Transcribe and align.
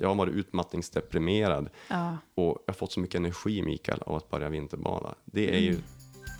Jag 0.00 0.08
har 0.08 0.14
varit 0.14 0.34
utmattningsdeprimerad 0.34 1.68
Ja. 1.88 2.16
och 2.34 2.62
jag 2.66 2.72
har 2.72 2.78
fått 2.78 2.92
så 2.92 3.00
mycket 3.00 3.14
energi, 3.16 3.62
Mikael, 3.62 4.02
av 4.06 4.16
att 4.16 4.30
börja 4.30 4.48
vinterbada. 4.48 5.14
Det 5.24 5.54
är 5.56 5.60
ju 5.60 5.78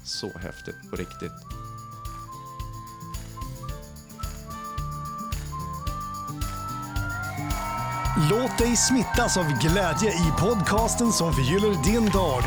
så 0.05 0.39
häftigt 0.39 0.91
på 0.91 0.97
riktigt. 0.97 1.33
Låt 8.31 8.59
dig 8.59 8.77
smittas 8.77 9.37
av 9.37 9.45
glädje 9.61 10.11
i 10.11 10.33
podcasten 10.41 11.13
som 11.13 11.33
förgyller 11.33 11.85
din 11.85 12.11
dag. 12.11 12.43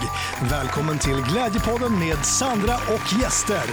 Välkommen 0.51 0.99
till 0.99 1.21
Glädjepodden 1.31 1.99
med 1.99 2.25
Sandra 2.25 2.75
och 2.75 3.21
gäster. 3.21 3.63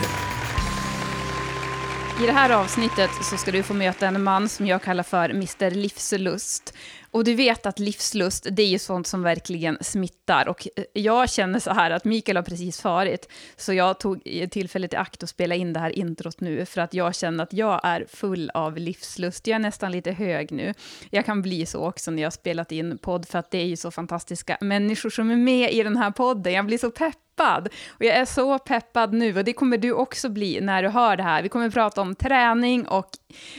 I 2.23 2.27
det 2.27 2.33
här 2.33 2.51
avsnittet 2.51 3.11
så 3.23 3.37
ska 3.37 3.51
du 3.53 3.63
få 3.63 3.75
möta 3.75 4.07
en 4.07 4.23
man 4.23 4.49
som 4.49 4.67
jag 4.67 4.83
kallar 4.83 5.03
för 5.03 5.31
Mr 5.31 5.71
Livslust. 5.71 6.75
Och 7.13 7.25
du 7.25 7.35
vet 7.35 7.67
att 7.67 7.79
livslust, 7.79 8.47
det 8.51 8.63
är 8.63 8.67
ju 8.67 8.79
sånt 8.79 9.07
som 9.07 9.23
verkligen 9.23 9.79
smittar. 9.81 10.49
Och 10.49 10.69
eh, 10.77 10.85
jag 10.93 11.31
känner 11.31 11.59
så 11.59 11.71
här 11.73 11.91
att 11.91 12.05
Mikael 12.05 12.37
har 12.37 12.43
precis 12.43 12.81
farit, 12.81 13.29
så 13.57 13.73
jag 13.73 14.01
tog 14.01 14.23
tillfället 14.51 14.93
i 14.93 14.97
akt 14.97 15.23
att 15.23 15.29
spela 15.29 15.55
in 15.55 15.73
det 15.73 15.81
här 15.81 15.91
introt 15.91 16.41
nu, 16.41 16.67
för 16.67 16.81
att 16.81 16.95
jag 16.95 17.15
känner 17.15 17.45
att 17.45 17.53
jag 17.53 17.81
är 17.85 18.07
full 18.09 18.51
av 18.55 18.77
livslust. 18.77 19.47
Jag 19.47 19.55
är 19.55 19.59
nästan 19.59 19.93
lite 19.93 20.13
hög 20.13 20.53
nu. 20.53 20.75
Jag 21.11 21.27
kan 21.27 21.43
bli 21.43 21.67
så 21.67 21.87
också 21.87 22.11
när 22.11 22.23
jag 22.23 22.27
har 22.27 22.31
spelat 22.31 22.73
in 22.73 22.99
podd, 22.99 23.29
för 23.29 23.39
att 23.39 23.51
det 23.51 23.59
är 23.59 23.67
ju 23.67 23.77
så 23.77 23.91
fantastiska 23.91 24.59
människor 24.61 25.11
som 25.11 25.31
är 25.31 25.37
med 25.37 25.73
i 25.73 25.83
den 25.83 25.97
här 25.97 26.11
podden. 26.11 26.53
Jag 26.53 26.67
blir 26.67 26.79
så 26.79 26.91
pepp 26.91 27.15
peppad. 27.37 27.69
Och 27.89 28.05
jag 28.05 28.17
är 28.17 28.25
så 28.25 28.59
peppad 28.59 29.13
nu 29.13 29.39
och 29.39 29.45
det 29.45 29.53
kommer 29.53 29.79
du 29.79 29.93
också 29.93 30.29
bli 30.29 30.61
när 30.61 30.83
du 30.83 30.89
hör 30.89 31.17
det 31.17 31.23
här. 31.23 31.43
Vi 31.43 31.49
kommer 31.49 31.71
prata 31.71 32.01
om 32.01 32.15
träning 32.15 32.89
och 32.89 33.11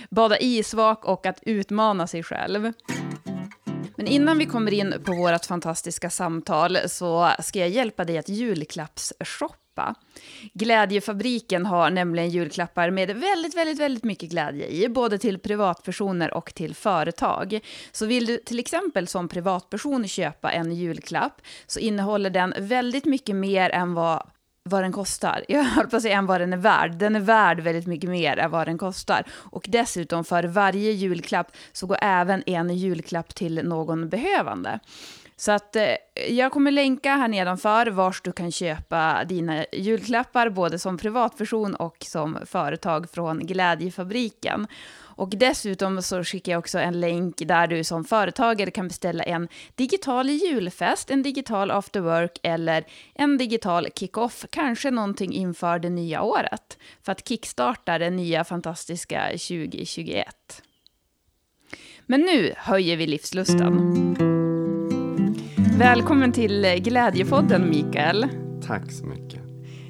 bada 0.09 0.37
isvak 0.39 1.05
och 1.05 1.25
att 1.25 1.39
utmana 1.45 2.07
sig 2.07 2.23
själv. 2.23 2.73
Men 4.03 4.11
innan 4.11 4.37
vi 4.37 4.45
kommer 4.45 4.73
in 4.73 4.93
på 5.05 5.13
vårt 5.13 5.45
fantastiska 5.45 6.09
samtal 6.09 6.77
så 6.85 7.31
ska 7.39 7.59
jag 7.59 7.69
hjälpa 7.69 8.05
dig 8.05 8.17
att 8.17 8.29
julklappsshoppa. 8.29 9.95
Glädjefabriken 10.53 11.65
har 11.65 11.89
nämligen 11.89 12.29
julklappar 12.29 12.89
med 12.89 13.07
väldigt, 13.07 13.57
väldigt, 13.57 13.79
väldigt 13.79 14.03
mycket 14.03 14.29
glädje 14.29 14.67
i, 14.67 14.89
både 14.89 15.17
till 15.17 15.39
privatpersoner 15.39 16.33
och 16.33 16.53
till 16.53 16.75
företag. 16.75 17.59
Så 17.91 18.05
vill 18.05 18.25
du 18.25 18.37
till 18.37 18.59
exempel 18.59 19.07
som 19.07 19.27
privatperson 19.27 20.07
köpa 20.07 20.51
en 20.51 20.75
julklapp 20.75 21.41
så 21.67 21.79
innehåller 21.79 22.29
den 22.29 22.53
väldigt 22.57 23.05
mycket 23.05 23.35
mer 23.35 23.69
än 23.69 23.93
vad 23.93 24.23
vad 24.69 24.83
den 24.83 24.91
kostar. 24.91 25.45
Jag 25.49 25.63
höll 25.63 25.87
på 25.87 25.95
att 25.95 26.01
säga 26.01 26.17
än 26.17 26.25
vad 26.25 26.41
den 26.41 26.53
är 26.53 26.57
värd. 26.57 26.91
Den 26.91 27.15
är 27.15 27.19
värd 27.19 27.59
väldigt 27.59 27.87
mycket 27.87 28.09
mer 28.09 28.37
än 28.37 28.51
vad 28.51 28.67
den 28.67 28.77
kostar. 28.77 29.23
Och 29.31 29.65
dessutom 29.69 30.23
för 30.23 30.43
varje 30.43 30.91
julklapp 30.91 31.51
så 31.71 31.87
går 31.87 31.97
även 32.01 32.43
en 32.45 32.75
julklapp 32.77 33.35
till 33.35 33.61
någon 33.63 34.09
behövande. 34.09 34.79
Så 35.35 35.51
att 35.51 35.75
eh, 35.75 35.95
jag 36.29 36.51
kommer 36.51 36.71
länka 36.71 37.15
här 37.15 37.27
nedanför 37.27 37.87
vars 37.87 38.21
du 38.21 38.31
kan 38.31 38.51
köpa 38.51 39.23
dina 39.23 39.65
julklappar, 39.71 40.49
både 40.49 40.79
som 40.79 40.97
privatperson 40.97 41.75
och 41.75 41.97
som 41.99 42.37
företag 42.45 43.09
från 43.09 43.39
Glädjefabriken. 43.39 44.67
Och 45.15 45.29
dessutom 45.29 46.01
så 46.01 46.23
skickar 46.23 46.51
jag 46.51 46.59
också 46.59 46.79
en 46.79 46.99
länk 46.99 47.37
där 47.37 47.67
du 47.67 47.83
som 47.83 48.03
företagare 48.03 48.71
kan 48.71 48.87
beställa 48.87 49.23
en 49.23 49.47
digital 49.75 50.29
julfest, 50.29 51.11
en 51.11 51.23
digital 51.23 51.71
after 51.71 51.99
work 51.99 52.39
eller 52.43 52.85
en 53.15 53.37
digital 53.37 53.87
kick-off, 53.95 54.45
kanske 54.49 54.91
någonting 54.91 55.33
inför 55.33 55.79
det 55.79 55.89
nya 55.89 56.21
året, 56.21 56.77
för 57.01 57.11
att 57.11 57.27
kickstarta 57.27 57.97
det 57.97 58.09
nya 58.09 58.43
fantastiska 58.43 59.25
2021. 59.29 60.27
Men 62.05 62.21
nu 62.21 62.53
höjer 62.57 62.97
vi 62.97 63.07
livslusten. 63.07 64.15
Välkommen 65.77 66.31
till 66.31 66.79
Glädjepodden, 66.79 67.69
Mikael. 67.69 68.27
Tack 68.67 68.91
så 68.91 69.05
mycket. 69.05 69.39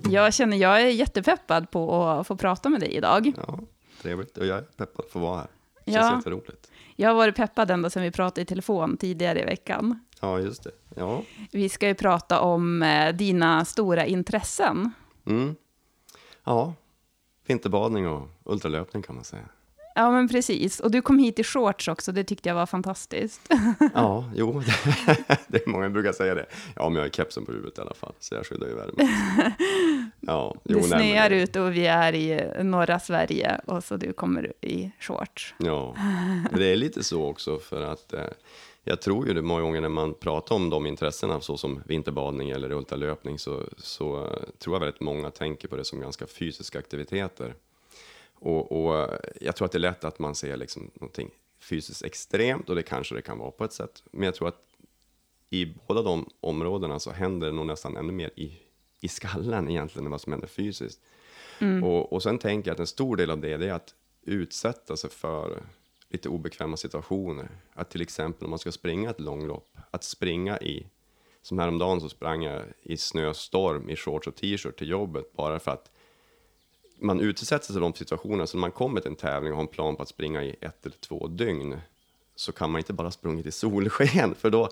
Jag 0.09 0.33
känner 0.33 0.57
jag 0.57 0.81
är 0.81 0.87
jättepeppad 0.87 1.71
på 1.71 2.03
att 2.03 2.27
få 2.27 2.35
prata 2.35 2.69
med 2.69 2.79
dig 2.79 2.95
idag. 2.95 3.31
Ja, 3.37 3.59
trevligt. 4.03 4.37
Och 4.37 4.45
jag 4.45 4.57
är 4.57 4.61
peppad 4.61 5.09
på 5.11 5.19
att 5.19 5.23
vara 5.23 5.37
här. 5.37 5.47
Det 5.85 5.91
Ja. 5.91 5.99
känns 6.01 6.15
jätteroligt. 6.25 6.71
Jag 6.95 7.09
har 7.09 7.15
varit 7.15 7.35
peppad 7.35 7.71
ända 7.71 7.89
sedan 7.89 8.03
vi 8.03 8.11
pratade 8.11 8.41
i 8.41 8.45
telefon 8.45 8.97
tidigare 8.97 9.41
i 9.41 9.45
veckan. 9.45 9.99
Ja, 10.21 10.39
just 10.39 10.63
det. 10.63 10.71
Ja. 10.95 11.21
Vi 11.51 11.69
ska 11.69 11.87
ju 11.87 11.95
prata 11.95 12.39
om 12.41 12.83
eh, 12.83 13.15
dina 13.15 13.65
stora 13.65 14.05
intressen. 14.05 14.91
Mm. 15.25 15.55
Ja, 16.43 16.73
vinterbadning 17.47 18.07
och 18.07 18.27
ultralöpning 18.43 19.03
kan 19.03 19.15
man 19.15 19.23
säga. 19.23 19.43
Ja, 19.95 20.11
men 20.11 20.27
precis. 20.29 20.79
Och 20.79 20.91
du 20.91 21.01
kom 21.01 21.19
hit 21.19 21.39
i 21.39 21.43
shorts 21.43 21.87
också, 21.87 22.11
det 22.11 22.23
tyckte 22.23 22.49
jag 22.49 22.55
var 22.55 22.65
fantastiskt. 22.65 23.41
Ja, 23.93 24.31
jo, 24.35 24.61
det 25.47 25.65
är 25.65 25.69
många 25.69 25.85
som 25.85 25.93
brukar 25.93 26.11
säga 26.13 26.35
det. 26.35 26.45
Ja, 26.75 26.89
men 26.89 26.95
jag 26.95 27.03
har 27.03 27.09
kepsen 27.09 27.45
på 27.45 27.51
huvudet 27.51 27.77
i 27.77 27.81
alla 27.81 27.93
fall, 27.93 28.13
så 28.19 28.35
jag 28.35 28.45
skyddar 28.45 28.67
ju 28.67 28.75
värmen. 28.75 28.95
Ja, 30.27 30.55
jo, 30.63 30.77
det 30.77 30.83
snöar 30.83 31.29
ute 31.29 31.61
och 31.61 31.75
vi 31.75 31.85
är 31.85 32.15
i 32.15 32.63
norra 32.63 32.99
Sverige 32.99 33.61
och 33.65 33.83
så 33.83 33.97
du 33.97 34.13
kommer 34.13 34.53
i 34.61 34.91
shorts. 34.99 35.55
Ja, 35.57 35.95
det 36.53 36.65
är 36.65 36.75
lite 36.75 37.03
så 37.03 37.25
också 37.25 37.59
för 37.59 37.81
att 37.81 38.13
eh, 38.13 38.23
jag 38.83 39.01
tror 39.01 39.27
ju 39.27 39.33
det 39.33 39.41
många 39.41 39.61
gånger 39.61 39.81
när 39.81 39.89
man 39.89 40.13
pratar 40.13 40.55
om 40.55 40.69
de 40.69 40.85
intressena 40.85 41.41
så 41.41 41.57
som 41.57 41.83
vinterbadning 41.85 42.49
eller 42.49 42.71
ultralöpning 42.71 43.39
så, 43.39 43.63
så 43.77 44.25
eh, 44.25 44.31
tror 44.59 44.75
jag 44.75 44.79
väldigt 44.79 45.01
många 45.01 45.31
tänker 45.31 45.67
på 45.67 45.75
det 45.75 45.85
som 45.85 45.99
ganska 45.99 46.27
fysiska 46.27 46.79
aktiviteter. 46.79 47.55
Och, 48.35 48.71
och 48.71 48.99
eh, 48.99 49.19
jag 49.41 49.55
tror 49.55 49.65
att 49.65 49.71
det 49.71 49.77
är 49.77 49.79
lätt 49.79 50.03
att 50.03 50.19
man 50.19 50.35
ser 50.35 50.57
liksom 50.57 50.91
någonting 50.93 51.29
fysiskt 51.59 52.03
extremt 52.03 52.69
och 52.69 52.75
det 52.75 52.83
kanske 52.83 53.15
det 53.15 53.21
kan 53.21 53.37
vara 53.37 53.51
på 53.51 53.63
ett 53.63 53.73
sätt. 53.73 54.03
Men 54.11 54.23
jag 54.23 54.35
tror 54.35 54.47
att 54.47 54.59
i 55.49 55.73
båda 55.87 56.01
de 56.01 56.29
områdena 56.39 56.99
så 56.99 57.11
händer 57.11 57.47
det 57.47 57.53
nog 57.53 57.65
nästan 57.65 57.97
ännu 57.97 58.13
mer 58.13 58.31
i, 58.35 58.51
i 59.03 59.07
skallen 59.07 59.69
egentligen 59.69 60.05
än 60.05 60.11
vad 60.11 60.21
som 60.21 60.33
händer 60.33 60.47
fysiskt. 60.47 61.01
Och, 61.83 62.13
och 62.13 62.23
sen 62.23 62.39
tänker 62.39 62.69
jag 62.69 62.73
att 62.73 62.79
en 62.79 62.87
stor 62.87 63.15
del 63.15 63.31
av 63.31 63.41
det, 63.41 63.57
det 63.57 63.69
är 63.69 63.73
att 63.73 63.93
utsätta 64.21 64.97
sig 64.97 65.09
för 65.09 65.63
lite 66.09 66.29
obekväma 66.29 66.77
situationer. 66.77 67.49
Att 67.73 67.89
till 67.89 68.01
exempel 68.01 68.43
om 68.43 68.49
man 68.49 68.59
ska 68.59 68.71
springa 68.71 69.09
ett 69.09 69.19
långlopp, 69.19 69.77
att 69.91 70.03
springa 70.03 70.59
i, 70.59 70.87
som 71.41 71.59
häromdagen 71.59 72.01
så 72.01 72.09
sprang 72.09 72.43
jag 72.43 72.63
i 72.81 72.97
snöstorm 72.97 73.89
i 73.89 73.95
shorts 73.95 74.27
och 74.27 74.35
t-shirt 74.35 74.77
till 74.77 74.89
jobbet 74.89 75.33
bara 75.33 75.59
för 75.59 75.71
att 75.71 75.91
man 76.99 77.19
utsätter 77.19 77.65
sig 77.65 77.73
för 77.73 77.81
de 77.81 77.93
situationerna, 77.93 78.47
så 78.47 78.57
när 78.57 78.61
man 78.61 78.71
kommer 78.71 79.01
till 79.01 79.11
en 79.11 79.15
tävling 79.15 79.51
och 79.51 79.57
har 79.57 79.63
en 79.63 79.67
plan 79.67 79.95
på 79.95 80.03
att 80.03 80.09
springa 80.09 80.43
i 80.43 80.55
ett 80.61 80.85
eller 80.85 80.97
två 80.97 81.27
dygn, 81.27 81.79
så 82.35 82.51
kan 82.51 82.71
man 82.71 82.79
inte 82.79 82.93
bara 82.93 83.11
sprungit 83.11 83.45
i 83.45 83.51
solsken, 83.51 84.35
för 84.39 84.49
då, 84.49 84.69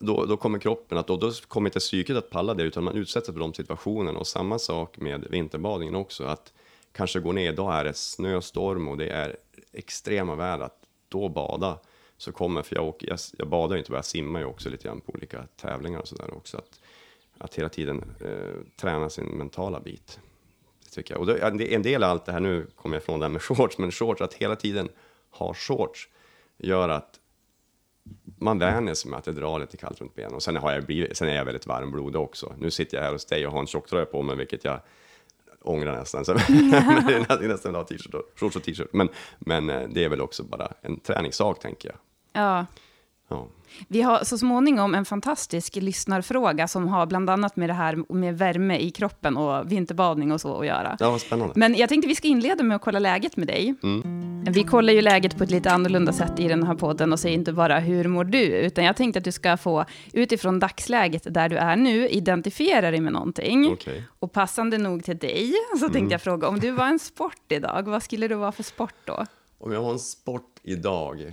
då, 0.00 0.24
då 0.24 0.36
kommer 0.36 0.58
kroppen 0.58 0.98
att, 0.98 1.06
då, 1.06 1.16
då 1.16 1.32
kommer 1.48 1.68
inte 1.68 1.78
psyket 1.78 2.16
att 2.16 2.30
palla 2.30 2.54
det, 2.54 2.62
utan 2.62 2.84
man 2.84 2.96
utsätter 2.96 3.26
sig 3.26 3.34
för 3.34 3.40
de 3.40 3.54
situationerna. 3.54 4.18
Och 4.18 4.26
samma 4.26 4.58
sak 4.58 4.98
med 4.98 5.26
vinterbadningen 5.30 5.94
också, 5.94 6.24
att 6.24 6.52
kanske 6.92 7.20
gå 7.20 7.32
ner, 7.32 7.52
då 7.52 7.70
är 7.70 7.84
det 7.84 7.94
snöstorm 7.94 8.88
och 8.88 8.96
det 8.96 9.08
är 9.08 9.36
extrema 9.72 10.34
väder, 10.34 10.64
att 10.64 10.78
då 11.08 11.28
bada, 11.28 11.78
så 12.16 12.32
kommer, 12.32 12.62
för 12.62 12.76
jag, 12.76 12.84
åker, 12.84 13.08
jag, 13.08 13.18
jag 13.38 13.48
badar 13.48 13.76
ju 13.76 13.78
inte 13.78 13.90
bara, 13.90 13.98
jag 13.98 14.04
simmar 14.04 14.40
ju 14.40 14.46
också 14.46 14.70
lite 14.70 14.84
grann 14.84 15.00
på 15.00 15.12
olika 15.12 15.46
tävlingar 15.56 16.00
och 16.00 16.08
sådär 16.08 16.34
också, 16.34 16.56
att, 16.56 16.80
att 17.38 17.54
hela 17.54 17.68
tiden 17.68 18.04
eh, 18.20 18.76
träna 18.76 19.10
sin 19.10 19.26
mentala 19.26 19.80
bit. 19.80 20.20
Det 20.84 20.90
tycker 20.90 21.14
jag. 21.14 21.20
Och 21.20 21.26
det, 21.26 21.74
en 21.74 21.82
del 21.82 22.04
av 22.04 22.10
allt 22.10 22.24
det 22.24 22.32
här, 22.32 22.40
nu 22.40 22.66
kommer 22.76 22.96
jag 22.96 23.02
ifrån 23.02 23.20
det 23.20 23.24
här 23.26 23.32
med 23.32 23.42
shorts, 23.58 23.78
men 23.78 23.92
shorts, 23.92 24.20
att 24.20 24.34
hela 24.34 24.56
tiden 24.56 24.88
ha 25.30 25.54
shorts 25.54 26.08
gör 26.58 26.88
att 26.88 27.20
man 28.38 28.58
vänjer 28.58 28.94
sig 28.94 29.10
med 29.10 29.18
att 29.18 29.24
det 29.24 29.32
drar 29.32 29.58
lite 29.58 29.76
kallt 29.76 30.00
runt 30.00 30.14
benen. 30.14 30.34
Och 30.34 30.42
sen, 30.42 30.56
har 30.56 30.72
jag 30.72 30.84
blivit, 30.84 31.16
sen 31.16 31.28
är 31.28 31.36
jag 31.36 31.44
väldigt 31.44 31.66
varmblodig 31.66 32.20
också. 32.20 32.54
Nu 32.58 32.70
sitter 32.70 32.96
jag 32.96 33.04
här 33.04 33.12
hos 33.12 33.24
dig 33.24 33.46
och 33.46 33.52
har 33.52 33.60
en 33.60 33.66
tjocktröja 33.66 34.04
på 34.04 34.22
mig, 34.22 34.36
vilket 34.36 34.64
jag 34.64 34.80
ångrar 35.62 35.98
nästan. 35.98 36.24
Det 36.26 36.34
är 37.44 37.48
nästan 37.48 37.72
vill 37.72 37.76
ha 37.76 37.84
t-shirt 37.84 38.14
och, 38.14 38.22
shorts 38.36 38.56
och 38.56 38.62
t-shirt. 38.62 38.92
Men, 38.92 39.08
men 39.38 39.70
eh, 39.70 39.88
det 39.88 40.04
är 40.04 40.08
väl 40.08 40.20
också 40.20 40.42
bara 40.42 40.72
en 40.82 41.00
träningssak, 41.00 41.60
tänker 41.60 41.88
jag. 41.88 41.98
Ja, 42.42 42.66
Ja. 43.28 43.48
Vi 43.88 44.02
har 44.02 44.24
så 44.24 44.38
småningom 44.38 44.94
en 44.94 45.04
fantastisk 45.04 45.76
lyssnarfråga 45.76 46.68
som 46.68 46.88
har 46.88 47.06
bland 47.06 47.30
annat 47.30 47.56
med 47.56 47.68
det 47.68 47.74
här 47.74 48.12
med 48.12 48.38
värme 48.38 48.78
i 48.78 48.90
kroppen 48.90 49.36
och 49.36 49.72
vinterbadning 49.72 50.32
och 50.32 50.40
så 50.40 50.60
att 50.60 50.66
göra. 50.66 50.96
Ja, 51.00 51.10
vad 51.10 51.20
spännande. 51.20 51.52
Men 51.56 51.74
jag 51.74 51.88
tänkte 51.88 52.08
vi 52.08 52.14
ska 52.14 52.28
inleda 52.28 52.62
med 52.62 52.74
att 52.74 52.82
kolla 52.82 52.98
läget 52.98 53.36
med 53.36 53.46
dig. 53.46 53.74
Vi 54.50 54.64
kollar 54.64 54.92
ju 54.92 55.00
läget 55.00 55.38
på 55.38 55.44
ett 55.44 55.50
lite 55.50 55.70
annorlunda 55.70 56.12
sätt 56.12 56.40
i 56.40 56.48
den 56.48 56.62
här 56.62 56.74
podden 56.74 57.12
och 57.12 57.20
säger 57.20 57.34
inte 57.34 57.52
bara 57.52 57.78
hur 57.78 58.08
mår 58.08 58.24
du, 58.24 58.44
utan 58.44 58.84
jag 58.84 58.96
tänkte 58.96 59.18
att 59.18 59.24
du 59.24 59.32
ska 59.32 59.56
få 59.56 59.84
utifrån 60.12 60.58
dagsläget 60.58 61.34
där 61.34 61.48
du 61.48 61.56
är 61.56 61.76
nu 61.76 62.08
identifiera 62.08 62.90
dig 62.90 63.00
med 63.00 63.12
någonting. 63.12 63.68
Okej. 63.72 64.04
Och 64.18 64.32
passande 64.32 64.78
nog 64.78 65.04
till 65.04 65.18
dig 65.18 65.52
så 65.80 65.88
tänkte 65.88 66.14
jag 66.14 66.22
fråga 66.22 66.48
om 66.48 66.60
du 66.60 66.70
var 66.70 66.86
en 66.86 66.98
sport 66.98 67.42
idag, 67.52 67.82
vad 67.88 68.02
skulle 68.02 68.28
du 68.28 68.34
vara 68.34 68.52
för 68.52 68.62
sport 68.62 68.94
då? 69.04 69.24
Om 69.58 69.72
jag 69.72 69.82
var 69.82 69.92
en 69.92 69.98
sport 69.98 70.60
idag, 70.62 71.32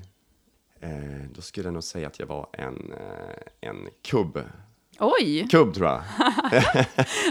eh, 0.82 0.90
då 1.34 1.42
skulle 1.42 1.68
jag 1.68 1.74
nog 1.74 1.84
säga 1.84 2.08
att 2.08 2.20
jag 2.20 2.28
var 2.28 2.48
en, 2.54 2.94
eh, 2.94 3.70
en 3.70 3.88
kubb. 4.02 4.40
Oj, 5.00 5.48
Kubb, 5.52 5.74
tror 5.74 5.88
jag. 5.88 6.02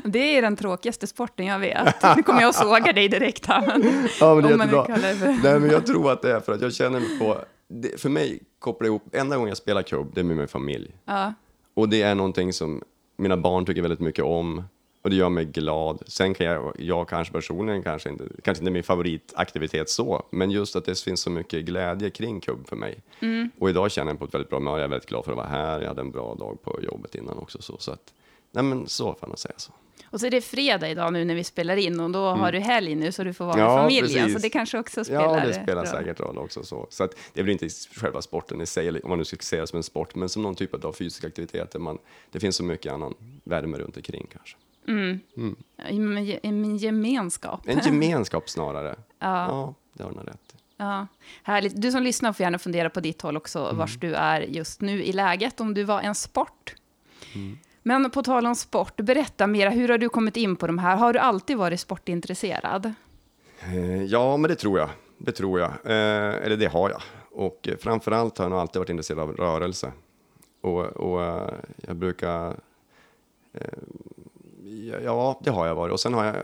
det 0.12 0.36
är 0.36 0.42
den 0.42 0.56
tråkigaste 0.56 1.06
sporten 1.06 1.46
jag 1.46 1.58
vet. 1.58 2.16
Nu 2.16 2.22
kommer 2.22 2.40
jag 2.40 2.48
att 2.48 2.54
såga 2.54 2.92
dig 2.92 3.08
direkt 3.08 3.46
här. 3.46 3.66
Men 3.66 4.08
Ja, 4.20 4.34
men 4.34 4.44
det 4.44 4.48
är 4.48 4.58
jättebra. 4.58 4.84
för... 4.84 5.42
Nej, 5.42 5.60
men 5.60 5.70
jag 5.70 5.86
tror 5.86 6.12
att 6.12 6.22
det 6.22 6.32
är 6.32 6.40
för 6.40 6.52
att 6.52 6.60
jag 6.60 6.74
känner 6.74 7.00
mig 7.00 7.18
på... 7.18 7.38
Det, 7.68 8.00
för 8.00 8.08
mig, 8.08 8.42
kopplar 8.58 8.86
ihop, 8.86 9.14
enda 9.14 9.36
gången 9.36 9.48
jag 9.48 9.56
spelar 9.56 9.82
kubb, 9.82 10.14
det 10.14 10.20
är 10.20 10.24
med 10.24 10.36
min 10.36 10.48
familj. 10.48 10.90
Ja. 11.04 11.34
Och 11.74 11.88
det 11.88 12.02
är 12.02 12.14
någonting 12.14 12.52
som 12.52 12.82
mina 13.16 13.36
barn 13.36 13.66
tycker 13.66 13.82
väldigt 13.82 14.00
mycket 14.00 14.24
om. 14.24 14.64
Och 15.02 15.10
det 15.10 15.16
gör 15.16 15.28
mig 15.28 15.44
glad. 15.44 16.02
Sen 16.06 16.34
kan 16.34 16.46
jag, 16.46 16.72
jag 16.78 17.08
kanske 17.08 17.32
personligen, 17.32 17.82
kanske 17.82 18.08
inte, 18.08 18.24
kanske 18.44 18.62
inte 18.62 18.70
min 18.70 18.82
favoritaktivitet 18.82 19.90
så, 19.90 20.26
men 20.30 20.50
just 20.50 20.76
att 20.76 20.84
det 20.84 21.00
finns 21.00 21.20
så 21.20 21.30
mycket 21.30 21.64
glädje 21.64 22.10
kring 22.10 22.40
kubb 22.40 22.68
för 22.68 22.76
mig. 22.76 23.02
Och 23.58 23.70
idag 23.70 23.90
känner 23.90 24.12
jag 24.12 24.18
på 24.18 24.24
ett 24.24 24.34
väldigt 24.34 24.50
bra 24.50 24.58
humör, 24.58 24.76
jag 24.78 24.84
är 24.84 24.88
väldigt 24.88 25.08
glad 25.08 25.24
för 25.24 25.32
att 25.32 25.36
vara 25.38 25.46
här, 25.48 25.80
jag 25.80 25.88
hade 25.88 26.00
en 26.00 26.10
bra 26.10 26.34
dag 26.34 26.62
på 26.62 26.78
jobbet 26.82 27.14
innan 27.14 27.38
också. 27.38 27.62
Så, 27.62 27.76
så 27.78 27.92
att, 27.92 28.12
nej 28.52 28.64
men 28.64 28.86
så 28.88 29.14
får 29.14 29.26
man 29.26 29.36
säga 29.36 29.54
så. 29.56 29.72
Och 30.12 30.20
så 30.20 30.26
är 30.26 30.30
det 30.30 30.40
fredag 30.40 30.90
idag 30.90 31.12
nu 31.12 31.24
när 31.24 31.34
vi 31.34 31.44
spelar 31.44 31.76
in 31.76 32.00
och 32.00 32.10
då 32.10 32.18
har 32.28 32.52
du 32.52 32.58
helg 32.58 32.94
nu 32.94 33.12
så 33.12 33.24
du 33.24 33.32
får 33.32 33.44
vara 33.44 33.56
med 33.56 33.64
Mm. 33.64 33.76
Ja, 33.76 33.82
familjen. 33.82 34.06
precis. 34.24 34.32
Så 34.32 34.38
det 34.38 34.50
kanske 34.50 34.78
också 34.78 35.04
spelar 35.04 35.38
Ja, 35.40 35.46
det 35.46 35.54
spelar 35.54 35.82
roll. 35.82 35.90
säkert 35.90 36.20
roll 36.20 36.38
också. 36.38 36.62
Så, 36.62 36.86
så 36.90 37.04
att 37.04 37.14
det 37.32 37.42
väl 37.42 37.50
inte 37.50 37.68
själva 37.94 38.22
sporten 38.22 38.60
i 38.60 38.66
sig, 38.66 38.88
eller 38.88 39.04
om 39.04 39.08
man 39.08 39.18
nu 39.18 39.24
ska 39.24 39.56
det 39.56 39.66
som 39.66 39.76
en 39.76 39.82
sport, 39.82 40.14
men 40.14 40.28
som 40.28 40.42
någon 40.42 40.54
typ 40.54 40.84
av 40.84 40.92
fysisk 40.92 41.24
aktivitet. 41.24 41.70
Där 41.70 41.80
man, 41.80 41.98
det 42.30 42.40
finns 42.40 42.56
så 42.56 42.64
mycket 42.64 42.92
annan 42.92 43.14
värme 43.44 43.78
runt 43.78 43.96
omkring 43.96 44.26
kanske. 44.32 44.56
En, 44.86 45.20
en 46.42 46.76
gemenskap. 46.76 47.60
En 47.68 47.78
gemenskap 47.84 48.48
snarare. 48.48 48.96
Ja. 49.18 49.46
ja 49.48 49.74
det 49.92 50.02
har 50.02 50.10
du 50.10 50.18
rätt. 50.18 50.56
Ja, 50.76 51.06
härligt. 51.42 51.82
Du 51.82 51.92
som 51.92 52.02
lyssnar 52.02 52.32
får 52.32 52.44
gärna 52.44 52.58
fundera 52.58 52.90
på 52.90 53.00
ditt 53.00 53.22
håll 53.22 53.36
också, 53.36 53.58
Mm. 53.64 53.76
vars 53.76 53.96
du 53.98 54.14
är 54.14 54.40
just 54.40 54.80
nu 54.80 55.04
i 55.04 55.12
läget, 55.12 55.60
om 55.60 55.74
du 55.74 55.84
var 55.84 56.00
en 56.00 56.14
sport. 56.14 56.74
Mm. 57.34 57.58
Men 57.82 58.10
på 58.10 58.22
tal 58.22 58.46
om 58.46 58.54
sport, 58.54 58.96
berätta 58.96 59.46
mera, 59.46 59.70
hur 59.70 59.88
har 59.88 59.98
du 59.98 60.08
kommit 60.08 60.36
in 60.36 60.56
på 60.56 60.66
de 60.66 60.78
här? 60.78 60.96
Har 60.96 61.12
du 61.12 61.18
alltid 61.18 61.56
varit 61.56 61.80
sportintresserad? 61.80 62.92
Eh, 63.60 64.02
Ja, 64.02 64.36
men 64.36 64.48
det 64.50 64.54
tror 64.56 64.78
jag. 64.78 64.88
Det 65.18 65.32
tror 65.32 65.60
jag. 65.60 65.70
Eh, 65.70 66.44
eller 66.44 66.56
det 66.56 66.66
har 66.66 66.90
jag. 66.90 67.02
Och 67.32 67.68
eh, 67.68 67.76
framförallt 67.76 68.38
har 68.38 68.44
jag 68.44 68.50
nog 68.50 68.58
alltid 68.60 68.80
varit 68.80 68.88
intresserad 68.90 69.18
av 69.20 69.32
rörelse. 69.36 69.92
Och, 70.60 70.80
och 70.86 71.50
jag 71.86 71.96
brukar... 71.96 72.56
Ja, 75.04 75.40
det 75.44 75.50
har 75.50 75.66
jag 75.66 75.74
varit. 75.74 75.92
Och 75.92 76.00
sen 76.00 76.14
har 76.14 76.24
jag... 76.24 76.36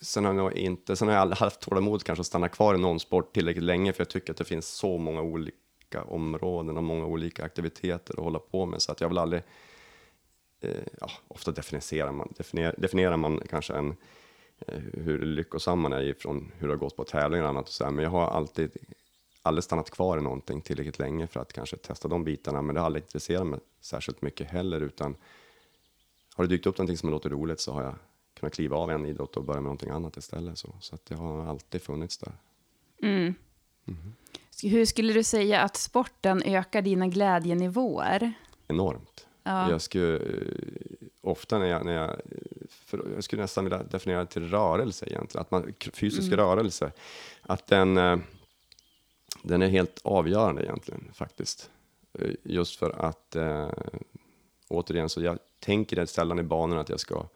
Sen 0.00 0.24
har 0.24 0.34
jag 0.34 0.52
inte... 0.56 0.96
Sen 0.96 1.08
har 1.08 1.14
jag 1.14 1.20
aldrig 1.20 1.38
haft 1.38 1.60
tålamod 1.60 2.04
kanske 2.04 2.20
att 2.20 2.26
stanna 2.26 2.48
kvar 2.48 2.74
i 2.74 2.78
någon 2.78 3.00
sport 3.00 3.34
tillräckligt 3.34 3.64
länge, 3.64 3.92
för 3.92 4.00
jag 4.00 4.10
tycker 4.10 4.32
att 4.32 4.36
det 4.36 4.44
finns 4.44 4.68
så 4.68 4.98
många 4.98 5.22
olika 5.22 6.02
områden 6.06 6.76
och 6.76 6.82
många 6.82 7.06
olika 7.06 7.44
aktiviteter 7.44 8.14
att 8.14 8.24
hålla 8.24 8.38
på 8.38 8.66
med, 8.66 8.82
så 8.82 8.92
att 8.92 9.00
jag 9.00 9.08
vill 9.08 9.18
aldrig... 9.18 9.42
Eh, 10.60 10.70
ja, 11.00 11.10
ofta 11.28 11.52
definierar 11.52 12.12
man, 12.12 12.32
definier, 12.36 12.74
definierar 12.78 13.16
man 13.16 13.40
kanske 13.50 13.74
en 13.74 13.96
eh, 14.66 14.78
hur 14.92 15.18
lyckosam 15.18 15.80
man 15.80 15.92
är 15.92 16.02
ifrån 16.02 16.52
hur 16.58 16.68
det 16.68 16.74
har 16.74 16.78
gått 16.78 16.96
på 16.96 17.04
tävlingar 17.04 17.44
och 17.44 17.50
annat. 17.50 17.68
Och 17.68 17.74
så 17.74 17.84
här. 17.84 17.90
Men 17.90 18.04
jag 18.04 18.10
har 18.10 18.26
alltid 18.26 18.70
aldrig 19.42 19.64
stannat 19.64 19.90
kvar 19.90 20.18
i 20.18 20.20
någonting 20.20 20.60
tillräckligt 20.62 20.98
länge 20.98 21.26
för 21.26 21.40
att 21.40 21.52
kanske 21.52 21.76
testa 21.76 22.08
de 22.08 22.24
bitarna. 22.24 22.62
Men 22.62 22.74
det 22.74 22.80
har 22.80 22.86
aldrig 22.86 23.04
intresserat 23.04 23.46
mig 23.46 23.60
särskilt 23.80 24.22
mycket 24.22 24.50
heller. 24.50 24.80
Utan 24.80 25.16
har 26.36 26.44
det 26.44 26.48
dykt 26.48 26.66
upp 26.66 26.78
någonting 26.78 26.96
som 26.96 27.10
låter 27.10 27.30
roligt 27.30 27.60
så 27.60 27.72
har 27.72 27.82
jag 27.82 27.94
kunnat 28.40 28.54
kliva 28.54 28.76
av 28.76 28.90
en 28.90 29.06
idrott 29.06 29.36
och 29.36 29.44
börja 29.44 29.60
med 29.60 29.64
någonting 29.64 29.90
annat 29.90 30.16
istället. 30.16 30.58
Så, 30.58 30.74
så 30.80 30.94
att 30.94 31.06
det 31.06 31.14
har 31.14 31.46
alltid 31.46 31.82
funnits 31.82 32.18
där. 32.18 32.32
Hur 34.62 34.84
skulle 34.84 35.12
du 35.12 35.22
säga 35.22 35.60
att 35.60 35.76
sporten 35.76 36.42
ökar 36.42 36.82
dina 36.82 37.06
glädjenivåer? 37.06 38.32
Enormt. 38.68 39.26
Ja. 39.42 39.70
Jag 39.70 39.82
skulle 39.82 40.16
eh, 40.16 40.22
ofta 41.20 41.58
när 41.58 41.66
jag, 41.66 41.84
när 41.84 41.92
jag, 41.92 42.20
jag 43.14 43.24
skulle 43.24 43.42
nästan 43.42 43.64
vilja 43.64 43.82
definiera 43.82 44.20
det 44.20 44.26
till 44.30 44.50
rörelse 44.50 45.06
egentligen, 45.06 45.42
att 45.42 45.50
man, 45.50 45.74
fysisk 45.92 46.32
rörelse, 46.32 46.92
att 47.42 47.66
den, 47.66 47.96
eh, 47.96 48.18
den 49.42 49.62
är 49.62 49.68
helt 49.68 50.00
avgörande 50.04 50.62
egentligen 50.62 51.10
faktiskt. 51.14 51.70
Eh, 52.18 52.30
Just 52.42 52.76
för 52.76 52.90
att, 52.90 53.36
återigen, 54.68 55.08
så 55.08 55.22
jag 55.22 55.38
tänker 55.60 55.96
det 55.96 56.06
sällan 56.06 56.38
i 56.38 56.42
banorna 56.42 56.80
att 56.80 56.88
jag 56.88 57.00
ska 57.00 57.26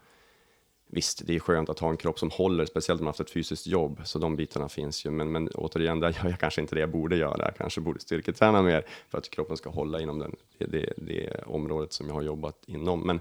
Visst, 0.93 1.27
det 1.27 1.37
är 1.37 1.41
skönt 1.41 1.69
att 1.69 1.79
ha 1.79 1.91
en 1.91 1.97
kropp 1.97 2.19
som 2.19 2.31
håller, 2.31 2.67
speciellt 2.67 3.01
om 3.01 3.05
man 3.05 3.09
har 3.09 3.13
haft 3.13 3.21
ett 3.21 3.31
fysiskt 3.31 3.67
jobb, 3.67 4.01
så 4.05 4.19
de 4.19 4.37
bitarna 4.37 4.69
finns 4.69 5.07
ju. 5.07 5.11
Men, 5.11 5.33
men 5.33 5.49
återigen, 5.49 6.01
där 6.01 6.11
gör 6.11 6.31
jag 6.31 6.41
kanske 6.41 6.61
inte 6.61 6.75
det 6.75 6.81
jag 6.81 6.91
borde 6.91 7.17
göra. 7.17 7.45
Jag 7.45 7.57
kanske 7.57 7.81
borde 7.81 8.01
styrketräna 8.01 8.63
mer 8.63 8.87
för 9.09 9.19
att 9.19 9.31
kroppen 9.31 9.57
ska 9.57 9.71
hålla 9.71 10.01
inom 10.01 10.19
den, 10.19 10.37
det, 10.59 10.67
det, 10.67 10.93
det 10.97 11.43
området 11.47 11.93
som 11.93 12.09
jag 12.09 12.15
har 12.15 12.23
jobbat 12.23 12.65
inom. 12.67 13.01
Men 13.01 13.21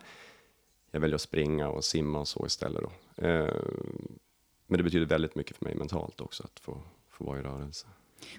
jag 0.92 1.00
väljer 1.00 1.16
att 1.16 1.22
springa 1.22 1.70
och 1.70 1.84
simma 1.84 2.20
och 2.20 2.28
så 2.28 2.46
istället. 2.46 2.82
Då. 2.82 3.26
Eh, 3.28 3.56
men 4.68 4.78
det 4.78 4.84
betyder 4.84 5.06
väldigt 5.06 5.36
mycket 5.36 5.58
för 5.58 5.66
mig 5.66 5.76
mentalt 5.76 6.22
också 6.22 6.44
att 6.44 6.60
få, 6.60 6.82
få 7.10 7.24
vara 7.24 7.40
i 7.40 7.42
rörelse. 7.42 7.88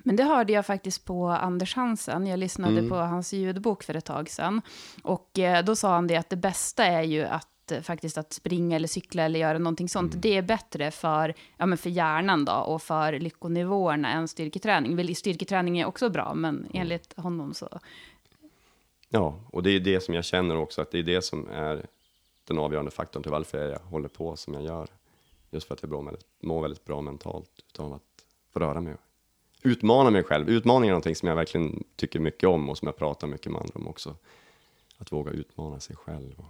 Men 0.03 0.17
det 0.17 0.25
hörde 0.25 0.53
jag 0.53 0.67
faktiskt 0.67 1.05
på 1.05 1.29
Anders 1.29 1.75
Hansen. 1.77 2.27
Jag 2.27 2.39
lyssnade 2.39 2.79
Mm. 2.79 2.89
på 2.91 2.97
hans 2.97 3.33
ljudbok 3.33 3.83
för 3.83 3.95
ett 3.95 4.05
tag 4.05 4.31
sedan. 4.31 4.63
Och 5.03 5.39
eh, 5.39 5.65
då 5.65 5.77
sa 5.77 5.95
han 5.95 6.07
det 6.07 6.17
att 6.17 6.31
det 6.31 6.37
bästa 6.37 6.85
är 6.85 7.03
ju 7.03 7.25
att 7.25 7.73
eh, 7.73 7.81
faktiskt 7.81 8.19
att 8.19 8.33
springa 8.33 8.77
eller 8.77 8.89
cykla 8.89 9.23
eller 9.23 9.41
göra 9.41 9.59
någonting 9.59 9.89
sånt. 9.89 10.13
Mm. 10.13 10.21
Det 10.21 10.37
är 10.37 10.43
bättre 10.43 10.91
för, 10.91 11.35
ja, 11.57 11.67
men 11.67 11.79
för 11.79 11.91
hjärnan 11.91 12.45
då 12.45 12.53
och 12.53 12.83
för 12.83 13.13
lyckonivåerna 13.13 14.13
än 14.13 14.29
styrketräning. 14.29 14.97
Väl, 14.97 15.17
styrketräning 15.17 15.79
är 15.79 15.87
också 15.87 16.11
bra, 16.11 16.35
men 16.35 16.67
enligt 16.75 17.15
honom 17.17 17.55
så... 17.55 17.69
Ja, 19.09 19.41
och 19.53 19.63
det 19.63 19.71
är 19.71 19.81
det 19.81 20.01
som 20.01 20.15
jag 20.15 20.25
känner 20.25 20.57
också, 20.57 20.83
att 20.83 20.91
det 20.91 20.99
är 20.99 21.03
det 21.03 21.23
som 21.23 21.49
är 21.49 21.87
den 22.45 22.59
avgörande 22.59 22.91
faktorn 22.91 23.23
till 23.23 23.33
varför 23.33 23.69
jag 23.69 23.79
håller 23.79 24.09
på 24.09 24.37
som 24.37 24.55
jag 24.55 24.63
gör. 24.63 24.89
Just 25.51 25.67
för 25.67 25.75
att 25.75 25.83
jag 25.83 25.91
mår 25.91 26.03
väldigt, 26.03 26.27
mår 26.43 26.63
väldigt 26.63 26.85
bra 26.85 27.01
mentalt 27.01 27.51
utav 27.69 27.93
att 27.93 28.03
få 28.53 28.61
röra 28.61 28.81
mig. 28.81 28.97
Utmana 29.63 30.11
mig 30.11 30.23
själv. 30.23 30.49
Utmaning 30.49 30.89
är 30.89 30.93
någonting 30.93 31.17
som 31.17 31.29
jag 31.29 31.37
verkligen 31.37 31.85
tycker 31.97 32.19
mycket 32.21 32.49
om 32.49 32.69
och 32.69 32.79
som 32.79 32.87
jag 32.87 32.97
pratar 32.97 33.27
mycket 33.27 33.53
med 33.53 33.61
andra 33.61 33.75
om 33.75 33.89
också. 33.89 34.17
Att 34.99 35.13
våga 35.13 35.31
utmana 35.31 35.81
sig 35.81 35.97
själv. 35.97 36.43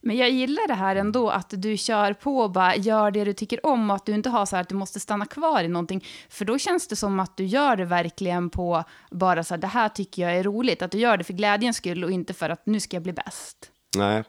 Men 0.00 0.16
jag 0.16 0.30
gillar 0.30 0.68
det 0.68 0.74
här 0.74 0.96
ändå, 0.96 1.30
att 1.30 1.50
du 1.56 1.76
kör 1.76 2.12
på 2.12 2.38
och 2.38 2.50
bara 2.50 2.76
gör 2.76 3.10
det 3.10 3.24
du 3.24 3.32
tycker 3.32 3.66
om 3.66 3.90
och 3.90 3.96
att 3.96 4.06
du 4.06 4.12
inte 4.12 4.28
har 4.28 4.46
så 4.46 4.56
här 4.56 4.60
att 4.60 4.68
du 4.68 4.74
måste 4.74 5.00
stanna 5.00 5.26
kvar 5.26 5.64
i 5.64 5.68
någonting. 5.68 6.04
För 6.28 6.44
då 6.44 6.58
känns 6.58 6.88
det 6.88 6.96
som 6.96 7.20
att 7.20 7.36
du 7.36 7.44
gör 7.44 7.76
det 7.76 7.84
verkligen 7.84 8.50
på 8.50 8.84
bara 9.10 9.44
så 9.44 9.54
här, 9.54 9.60
det 9.60 9.66
här 9.66 9.88
tycker 9.88 10.22
jag 10.22 10.36
är 10.36 10.42
roligt. 10.42 10.82
Att 10.82 10.90
du 10.90 10.98
gör 10.98 11.16
det 11.16 11.24
för 11.24 11.32
glädjens 11.32 11.76
skull 11.76 12.04
och 12.04 12.10
inte 12.10 12.34
för 12.34 12.50
att 12.50 12.66
nu 12.66 12.80
ska 12.80 12.96
jag 12.96 13.02
bli 13.02 13.12
bäst. 13.12 13.70
nej, 13.96 14.24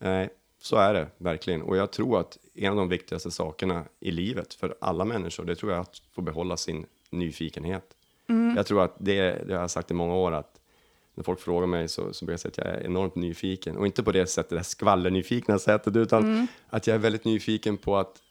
nej, 0.00 0.28
så 0.66 0.76
är 0.76 0.94
det 0.94 1.06
verkligen. 1.18 1.62
Och 1.62 1.76
jag 1.76 1.90
tror 1.90 2.20
att 2.20 2.38
en 2.54 2.70
av 2.70 2.76
de 2.76 2.88
viktigaste 2.88 3.30
sakerna 3.30 3.84
i 4.00 4.10
livet 4.10 4.54
för 4.54 4.74
alla 4.80 5.04
människor, 5.04 5.44
det 5.44 5.56
tror 5.56 5.72
jag 5.72 5.78
är 5.78 5.82
att 5.82 6.02
få 6.14 6.20
behålla 6.20 6.56
sin 6.56 6.86
nyfikenhet. 7.10 7.96
Jag 8.56 8.66
tror 8.66 8.84
att 8.84 8.96
det, 8.98 9.46
det 9.46 9.54
har 9.54 9.60
jag 9.60 9.70
sagt 9.70 9.90
i 9.90 9.94
många 9.94 10.14
år, 10.14 10.32
att 10.32 10.60
när 11.14 11.24
folk 11.24 11.40
frågar 11.40 11.66
mig 11.66 11.88
så, 11.88 12.12
så 12.12 12.24
brukar 12.24 12.32
jag 12.32 12.40
säga 12.40 12.50
att 12.50 12.58
jag 12.58 12.66
är 12.66 12.86
enormt 12.86 13.14
nyfiken. 13.14 13.76
Och 13.76 13.86
inte 13.86 14.02
på 14.02 14.12
det 14.12 14.26
sättet, 14.26 14.50
det 14.50 14.56
här 14.56 14.62
skvallernyfikna 14.62 15.58
sättet, 15.58 15.96
utan 15.96 16.48
att 16.68 16.86
jag 16.86 16.94
är 16.94 16.98
väldigt 16.98 17.24
nyfiken 17.24 17.76
på 17.76 17.96
att 17.96 18.22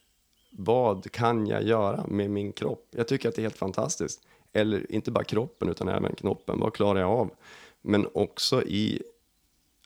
vad 0.52 1.12
kan 1.12 1.48
jag 1.48 1.64
göra 1.64 2.06
med 2.08 2.30
min 2.30 2.52
kropp? 2.52 2.88
Jag 2.92 3.08
tycker 3.08 3.30
att 3.30 3.36
det 3.36 3.42
är 3.42 3.44
helt 3.44 3.58
fantastiskt. 3.58 4.22
Eller 4.54 4.92
inte 4.92 5.12
bara 5.12 5.24
kroppen, 5.24 5.70
utan 5.70 5.88
även 5.88 6.16
knoppen. 6.16 6.60
Vad 6.60 6.74
klarar 6.74 7.00
jag 7.00 7.10
av? 7.10 7.30
Men 7.82 8.08
också 8.14 8.64
i 8.64 9.02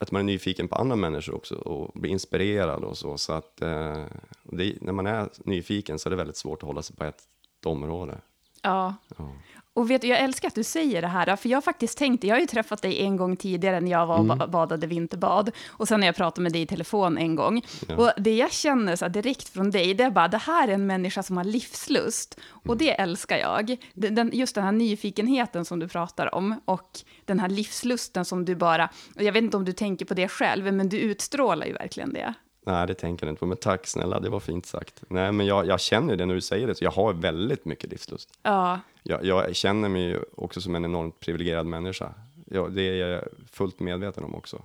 att 0.05 0.11
man 0.11 0.19
är 0.19 0.23
nyfiken 0.23 0.67
på 0.67 0.75
andra 0.75 0.95
människor 0.95 1.35
också 1.35 1.55
och 1.55 1.99
blir 1.99 2.11
inspirerad 2.11 2.83
och 2.83 2.97
så. 2.97 3.17
Så 3.17 3.33
att 3.33 3.61
eh, 3.61 4.05
det, 4.43 4.81
när 4.81 4.93
man 4.93 5.07
är 5.07 5.29
nyfiken 5.37 5.99
så 5.99 6.09
är 6.09 6.11
det 6.11 6.15
väldigt 6.17 6.37
svårt 6.37 6.63
att 6.63 6.67
hålla 6.67 6.81
sig 6.81 6.95
på 6.95 7.03
ett 7.03 7.23
område. 7.65 8.21
Ja. 8.61 8.95
Ja. 9.17 9.31
Och 9.73 9.91
vet 9.91 10.01
du, 10.01 10.07
jag 10.07 10.19
älskar 10.19 10.47
att 10.47 10.55
du 10.55 10.63
säger 10.63 11.01
det 11.01 11.07
här, 11.07 11.35
för 11.35 11.49
jag 11.49 11.57
har 11.57 11.61
faktiskt 11.61 11.97
tänkt, 11.97 12.23
jag 12.23 12.35
har 12.35 12.39
ju 12.39 12.45
träffat 12.45 12.81
dig 12.81 13.01
en 13.01 13.17
gång 13.17 13.35
tidigare 13.35 13.79
när 13.79 13.91
jag 13.91 14.07
var 14.07 14.17
och 14.17 14.25
ba- 14.25 14.47
badade 14.47 14.87
vinterbad, 14.87 15.51
och 15.69 15.87
sen 15.87 15.99
när 15.99 16.07
jag 16.07 16.15
pratade 16.15 16.41
med 16.43 16.51
dig 16.53 16.61
i 16.61 16.65
telefon 16.67 17.17
en 17.17 17.35
gång. 17.35 17.61
Ja. 17.87 17.95
Och 17.95 18.11
det 18.17 18.35
jag 18.35 18.51
känner 18.51 18.95
så 18.95 19.07
direkt 19.07 19.49
från 19.49 19.71
dig, 19.71 19.93
det 19.93 20.03
är 20.03 20.11
bara, 20.11 20.27
det 20.27 20.37
här 20.37 20.67
är 20.67 20.73
en 20.73 20.87
människa 20.87 21.23
som 21.23 21.37
har 21.37 21.43
livslust, 21.43 22.39
och 22.65 22.77
det 22.77 22.99
älskar 22.99 23.37
jag. 23.37 23.77
Den- 23.93 24.31
just 24.33 24.55
den 24.55 24.63
här 24.63 24.71
nyfikenheten 24.71 25.65
som 25.65 25.79
du 25.79 25.87
pratar 25.87 26.35
om, 26.35 26.61
och 26.65 26.99
den 27.25 27.39
här 27.39 27.49
livslusten 27.49 28.25
som 28.25 28.45
du 28.45 28.55
bara, 28.55 28.89
och 29.15 29.23
jag 29.23 29.31
vet 29.33 29.43
inte 29.43 29.57
om 29.57 29.65
du 29.65 29.73
tänker 29.73 30.05
på 30.05 30.13
det 30.13 30.27
själv, 30.27 30.73
men 30.73 30.89
du 30.89 30.97
utstrålar 30.99 31.65
ju 31.67 31.73
verkligen 31.73 32.13
det. 32.13 32.33
Nej, 32.65 32.87
det 32.87 32.93
tänker 32.93 33.25
jag 33.25 33.31
inte 33.31 33.39
på. 33.39 33.45
Men 33.45 33.57
tack 33.57 33.87
snälla, 33.87 34.19
det 34.19 34.29
var 34.29 34.39
fint 34.39 34.65
sagt. 34.65 35.03
Nej, 35.09 35.31
men 35.31 35.45
jag, 35.45 35.65
jag 35.67 35.79
känner 35.79 36.15
det 36.15 36.25
när 36.25 36.35
du 36.35 36.41
säger 36.41 36.67
det. 36.67 36.75
Så 36.75 36.83
jag 36.83 36.91
har 36.91 37.13
väldigt 37.13 37.65
mycket 37.65 37.91
livslust. 37.91 38.29
Ja, 38.43 38.79
Jag, 39.09 39.25
jag 39.25 39.55
känner 39.55 39.89
mig 39.89 40.01
ju 40.01 40.19
också 40.35 40.61
som 40.61 40.75
en 40.75 40.85
enormt 40.85 41.19
privilegierad 41.19 41.65
människa. 41.65 42.13
Ja, 42.45 42.67
det 42.67 42.81
är 42.81 43.07
jag 43.07 43.23
fullt 43.51 43.79
medveten 43.79 44.23
om 44.23 44.35
också. 44.35 44.61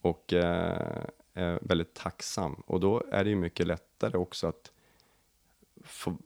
Och 0.00 0.32
eh, 0.32 1.04
är 1.34 1.58
väldigt 1.62 1.94
tacksam. 1.94 2.54
Och 2.66 2.80
då 2.80 3.02
är 3.10 3.24
det 3.24 3.30
ju 3.30 3.36
mycket 3.36 3.66
lättare 3.66 4.18
också 4.18 4.46
att 4.46 4.72
få, 5.84 6.16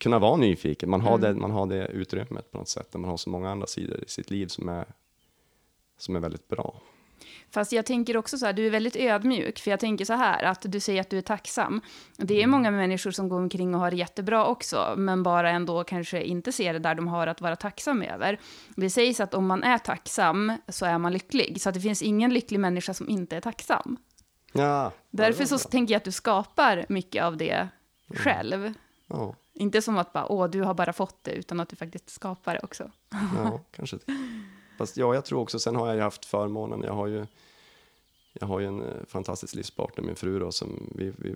kunna 0.00 0.18
vara 0.18 0.36
nyfiken. 0.36 0.90
Man 0.90 1.00
har, 1.00 1.18
det, 1.18 1.34
man 1.34 1.50
har 1.50 1.66
det 1.66 1.86
utrymmet 1.86 2.50
på 2.50 2.58
något 2.58 2.68
sätt. 2.68 2.94
Man 2.94 3.10
har 3.10 3.16
så 3.16 3.30
många 3.30 3.50
andra 3.50 3.66
sidor 3.66 4.04
i 4.04 4.08
sitt 4.08 4.30
liv 4.30 4.46
som 4.46 4.68
är, 4.68 4.86
som 5.96 6.16
är 6.16 6.20
väldigt 6.20 6.48
bra. 6.48 6.80
Fast 7.54 7.72
jag 7.72 7.86
tänker 7.86 8.16
också 8.16 8.38
så 8.38 8.46
här, 8.46 8.52
du 8.52 8.66
är 8.66 8.70
väldigt 8.70 8.96
ödmjuk, 8.96 9.58
för 9.58 9.70
jag 9.70 9.80
tänker 9.80 10.04
så 10.04 10.12
här, 10.12 10.42
att 10.42 10.62
du 10.68 10.80
säger 10.80 11.00
att 11.00 11.10
du 11.10 11.18
är 11.18 11.22
tacksam. 11.22 11.80
Det 12.16 12.42
är 12.42 12.46
många 12.46 12.70
människor 12.70 13.10
som 13.10 13.28
går 13.28 13.40
omkring 13.40 13.74
och 13.74 13.80
har 13.80 13.90
det 13.90 13.96
jättebra 13.96 14.46
också, 14.46 14.94
men 14.96 15.22
bara 15.22 15.50
ändå 15.50 15.84
kanske 15.84 16.22
inte 16.22 16.52
ser 16.52 16.72
det 16.72 16.78
där 16.78 16.94
de 16.94 17.08
har 17.08 17.26
att 17.26 17.40
vara 17.40 17.56
tacksam 17.56 18.02
över. 18.02 18.40
Det 18.76 18.90
sägs 18.90 19.20
att 19.20 19.34
om 19.34 19.46
man 19.46 19.62
är 19.62 19.78
tacksam 19.78 20.52
så 20.68 20.86
är 20.86 20.98
man 20.98 21.12
lycklig, 21.12 21.60
så 21.60 21.68
att 21.68 21.74
det 21.74 21.80
finns 21.80 22.02
ingen 22.02 22.34
lycklig 22.34 22.60
människa 22.60 22.94
som 22.94 23.08
inte 23.08 23.36
är 23.36 23.40
tacksam. 23.40 23.96
Ja, 24.52 24.92
Därför 25.10 25.44
så 25.44 25.58
tänker 25.58 25.94
jag 25.94 25.98
att 25.98 26.04
du 26.04 26.12
skapar 26.12 26.86
mycket 26.88 27.24
av 27.24 27.36
det 27.36 27.68
själv. 28.14 28.74
Ja, 29.06 29.34
Inte 29.52 29.82
som 29.82 29.98
att 29.98 30.12
bara, 30.12 30.26
åh, 30.32 30.50
du 30.50 30.62
har 30.62 30.74
bara 30.74 30.92
fått 30.92 31.24
det, 31.24 31.32
utan 31.32 31.60
att 31.60 31.68
du 31.68 31.76
faktiskt 31.76 32.10
skapar 32.10 32.54
det 32.54 32.60
också. 32.62 32.90
ja 33.10 33.60
kanske 33.76 33.96
det. 33.96 34.02
Fast 34.78 34.96
ja, 34.96 35.14
jag 35.14 35.24
tror 35.24 35.40
också, 35.40 35.58
sen 35.58 35.76
har 35.76 35.86
jag 35.86 35.96
ju 35.96 36.02
haft 36.02 36.24
förmånen, 36.24 36.82
jag 36.82 36.92
har 36.92 37.06
ju, 37.06 37.26
jag 38.40 38.46
har 38.46 38.60
ju 38.60 38.66
en 38.66 38.82
eh, 38.82 39.04
fantastisk 39.06 39.54
livspartner, 39.54 40.04
min 40.04 40.16
fru 40.16 40.38
då, 40.38 40.52
som 40.52 40.92
vi, 40.94 41.12
vi 41.18 41.34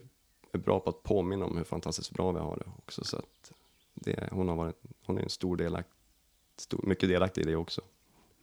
är 0.52 0.58
bra 0.58 0.80
på 0.80 0.90
att 0.90 1.02
påminna 1.02 1.46
om 1.46 1.56
hur 1.56 1.64
fantastiskt 1.64 2.10
bra 2.10 2.32
vi 2.32 2.38
har 2.38 2.56
det 2.56 2.70
också. 2.78 3.04
Så 3.04 3.16
att 3.16 3.52
det, 3.94 4.28
hon, 4.32 4.48
har 4.48 4.56
varit, 4.56 4.82
hon 5.06 5.18
är 5.18 5.22
en 5.22 5.28
stor 5.28 5.56
delakt, 5.56 5.88
stor, 6.56 6.80
mycket 6.82 7.08
delaktig 7.08 7.40
i 7.40 7.44
det 7.44 7.56
också, 7.56 7.80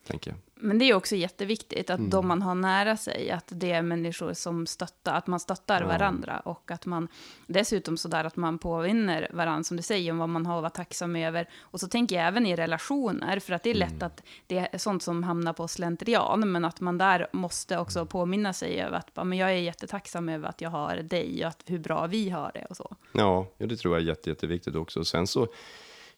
tänker 0.07 0.31
jag. 0.31 0.39
Men 0.57 0.77
det 0.79 0.85
är 0.85 0.93
också 0.93 1.15
jätteviktigt 1.15 1.89
att 1.89 2.11
de 2.11 2.27
man 2.27 2.41
har 2.41 2.55
nära 2.55 2.97
sig, 2.97 3.31
att 3.31 3.51
det 3.55 3.71
är 3.71 3.81
människor 3.81 4.33
som 4.33 4.67
stöttar, 4.67 5.13
att 5.13 5.27
man 5.27 5.39
stöttar 5.39 5.81
Ja. 5.81 5.87
varandra 5.87 6.39
och 6.39 6.71
att 6.71 6.85
man 6.85 7.07
dessutom 7.47 7.97
sådär 7.97 8.23
att 8.23 8.35
man 8.35 8.57
påvinner 8.59 9.29
varandra, 9.33 9.63
som 9.63 9.77
du 9.77 9.83
säger, 9.83 10.11
om 10.11 10.17
vad 10.17 10.29
man 10.29 10.45
har 10.45 10.55
att 10.57 10.61
vara 10.61 10.69
tacksam 10.69 11.15
över. 11.15 11.49
Och 11.61 11.79
så 11.79 11.87
tänker 11.87 12.15
jag 12.15 12.27
även 12.27 12.45
i 12.45 12.55
relationer, 12.55 13.39
för 13.39 13.53
att 13.53 13.63
det 13.63 13.69
är 13.69 13.73
lätt 13.75 14.03
att 14.03 14.23
det 14.47 14.57
är 14.57 14.77
sånt 14.77 15.03
som 15.03 15.23
hamnar 15.23 15.53
på 15.53 15.67
slentrian, 15.67 16.51
men 16.51 16.65
att 16.65 16.81
man 16.81 16.97
där 16.97 17.27
måste 17.31 17.77
också 17.77 18.05
påminna 18.05 18.53
sig 18.53 18.81
över 18.81 18.97
att 18.97 19.25
men 19.25 19.37
jag 19.37 19.49
är 19.49 19.55
jättetacksam 19.55 20.29
över 20.29 20.49
att 20.49 20.61
jag 20.61 20.69
har 20.69 20.95
dig 20.95 21.41
och 21.41 21.47
att 21.47 21.63
hur 21.65 21.79
bra 21.79 22.07
vi 22.07 22.29
har 22.29 22.51
det 22.53 22.65
och 22.69 22.77
så. 22.77 22.95
Ja, 23.11 23.47
ja, 23.57 23.65
det 23.65 23.75
tror 23.77 23.95
jag 23.95 24.03
är 24.03 24.07
jätte, 24.07 24.29
jätteviktigt 24.29 24.75
också. 24.75 25.05
Sen 25.05 25.27
så, 25.27 25.47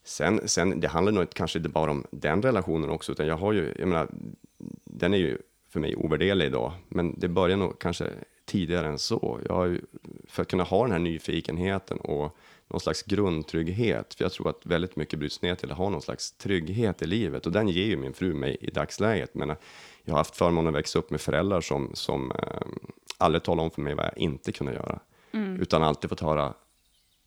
sen, 0.07 0.47
sen, 0.47 0.79
det 0.79 0.87
handlar 0.87 1.11
nog 1.11 1.29
kanske 1.29 1.59
inte 1.59 1.69
bara 1.69 1.91
om 1.91 2.03
den 2.11 2.41
relationen 2.41 2.89
också, 2.89 3.11
utan 3.11 3.27
jag 3.27 3.37
har 3.37 3.53
ju, 3.53 3.73
jag 3.79 3.87
menar, 3.87 4.07
den 4.83 5.13
är 5.13 5.17
ju 5.17 5.37
för 5.69 5.79
mig 5.79 5.95
ovärderlig 5.95 6.45
idag, 6.45 6.73
men 6.89 7.19
det 7.19 7.27
börjar 7.27 7.57
nog 7.57 7.79
kanske 7.79 8.09
tidigare 8.45 8.87
än 8.87 8.99
så. 8.99 9.39
Jag 9.47 9.55
har 9.55 9.65
ju, 9.65 9.81
för 10.27 10.41
att 10.41 10.47
kunna 10.47 10.63
ha 10.63 10.83
den 10.83 10.91
här 10.91 10.99
nyfikenheten 10.99 11.97
och 11.97 12.37
någon 12.67 12.79
slags 12.79 13.03
grundtrygghet, 13.03 14.13
för 14.13 14.25
jag 14.25 14.31
tror 14.31 14.49
att 14.49 14.65
väldigt 14.65 14.95
mycket 14.95 15.19
bryts 15.19 15.41
ner 15.41 15.55
till 15.55 15.71
att 15.71 15.77
ha 15.77 15.89
någon 15.89 16.01
slags 16.01 16.31
trygghet 16.31 17.01
i 17.01 17.07
livet, 17.07 17.45
och 17.45 17.51
den 17.51 17.67
ger 17.67 17.85
ju 17.85 17.97
min 17.97 18.13
fru 18.13 18.33
mig 18.33 18.57
i 18.61 18.71
dagsläget. 18.71 19.35
Men 19.35 19.49
jag 20.03 20.13
har 20.13 20.17
haft 20.17 20.35
förmånen 20.37 20.67
att 20.67 20.79
växa 20.79 20.99
upp 20.99 21.09
med 21.09 21.21
föräldrar 21.21 21.61
som, 21.61 21.91
som 21.93 22.31
eh, 22.31 22.67
aldrig 23.17 23.43
talar 23.43 23.63
om 23.63 23.71
för 23.71 23.81
mig 23.81 23.95
vad 23.95 24.05
jag 24.05 24.17
inte 24.17 24.51
kunde 24.51 24.73
göra, 24.73 24.99
utan 25.61 25.83
alltid 25.83 26.09
fått 26.09 26.19
höra 26.19 26.53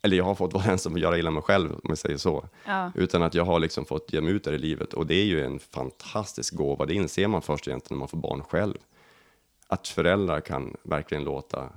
eller 0.01 0.17
jag 0.17 0.23
har 0.23 0.35
fått 0.35 0.53
vara 0.53 0.63
den 0.63 0.77
som 0.77 0.97
göra 0.97 1.17
illa 1.17 1.31
mig 1.31 1.43
själv, 1.43 1.71
om 1.71 1.81
jag 1.83 1.97
säger 1.97 2.17
så. 2.17 2.45
Ja. 2.65 2.91
Utan 2.95 3.23
att 3.23 3.33
jag 3.33 3.45
har 3.45 3.59
liksom 3.59 3.85
fått 3.85 4.13
ge 4.13 4.21
mig 4.21 4.33
ut 4.33 4.43
där 4.43 4.53
i 4.53 4.57
livet. 4.57 4.93
Och 4.93 5.07
det 5.07 5.15
är 5.15 5.25
ju 5.25 5.45
en 5.45 5.59
fantastisk 5.59 6.55
gåva. 6.55 6.85
Det 6.85 6.93
inser 6.93 7.27
man 7.27 7.41
först 7.41 7.67
egentligen 7.67 7.97
när 7.97 7.99
man 7.99 8.07
får 8.07 8.17
barn 8.17 8.43
själv. 8.43 8.77
Att 9.67 9.87
föräldrar 9.87 10.41
kan 10.41 10.77
verkligen 10.83 11.23
låta, 11.23 11.69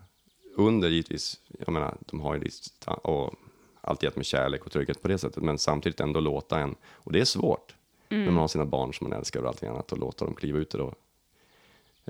under 0.57 0.88
givetvis, 0.88 1.40
jag 1.59 1.73
menar, 1.73 1.97
de 2.00 2.21
har 2.21 2.35
ju 2.35 2.40
lite, 2.40 2.90
och 2.90 3.35
alltid 3.81 4.07
gett 4.07 4.16
mig 4.16 4.25
kärlek 4.25 4.64
och 4.66 4.73
trygghet 4.73 5.02
på 5.02 5.09
det 5.09 5.19
sättet, 5.19 5.43
men 5.43 5.59
samtidigt 5.59 6.00
ändå 6.00 6.21
låta 6.21 6.61
en, 6.61 6.75
och 6.93 7.12
det 7.12 7.21
är 7.21 7.25
svårt, 7.25 7.75
när 8.09 8.31
man 8.31 8.37
har 8.37 8.49
sina 8.49 8.64
barn 8.64 8.95
som 8.95 9.09
man 9.09 9.19
älskar 9.19 9.43
och 9.43 9.49
allting 9.49 9.69
annat, 9.69 9.93
och 9.93 9.99
låta 9.99 10.25
dem 10.25 10.35
kliva 10.35 10.59
ut 10.59 10.71
där 10.71 10.81
och 10.81 10.95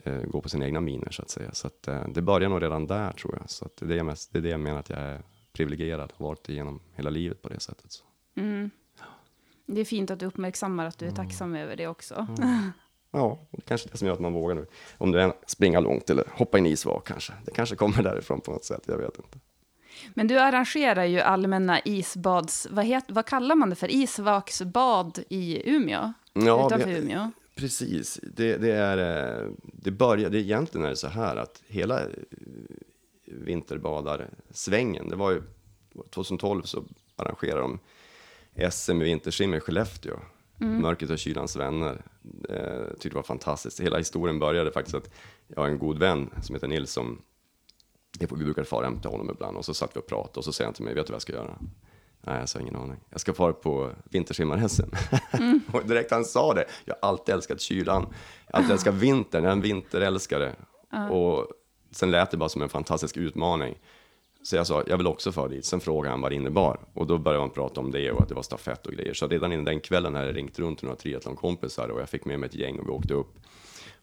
eh, 0.04 0.22
gå 0.22 0.40
på 0.40 0.48
sina 0.48 0.66
egna 0.66 0.80
miner, 0.80 1.10
så 1.10 1.22
att 1.22 1.30
säga. 1.30 1.52
Så 1.52 1.66
att, 1.66 1.88
eh, 1.88 2.08
det 2.08 2.22
börjar 2.22 2.48
nog 2.48 2.62
redan 2.62 2.86
där, 2.86 3.12
tror 3.12 3.38
jag. 3.40 3.50
Så 3.50 3.64
att 3.64 3.76
det, 3.76 3.94
är 3.94 3.96
det, 3.96 4.02
mest, 4.02 4.32
det 4.32 4.38
är 4.38 4.42
det 4.42 4.48
jag 4.48 4.60
menar 4.60 4.78
att 4.78 4.90
jag 4.90 4.98
är 4.98 5.22
privilegierad, 5.54 6.12
har 6.16 6.26
varit 6.26 6.48
igenom 6.48 6.80
hela 6.94 7.10
livet 7.10 7.42
på 7.42 7.48
det 7.48 7.60
sättet. 7.60 7.92
Så. 7.92 8.04
Det 9.66 9.80
är 9.80 9.84
fint 9.84 10.10
att 10.10 10.20
du 10.20 10.26
uppmärksammar 10.26 10.86
att 10.86 10.98
du 10.98 11.06
är 11.06 11.10
tacksam 11.10 11.54
över 11.54 11.76
det 11.76 11.86
också. 11.86 12.26
Ja, 13.10 13.38
det 13.50 13.60
kanske 13.60 13.88
är 13.88 13.92
det 13.92 13.98
som 13.98 14.06
gör 14.06 14.14
att 14.14 14.20
man 14.20 14.32
vågar 14.32 14.54
nu. 14.54 14.66
Om 14.98 15.12
det 15.12 15.22
är 15.22 15.32
springa 15.46 15.80
långt 15.80 16.10
eller 16.10 16.24
hoppa 16.32 16.58
i 16.58 16.60
en 16.60 16.66
isvak 16.66 17.06
kanske. 17.08 17.32
Det 17.44 17.50
kanske 17.50 17.76
kommer 17.76 18.02
därifrån 18.02 18.40
på 18.40 18.50
något 18.50 18.64
sätt, 18.64 18.82
jag 18.86 18.98
vet 18.98 19.16
inte. 19.16 19.38
Men 20.14 20.26
du 20.26 20.38
arrangerar 20.38 21.04
ju 21.04 21.20
allmänna 21.20 21.80
isbads... 21.84 22.66
Vad, 22.70 22.84
het, 22.84 23.04
vad 23.08 23.26
kallar 23.26 23.54
man 23.54 23.70
det 23.70 23.76
för? 23.76 23.90
Isvaksbad 23.90 25.18
i 25.28 25.70
Umeå? 25.70 26.12
Ja, 26.32 26.66
Utanför 26.66 26.90
vi- 26.90 26.98
Umeå? 26.98 27.30
Precis, 27.56 28.20
det, 28.22 28.56
det 28.56 28.72
är, 28.72 28.98
eh, 29.42 29.50
det 29.62 29.90
börjar, 29.90 30.30
det 30.30 30.38
egentligen 30.40 30.84
är 30.86 30.90
det 30.90 30.96
så 30.96 31.08
här 31.08 31.36
att 31.36 31.62
hela 31.66 32.00
vinterbadarsvängen, 33.34 35.08
det 35.08 35.16
var 35.16 35.30
ju 35.30 35.42
2012 36.10 36.62
så 36.62 36.84
arrangerade 37.16 37.60
de 37.60 37.78
SM 38.70 39.02
i 39.02 39.04
vintersim 39.04 39.54
i 39.54 39.60
Skellefteå. 39.60 40.16
Mörkret 40.58 41.10
och 41.10 41.18
kylans 41.18 41.56
vänner. 41.56 42.02
Eh, 42.48 42.88
tyckte 42.90 43.08
det 43.08 43.14
var 43.14 43.22
fantastiskt. 43.22 43.80
Hela 43.80 43.98
historien 43.98 44.38
började 44.38 44.72
faktiskt 44.72 44.94
att 44.94 45.10
jag 45.48 45.62
har 45.62 45.68
en 45.68 45.78
god 45.78 45.98
vän 45.98 46.30
som 46.42 46.54
heter 46.54 46.68
Nils 46.68 46.92
som 46.92 47.22
vi 48.20 48.26
brukade 48.26 48.66
fara 48.66 48.84
hem 48.84 49.00
till 49.00 49.10
honom 49.10 49.30
ibland 49.30 49.56
och 49.56 49.64
så 49.64 49.74
satt 49.74 49.96
vi 49.96 50.00
och 50.00 50.06
pratade 50.06 50.38
och 50.38 50.44
så 50.44 50.52
säger 50.52 50.66
han 50.66 50.74
till 50.74 50.84
mig, 50.84 50.94
vet 50.94 51.06
du 51.06 51.10
vad 51.10 51.14
jag 51.14 51.22
ska 51.22 51.32
göra? 51.32 51.58
Nej, 52.20 52.38
jag 52.38 52.48
sa 52.48 52.60
ingen 52.60 52.76
aning. 52.76 53.00
Jag 53.10 53.20
ska 53.20 53.32
fara 53.32 53.52
på 53.52 53.90
vintersimmarhässen. 54.04 54.90
och 55.72 55.86
direkt 55.86 56.10
han 56.10 56.24
sa 56.24 56.54
det, 56.54 56.64
jag 56.84 56.94
har 57.02 57.08
alltid 57.08 57.34
älskat 57.34 57.60
kylan. 57.60 58.06
Jag 58.46 58.52
har 58.52 58.58
alltid 58.58 58.72
älskat 58.72 58.94
vintern, 58.94 59.44
jag 59.44 59.50
är 59.50 59.52
en 59.52 59.60
vinterälskare. 59.60 60.54
Och 61.10 61.46
sen 61.94 62.10
lät 62.10 62.30
det 62.30 62.36
bara 62.36 62.48
som 62.48 62.62
en 62.62 62.68
fantastisk 62.68 63.16
utmaning. 63.16 63.74
Så 64.42 64.56
jag 64.56 64.66
sa, 64.66 64.82
jag 64.86 64.96
vill 64.96 65.06
också 65.06 65.32
fara 65.32 65.48
dit. 65.48 65.64
Sen 65.64 65.80
frågade 65.80 66.10
han 66.10 66.20
vad 66.20 66.32
det 66.32 66.34
innebar. 66.34 66.80
Och 66.94 67.06
då 67.06 67.18
började 67.18 67.40
man 67.40 67.50
prata 67.50 67.80
om 67.80 67.90
det 67.90 68.10
och 68.10 68.22
att 68.22 68.28
det 68.28 68.34
var 68.34 68.42
stafett 68.42 68.86
och 68.86 68.92
grejer. 68.92 69.14
Så 69.14 69.28
redan 69.28 69.52
innan 69.52 69.64
den 69.64 69.80
kvällen 69.80 70.14
hade 70.14 70.26
jag 70.26 70.36
ringt 70.36 70.58
runt 70.58 70.78
till 70.78 70.86
några 70.86 70.98
triathlonkompisar 70.98 71.88
och 71.88 72.00
jag 72.00 72.08
fick 72.08 72.24
med 72.24 72.40
mig 72.40 72.46
ett 72.46 72.54
gäng 72.54 72.78
och 72.78 72.86
vi 72.86 72.90
åkte 72.90 73.14
upp. 73.14 73.34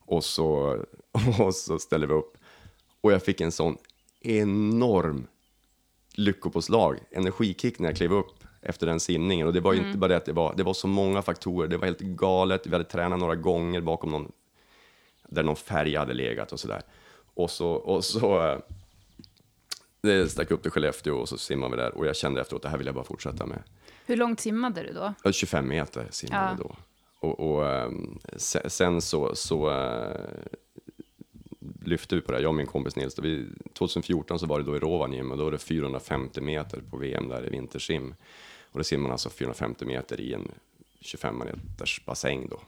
Och 0.06 0.24
så, 0.24 0.78
och 1.40 1.56
så 1.56 1.80
ställde 1.80 2.08
vi 2.08 2.14
upp. 2.14 2.38
Och 3.02 3.12
jag 3.12 3.24
fick 3.24 3.42
en 3.42 3.52
sån 3.52 3.78
enorm 4.22 5.28
lyckopåslag, 6.16 7.00
energikick 7.12 7.80
när 7.80 7.90
jag 7.90 7.98
klev 7.98 8.14
upp 8.14 8.44
efter 8.62 8.88
den 8.88 9.00
simningen. 9.00 9.48
Och 9.48 9.54
det 9.54 9.60
var 9.60 9.74
ju 9.74 9.80
inte 9.80 9.98
bara 9.98 10.08
det 10.08 10.18
att 10.18 10.26
det 10.26 10.34
var, 10.34 10.54
det 10.58 10.64
var 10.64 10.74
så 10.74 10.88
många 10.88 11.22
faktorer. 11.22 11.68
Det 11.68 11.78
var 11.78 11.86
helt 11.86 12.00
galet. 12.00 12.68
Vi 12.68 12.72
hade 12.72 12.84
tränat 12.84 13.20
några 13.20 13.36
gånger 13.36 13.82
bakom 13.82 14.12
någon, 14.12 14.32
där 15.28 15.44
någon 15.44 15.56
färg 15.56 15.96
hade 15.96 16.14
legat 16.14 16.52
och 16.52 16.60
sådär. 16.60 16.82
Och 17.34 17.52
så, 17.52 17.70
och 17.72 18.06
så 18.06 18.48
eh, 18.48 18.58
det 20.02 20.30
stack 20.30 20.52
upp 20.52 20.62
till 20.62 20.72
Skellefteå 20.72 21.16
och 21.18 21.30
så 21.30 21.38
simmade 21.38 21.76
vi 21.76 21.82
där. 21.82 21.98
Och 21.98 22.06
jag 22.06 22.16
kände 22.16 22.42
efteråt, 22.42 22.62
det 22.62 22.70
här 22.70 22.78
vill 22.78 22.86
jag 22.88 22.96
bara 22.96 23.06
fortsätta 23.06 23.46
med. 23.46 23.64
Hur 24.06 24.16
långt 24.18 24.40
simmade 24.40 24.84
du 24.84 24.94
då? 24.94 25.14
Ja, 25.24 25.32
25 25.32 25.68
meter 25.68 26.08
simmade 26.12 26.58
Ja. 26.60 26.64
då. 26.64 26.76
Och, 27.28 27.40
och 27.52 27.68
ehm, 27.70 28.20
se- 28.38 28.70
sen 28.70 29.02
så, 29.02 29.36
så 29.36 29.70
eh, 29.70 30.16
lyfte 31.86 32.16
vi 32.16 32.22
på 32.22 32.32
det, 32.32 32.38
här, 32.38 32.42
jag 32.44 32.50
och 32.50 32.56
min 32.56 32.66
kompis 32.66 32.96
Nils. 32.96 33.20
Vi, 33.20 33.46
2014 33.74 34.40
så 34.40 34.46
var 34.46 34.60
det 34.60 34.66
då 34.66 34.76
i 34.76 34.80
Rovaniemi 34.80 35.34
och 35.34 35.38
då 35.38 35.44
var 35.44 35.52
det 35.52 35.58
450 35.58 36.42
meter 36.42 36.82
på 36.90 36.98
VM 36.98 37.28
där 37.28 37.48
i 37.48 37.50
vintersim. 37.50 38.16
Och 38.72 38.78
då 38.80 38.84
simmar 38.84 39.02
man 39.04 39.12
alltså 39.12 39.30
450 39.30 39.86
meter 39.86 40.22
i 40.22 40.34
en 40.34 40.52
25 41.00 41.38
meters 41.38 42.06
bassäng 42.06 42.48
då. 42.50 42.60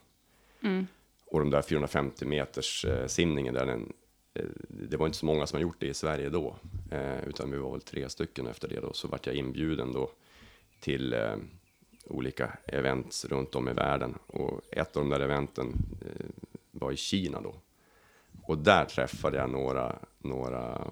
Och 1.25 1.39
de 1.39 1.49
där 1.49 1.61
450 1.61 2.25
meters 2.25 2.85
eh, 2.85 3.07
simningen 3.07 3.53
där, 3.53 3.65
den, 3.65 3.93
det 4.67 4.97
var 4.97 5.05
inte 5.05 5.17
så 5.17 5.25
många 5.25 5.47
som 5.47 5.57
har 5.57 5.61
gjort 5.61 5.79
det 5.79 5.87
i 5.87 5.93
Sverige 5.93 6.29
då. 6.29 6.55
Eh, 6.91 7.27
utan 7.27 7.51
vi 7.51 7.57
var 7.57 7.71
väl 7.71 7.81
tre 7.81 8.09
stycken 8.09 8.47
efter 8.47 8.67
det 8.67 8.79
då. 8.79 8.93
Så 8.93 9.07
vart 9.07 9.25
jag 9.25 9.35
inbjuden 9.35 9.93
då 9.93 10.09
till 10.79 11.13
eh, 11.13 11.35
olika 12.05 12.57
events 12.65 13.25
runt 13.25 13.55
om 13.55 13.69
i 13.69 13.73
världen. 13.73 14.17
Och 14.27 14.61
ett 14.71 14.97
av 14.97 15.03
de 15.03 15.09
där 15.09 15.19
eventen 15.19 15.73
eh, 16.01 16.25
var 16.71 16.91
i 16.91 16.97
Kina 16.97 17.41
då. 17.41 17.55
Och 18.41 18.57
där 18.57 18.85
träffade 18.85 19.37
jag 19.37 19.49
några, 19.49 19.95
några, 20.19 20.87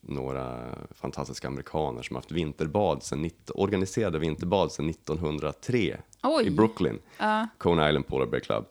några 0.00 0.78
fantastiska 0.90 1.48
amerikaner 1.48 2.02
som 2.02 2.16
haft 2.16 2.32
vinterbad 2.32 3.02
sen, 3.02 3.30
organiserade 3.54 4.18
vinterbad 4.18 4.72
sedan 4.72 4.88
1903 4.88 6.00
Oj. 6.22 6.46
i 6.46 6.50
Brooklyn. 6.50 6.98
Ja. 7.18 7.48
Coney 7.58 7.88
Island 7.88 8.06
Polar 8.06 8.26
Bear 8.26 8.40
Club. 8.40 8.64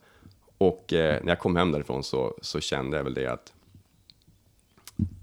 Och 0.58 0.94
eh, 0.94 1.24
när 1.24 1.32
jag 1.32 1.40
kom 1.40 1.56
hem 1.56 1.72
därifrån 1.72 2.04
så, 2.04 2.38
så 2.42 2.60
kände 2.60 2.98
jag 2.98 3.04
väl 3.04 3.14
det 3.14 3.28
att 3.28 3.54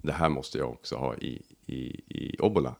det 0.03 0.13
här 0.13 0.29
måste 0.29 0.59
jag 0.59 0.71
också 0.71 0.97
ha 0.97 1.15
i, 1.15 1.43
i, 1.67 1.81
i 2.09 2.37
Obbola. 2.39 2.75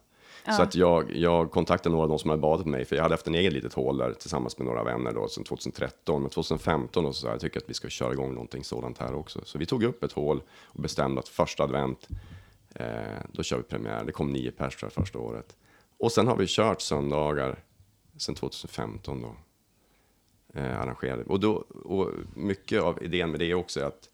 Så 0.55 0.61
att 0.61 0.75
jag, 0.75 1.15
jag 1.15 1.51
kontaktade 1.51 1.93
några 1.93 2.03
av 2.03 2.09
de 2.09 2.19
som 2.19 2.29
hade 2.29 2.41
badat 2.41 2.65
med 2.65 2.71
mig, 2.71 2.85
för 2.85 2.95
jag 2.95 3.03
hade 3.03 3.13
haft 3.13 3.27
en 3.27 3.35
egen 3.35 3.53
litet 3.53 3.73
hål 3.73 3.97
där 3.97 4.13
tillsammans 4.13 4.57
med 4.57 4.67
några 4.67 4.83
vänner 4.83 5.13
då, 5.13 5.27
sedan 5.27 5.43
2013. 5.43 6.21
Men 6.21 6.29
2015 6.29 7.05
och 7.05 7.15
så 7.15 7.21
sa 7.21 7.27
jag, 7.27 7.39
tycker 7.39 7.59
att 7.59 7.69
vi 7.69 7.73
ska 7.73 7.89
köra 7.89 8.13
igång 8.13 8.33
någonting 8.33 8.63
sådant 8.63 8.97
här 8.97 9.15
också. 9.15 9.41
Så 9.43 9.57
vi 9.57 9.65
tog 9.65 9.83
upp 9.83 10.03
ett 10.03 10.11
hål 10.11 10.41
och 10.63 10.81
bestämde 10.81 11.19
att 11.19 11.27
första 11.27 11.63
advent, 11.63 12.07
eh, 12.75 12.85
då 13.31 13.43
kör 13.43 13.57
vi 13.57 13.63
premiär. 13.63 14.03
Det 14.05 14.11
kom 14.11 14.31
nio 14.31 14.51
pers 14.51 14.77
jag 14.81 14.93
första 14.93 15.19
året. 15.19 15.55
Och 15.99 16.11
sen 16.11 16.27
har 16.27 16.35
vi 16.35 16.45
kört 16.47 16.81
söndagar 16.81 17.63
sedan 18.17 18.35
2015 18.35 19.21
då 19.21 19.35
eh, 20.59 20.81
arrangerade. 20.81 21.23
Och, 21.23 21.39
då, 21.39 21.53
och 21.85 22.11
mycket 22.35 22.81
av 22.81 23.03
idén 23.03 23.31
med 23.31 23.39
det 23.39 23.53
också 23.53 23.79
är 23.79 23.85
att 23.85 24.09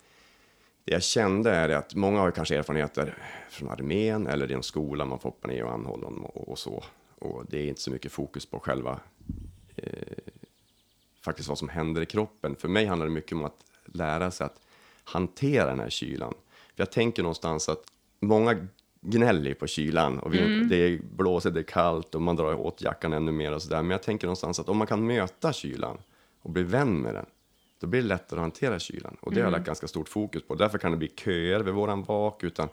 det 0.85 0.93
jag 0.93 1.03
kände 1.03 1.51
är 1.51 1.69
att 1.69 1.95
många 1.95 2.19
har 2.19 2.31
kanske 2.31 2.57
erfarenheter 2.57 3.17
från 3.49 3.69
armén 3.69 4.27
eller 4.27 4.51
i 4.51 4.53
en 4.53 4.63
skola, 4.63 5.05
man 5.05 5.19
får 5.19 5.29
hoppa 5.29 5.47
ner 5.47 5.63
och 5.63 5.73
anhålla 5.73 6.07
och, 6.07 6.49
och 6.49 6.59
så. 6.59 6.83
Och 7.19 7.45
det 7.49 7.59
är 7.59 7.67
inte 7.67 7.81
så 7.81 7.91
mycket 7.91 8.11
fokus 8.11 8.45
på 8.45 8.59
själva 8.59 8.99
eh, 9.75 10.17
faktiskt 11.21 11.49
vad 11.49 11.57
som 11.57 11.69
händer 11.69 12.01
i 12.01 12.05
kroppen. 12.05 12.55
För 12.55 12.67
mig 12.67 12.85
handlar 12.85 13.07
det 13.07 13.13
mycket 13.13 13.31
om 13.31 13.43
att 13.43 13.57
lära 13.85 14.31
sig 14.31 14.45
att 14.45 14.59
hantera 15.03 15.65
den 15.65 15.79
här 15.79 15.89
kylan. 15.89 16.33
För 16.75 16.81
jag 16.81 16.91
tänker 16.91 17.23
någonstans 17.23 17.69
att 17.69 17.83
många 18.19 18.67
gnäller 19.01 19.53
på 19.53 19.67
kylan 19.67 20.19
och 20.19 20.33
vill, 20.33 20.55
mm. 20.55 20.69
det 20.69 21.01
blåser, 21.01 21.51
det 21.51 21.59
är 21.59 21.63
kallt 21.63 22.15
och 22.15 22.21
man 22.21 22.35
drar 22.35 22.53
åt 22.53 22.81
jackan 22.81 23.13
ännu 23.13 23.31
mer 23.31 23.51
och 23.51 23.61
sådär. 23.61 23.81
Men 23.81 23.91
jag 23.91 24.03
tänker 24.03 24.27
någonstans 24.27 24.59
att 24.59 24.69
om 24.69 24.77
man 24.77 24.87
kan 24.87 25.07
möta 25.07 25.53
kylan 25.53 25.97
och 26.41 26.49
bli 26.49 26.63
vän 26.63 27.01
med 27.01 27.13
den, 27.13 27.25
då 27.83 27.87
blir 27.87 28.01
det 28.01 28.07
lättare 28.07 28.39
att 28.39 28.43
hantera 28.43 28.79
kylan. 28.79 29.17
Och 29.19 29.31
det 29.31 29.35
har 29.35 29.41
jag 29.41 29.47
mm. 29.47 29.57
lagt 29.57 29.65
ganska 29.65 29.87
stort 29.87 30.09
fokus 30.09 30.43
på. 30.43 30.55
Därför 30.55 30.77
kan 30.77 30.91
det 30.91 30.97
bli 30.97 31.07
köer 31.07 31.59
vid 31.59 31.73
våran 31.73 32.03
vak, 32.03 32.43
utan 32.43 32.67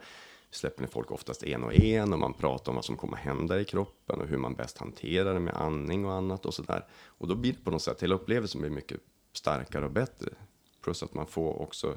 vi 0.49 0.55
släpper 0.55 0.81
ner 0.81 0.89
folk 0.89 1.11
oftast 1.11 1.43
en 1.43 1.63
och 1.63 1.73
en 1.73 2.13
och 2.13 2.19
man 2.19 2.33
pratar 2.33 2.71
om 2.71 2.75
vad 2.75 2.85
som 2.85 2.97
kommer 2.97 3.17
hända 3.17 3.59
i 3.59 3.65
kroppen 3.65 4.21
och 4.21 4.27
hur 4.27 4.37
man 4.37 4.53
bäst 4.53 4.77
hanterar 4.77 5.33
det 5.33 5.39
med 5.39 5.53
andning 5.53 6.05
och 6.05 6.13
annat 6.13 6.45
och 6.45 6.53
sådär. 6.53 6.85
Och 7.05 7.27
då 7.27 7.35
blir 7.35 7.53
det 7.53 7.59
på 7.63 7.71
något 7.71 7.81
sätt, 7.81 8.03
hela 8.03 8.15
upplevelsen 8.15 8.61
blir 8.61 8.71
mycket 8.71 8.99
starkare 9.33 9.85
och 9.85 9.91
bättre. 9.91 10.29
Plus 10.83 11.03
att 11.03 11.13
man 11.13 11.27
får 11.27 11.61
också 11.61 11.95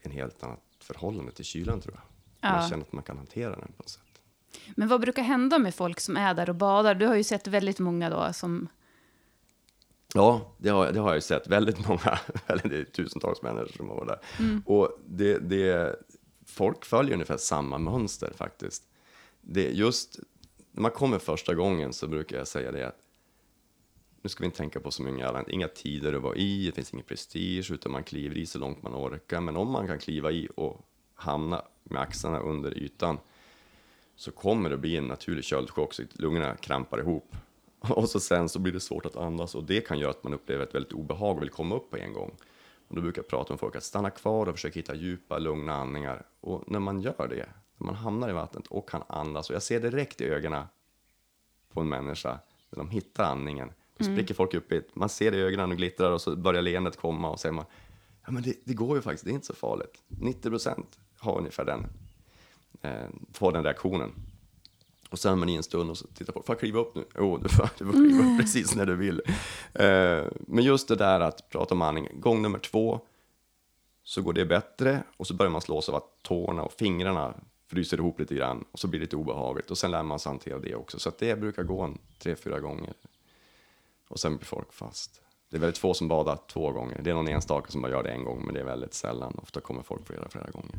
en 0.00 0.10
helt 0.10 0.42
annat 0.42 0.62
förhållande 0.78 1.32
till 1.32 1.44
kylan 1.44 1.80
tror 1.80 1.94
jag. 1.94 2.04
Ja. 2.50 2.56
Man 2.56 2.68
känner 2.68 2.82
att 2.82 2.92
man 2.92 3.02
kan 3.02 3.16
hantera 3.16 3.50
den 3.50 3.72
på 3.76 3.82
något 3.82 3.88
sätt. 3.88 4.02
Men 4.76 4.88
vad 4.88 5.00
brukar 5.00 5.22
hända 5.22 5.58
med 5.58 5.74
folk 5.74 6.00
som 6.00 6.16
är 6.16 6.34
där 6.34 6.48
och 6.48 6.56
badar? 6.56 6.94
Du 6.94 7.06
har 7.06 7.16
ju 7.16 7.24
sett 7.24 7.46
väldigt 7.46 7.78
många 7.78 8.10
då 8.10 8.32
som... 8.32 8.68
Ja, 10.14 10.54
det 10.58 10.68
har, 10.68 10.92
det 10.92 11.00
har 11.00 11.08
jag 11.08 11.16
ju 11.16 11.20
sett. 11.20 11.46
Väldigt 11.46 11.88
många, 11.88 12.18
det 12.46 12.76
är 12.76 12.84
tusentals 12.84 13.42
människor 13.42 13.72
som 13.76 13.88
har 13.88 13.96
varit 13.96 14.08
där. 14.08 14.20
Mm. 14.38 14.62
Och 14.66 14.98
det, 15.06 15.38
det, 15.38 15.96
folk 16.46 16.84
följer 16.84 17.12
ungefär 17.12 17.36
samma 17.36 17.78
mönster 17.78 18.32
faktiskt. 18.36 18.82
Det, 19.40 19.70
just 19.70 20.18
när 20.72 20.82
man 20.82 20.90
kommer 20.90 21.18
första 21.18 21.54
gången 21.54 21.92
så 21.92 22.06
brukar 22.06 22.36
jag 22.36 22.48
säga 22.48 22.72
det 22.72 22.88
att 22.88 22.98
nu 24.22 24.30
ska 24.30 24.40
vi 24.40 24.46
inte 24.46 24.58
tänka 24.58 24.80
på 24.80 24.90
så 24.90 25.02
mycket 25.02 25.48
inga 25.48 25.68
tider 25.68 26.12
att 26.12 26.22
vara 26.22 26.36
i, 26.36 26.66
det 26.66 26.72
finns 26.72 26.92
ingen 26.92 27.06
prestige, 27.06 27.70
utan 27.70 27.92
man 27.92 28.04
kliver 28.04 28.38
i 28.38 28.46
så 28.46 28.58
långt 28.58 28.82
man 28.82 28.94
orkar. 28.94 29.40
Men 29.40 29.56
om 29.56 29.70
man 29.70 29.86
kan 29.86 29.98
kliva 29.98 30.30
i 30.30 30.48
och 30.56 30.86
hamna 31.14 31.62
med 31.84 32.02
axlarna 32.02 32.38
under 32.38 32.78
ytan 32.78 33.18
så 34.16 34.30
kommer 34.30 34.70
det 34.70 34.76
bli 34.76 34.96
en 34.96 35.06
naturlig 35.06 35.44
köldchock 35.44 35.94
så 35.94 36.02
lungorna 36.12 36.56
krampar 36.56 36.98
ihop. 36.98 37.36
Och 37.88 38.08
så 38.08 38.20
sen 38.20 38.48
så 38.48 38.58
blir 38.58 38.72
det 38.72 38.80
svårt 38.80 39.06
att 39.06 39.16
andas 39.16 39.54
och 39.54 39.64
det 39.64 39.80
kan 39.80 39.98
göra 39.98 40.10
att 40.10 40.24
man 40.24 40.34
upplever 40.34 40.64
ett 40.64 40.74
väldigt 40.74 40.92
obehag 40.92 41.36
och 41.36 41.42
vill 41.42 41.50
komma 41.50 41.76
upp 41.76 41.90
på 41.90 41.96
en 41.96 42.12
gång. 42.12 42.36
Och 42.88 42.94
då 42.94 43.02
brukar 43.02 43.22
jag 43.22 43.28
prata 43.28 43.52
med 43.52 43.60
folk 43.60 43.76
att 43.76 43.84
stanna 43.84 44.10
kvar 44.10 44.46
och 44.46 44.54
försöka 44.54 44.78
hitta 44.78 44.94
djupa, 44.94 45.38
lugna 45.38 45.74
andningar. 45.74 46.26
Och 46.40 46.64
när 46.66 46.78
man 46.78 47.00
gör 47.00 47.28
det, 47.28 47.48
när 47.76 47.86
man 47.86 47.94
hamnar 47.94 48.30
i 48.30 48.32
vattnet 48.32 48.66
och 48.66 48.88
kan 48.88 49.02
andas, 49.08 49.50
och 49.50 49.54
jag 49.54 49.62
ser 49.62 49.80
direkt 49.80 50.20
i 50.20 50.24
ögonen 50.24 50.64
på 51.72 51.80
en 51.80 51.88
människa, 51.88 52.38
när 52.70 52.78
de 52.78 52.90
hittar 52.90 53.24
andningen, 53.24 53.72
då 53.96 54.04
mm. 54.04 54.16
spricker 54.16 54.34
folk 54.34 54.54
upp 54.54 54.72
i 54.72 54.82
Man 54.94 55.08
ser 55.08 55.30
det 55.30 55.36
i 55.36 55.40
ögonen 55.40 55.70
och 55.70 55.76
glittrar 55.76 56.10
och 56.10 56.20
så 56.20 56.36
börjar 56.36 56.62
leendet 56.62 56.96
komma 56.96 57.30
och 57.30 57.40
säger 57.40 57.52
man, 57.52 57.64
ja 58.26 58.32
men 58.32 58.42
det, 58.42 58.54
det, 58.64 58.74
går 58.74 58.96
ju 58.96 59.02
faktiskt, 59.02 59.24
det 59.24 59.30
är 59.30 59.34
inte 59.34 59.46
så 59.46 59.54
farligt. 59.54 60.02
90 60.08 60.50
procent 60.50 60.98
har 61.18 61.38
ungefär 61.38 61.64
den, 61.64 61.86
eh, 62.82 63.08
får 63.32 63.52
den 63.52 63.64
reaktionen. 63.64 64.12
Och 65.10 65.18
sen 65.18 65.38
man 65.38 65.48
i 65.48 65.54
en 65.54 65.62
stund 65.62 65.90
och 65.90 65.98
så 65.98 66.06
tittar 66.06 66.32
på, 66.32 66.42
jag 66.46 66.60
kliva 66.60 66.80
upp 66.80 66.94
nu? 66.94 67.04
Jo, 67.18 67.34
oh, 67.34 67.42
du, 67.42 67.48
får, 67.48 67.70
du 67.78 67.84
får 67.84 67.92
kliva 67.92 68.18
upp 68.18 68.24
mm. 68.24 68.38
precis 68.38 68.74
när 68.74 68.86
du 68.86 68.96
vill. 68.96 69.22
Eh, 69.74 70.24
men 70.46 70.64
just 70.64 70.88
det 70.88 70.96
där 70.96 71.20
att 71.20 71.48
prata 71.48 71.74
om 71.74 71.82
andning, 71.82 72.08
gång 72.20 72.42
nummer 72.42 72.58
två 72.58 73.00
så 74.02 74.22
går 74.22 74.32
det 74.32 74.44
bättre 74.44 75.02
och 75.16 75.26
så 75.26 75.34
börjar 75.34 75.50
man 75.50 75.60
slå 75.60 75.82
sig 75.82 75.92
av 75.92 75.96
att 75.96 76.22
tårna 76.22 76.62
och 76.62 76.72
fingrarna 76.72 77.34
fryser 77.66 77.96
ihop 77.96 78.20
lite 78.20 78.34
grann 78.34 78.64
och 78.72 78.78
så 78.78 78.86
blir 78.86 79.00
det 79.00 79.04
lite 79.04 79.16
obehagligt 79.16 79.70
och 79.70 79.78
sen 79.78 79.90
lär 79.90 80.02
man 80.02 80.18
sig 80.18 80.30
hantera 80.30 80.58
det 80.58 80.74
också. 80.74 80.98
Så 80.98 81.12
det 81.18 81.40
brukar 81.40 81.62
gå 81.62 81.80
en 81.80 81.98
tre, 82.18 82.36
fyra 82.36 82.60
gånger 82.60 82.94
och 84.08 84.20
sen 84.20 84.36
blir 84.36 84.46
folk 84.46 84.72
fast. 84.72 85.20
Det 85.50 85.56
är 85.56 85.60
väldigt 85.60 85.78
få 85.78 85.94
som 85.94 86.08
badar 86.08 86.38
två 86.48 86.72
gånger. 86.72 87.00
Det 87.02 87.10
är 87.10 87.14
någon 87.14 87.28
enstaka 87.28 87.70
som 87.70 87.82
bara 87.82 87.92
gör 87.92 88.02
det 88.02 88.10
en 88.10 88.24
gång, 88.24 88.42
men 88.44 88.54
det 88.54 88.60
är 88.60 88.64
väldigt 88.64 88.94
sällan. 88.94 89.38
Ofta 89.42 89.60
kommer 89.60 89.82
folk 89.82 90.06
flera, 90.06 90.28
flera 90.28 90.50
gånger. 90.50 90.78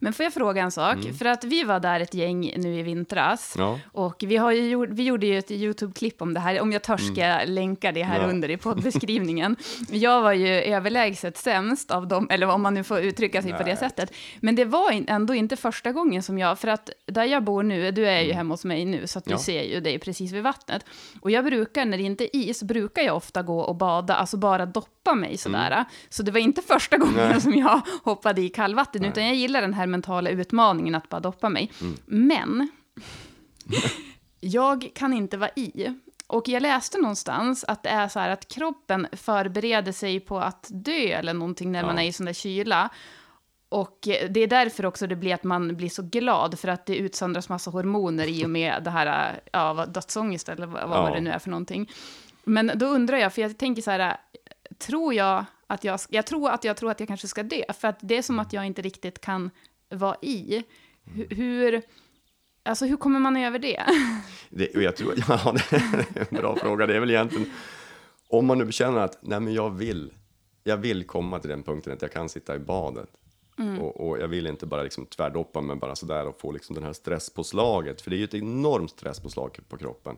Men 0.00 0.12
får 0.12 0.24
jag 0.24 0.32
fråga 0.32 0.62
en 0.62 0.70
sak? 0.70 0.94
Mm. 0.94 1.14
För 1.14 1.24
att 1.24 1.44
vi 1.44 1.64
var 1.64 1.80
där 1.80 2.00
ett 2.00 2.14
gäng 2.14 2.52
nu 2.56 2.78
i 2.78 2.82
vintras. 2.82 3.54
Ja. 3.58 3.80
Och 3.92 4.24
vi, 4.26 4.36
har 4.36 4.52
ju, 4.52 4.86
vi 4.86 5.02
gjorde 5.02 5.26
ju 5.26 5.38
ett 5.38 5.50
YouTube-klipp 5.50 6.22
om 6.22 6.34
det 6.34 6.40
här. 6.40 6.60
Om 6.60 6.72
jag 6.72 6.82
törs 6.82 7.06
ska 7.12 7.20
jag 7.20 7.42
mm. 7.42 7.54
länka 7.54 7.92
det 7.92 8.02
här 8.02 8.20
ja. 8.20 8.26
under 8.26 8.50
i 8.50 8.56
poddbeskrivningen. 8.64 9.56
jag 9.90 10.22
var 10.22 10.32
ju 10.32 10.48
överlägset 10.48 11.36
sämst 11.36 11.90
av 11.90 12.08
dem, 12.08 12.26
eller 12.30 12.48
om 12.48 12.62
man 12.62 12.74
nu 12.74 12.84
får 12.84 13.00
uttrycka 13.00 13.42
sig 13.42 13.50
Nej. 13.50 13.60
på 13.60 13.66
det 13.66 13.76
sättet. 13.76 14.14
Men 14.40 14.56
det 14.56 14.64
var 14.64 15.04
ändå 15.08 15.34
inte 15.34 15.56
första 15.56 15.92
gången 15.92 16.22
som 16.22 16.38
jag, 16.38 16.58
för 16.58 16.68
att 16.68 16.90
där 17.06 17.24
jag 17.24 17.44
bor 17.44 17.62
nu, 17.62 17.90
du 17.90 18.06
är 18.06 18.20
ju 18.20 18.24
mm. 18.24 18.36
hemma 18.36 18.54
hos 18.54 18.64
mig 18.64 18.84
nu, 18.84 19.06
så 19.06 19.18
att 19.18 19.30
ja. 19.30 19.36
du 19.36 19.42
ser 19.42 19.62
ju 19.62 19.80
dig 19.80 19.98
precis 19.98 20.32
vid 20.32 20.42
vattnet. 20.42 20.84
Och 21.20 21.30
jag 21.30 21.44
brukar, 21.44 21.84
när 21.84 21.98
det 21.98 22.04
inte 22.04 22.24
är 22.24 22.36
is, 22.36 22.62
brukar 22.62 23.02
jag 23.02 23.16
ofta 23.16 23.42
gå 23.42 23.60
och 23.60 23.76
bada, 23.76 24.14
alltså 24.14 24.36
bara 24.36 24.66
doppa 24.66 25.14
mig 25.14 25.36
sådär. 25.36 25.70
Mm. 25.70 25.84
Så 26.08 26.22
det 26.22 26.32
var 26.32 26.40
inte 26.40 26.62
första 26.62 26.96
gången 27.04 27.28
Nej. 27.28 27.40
som 27.40 27.54
jag 27.54 27.80
hoppade 28.04 28.42
i 28.42 28.48
kallvatten, 28.48 29.04
utan 29.04 29.26
jag 29.26 29.34
gillar 29.34 29.63
den 29.64 29.74
här 29.74 29.86
mentala 29.86 30.30
utmaningen 30.30 30.94
att 30.94 31.08
bara 31.08 31.20
doppa 31.20 31.48
mig. 31.48 31.72
Mm. 31.80 31.96
Men 32.06 32.68
jag 34.40 34.90
kan 34.94 35.12
inte 35.12 35.36
vara 35.36 35.50
i. 35.56 35.94
Och 36.26 36.48
jag 36.48 36.62
läste 36.62 36.98
någonstans 36.98 37.64
att 37.68 37.82
det 37.82 37.88
är 37.88 38.08
så 38.08 38.18
här 38.20 38.28
att 38.28 38.48
kroppen 38.48 39.06
förbereder 39.12 39.92
sig 39.92 40.20
på 40.20 40.38
att 40.38 40.66
dö 40.70 40.92
eller 40.92 41.34
någonting 41.34 41.72
när 41.72 41.80
ja. 41.80 41.86
man 41.86 41.98
är 41.98 42.02
i 42.02 42.12
sån 42.12 42.26
där 42.26 42.32
kyla. 42.32 42.90
Och 43.68 43.98
det 44.30 44.40
är 44.40 44.46
därför 44.46 44.86
också 44.86 45.06
det 45.06 45.16
blir 45.16 45.34
att 45.34 45.44
man 45.44 45.76
blir 45.76 45.88
så 45.88 46.02
glad, 46.02 46.58
för 46.58 46.68
att 46.68 46.86
det 46.86 46.96
utsöndras 46.96 47.48
massa 47.48 47.70
hormoner 47.70 48.26
i 48.26 48.44
och 48.44 48.50
med 48.50 48.82
det 48.82 48.90
här, 48.90 49.40
ja, 49.52 49.86
dödsångest 49.86 50.48
eller 50.48 50.66
vad, 50.66 50.82
ja. 50.82 51.10
det 51.14 51.20
nu 51.20 51.30
är 51.30 51.38
för 51.38 51.50
någonting. 51.50 51.90
Men 52.44 52.72
då 52.74 52.86
undrar 52.86 53.16
jag, 53.16 53.34
för 53.34 53.42
jag 53.42 53.58
tänker 53.58 53.82
så 53.82 53.90
här, 53.90 54.16
tror 54.78 55.14
jag 55.14 55.44
att 55.66 55.84
jag, 55.84 56.00
jag 56.08 56.26
tror 56.26 56.50
att 56.50 56.64
jag 56.64 56.76
tror 56.76 56.90
att 56.90 57.00
jag 57.00 57.08
kanske 57.08 57.28
ska 57.28 57.42
dö, 57.42 57.72
för 57.80 57.88
att 57.88 57.98
det 58.00 58.16
är 58.16 58.22
som 58.22 58.38
att 58.38 58.52
jag 58.52 58.66
inte 58.66 58.82
riktigt 58.82 59.20
kan 59.20 59.50
vara 59.88 60.16
i. 60.22 60.62
Hur, 61.04 61.28
hur, 61.28 61.82
alltså 62.62 62.86
hur 62.86 62.96
kommer 62.96 63.20
man 63.20 63.36
över 63.36 63.58
det? 63.58 63.84
det 64.50 64.74
jag 64.74 64.96
tror, 64.96 65.14
ja, 65.28 65.54
det 65.70 65.76
är 65.76 66.26
en 66.30 66.36
bra 66.36 66.56
fråga. 66.56 66.86
Det 66.86 66.96
är 66.96 67.00
väl 67.00 67.10
egentligen, 67.10 67.50
om 68.28 68.46
man 68.46 68.58
nu 68.58 68.72
känner 68.72 69.00
att 69.00 69.18
nej, 69.20 69.40
men 69.40 69.54
jag, 69.54 69.70
vill, 69.70 70.12
jag 70.64 70.76
vill 70.76 71.04
komma 71.04 71.38
till 71.38 71.50
den 71.50 71.62
punkten 71.62 71.92
att 71.92 72.02
jag 72.02 72.12
kan 72.12 72.28
sitta 72.28 72.56
i 72.56 72.58
badet. 72.58 73.08
Mm. 73.58 73.78
Och, 73.78 74.08
och, 74.08 74.18
jag 74.18 74.28
vill 74.28 74.46
inte 74.46 74.66
bara 74.66 74.82
liksom 74.82 75.06
tvärdoppa 75.06 75.60
mig 75.60 75.76
bara 75.76 75.96
sådär 75.96 76.26
och 76.26 76.40
få 76.40 76.52
liksom 76.52 76.74
den 76.74 76.84
här 76.84 76.92
stresspåslaget. 76.92 78.00
För 78.00 78.10
det 78.10 78.16
är 78.16 78.18
ju 78.18 78.24
ett 78.24 78.34
enormt 78.34 78.90
stresspåslag 78.90 79.58
på 79.68 79.76
kroppen. 79.76 80.16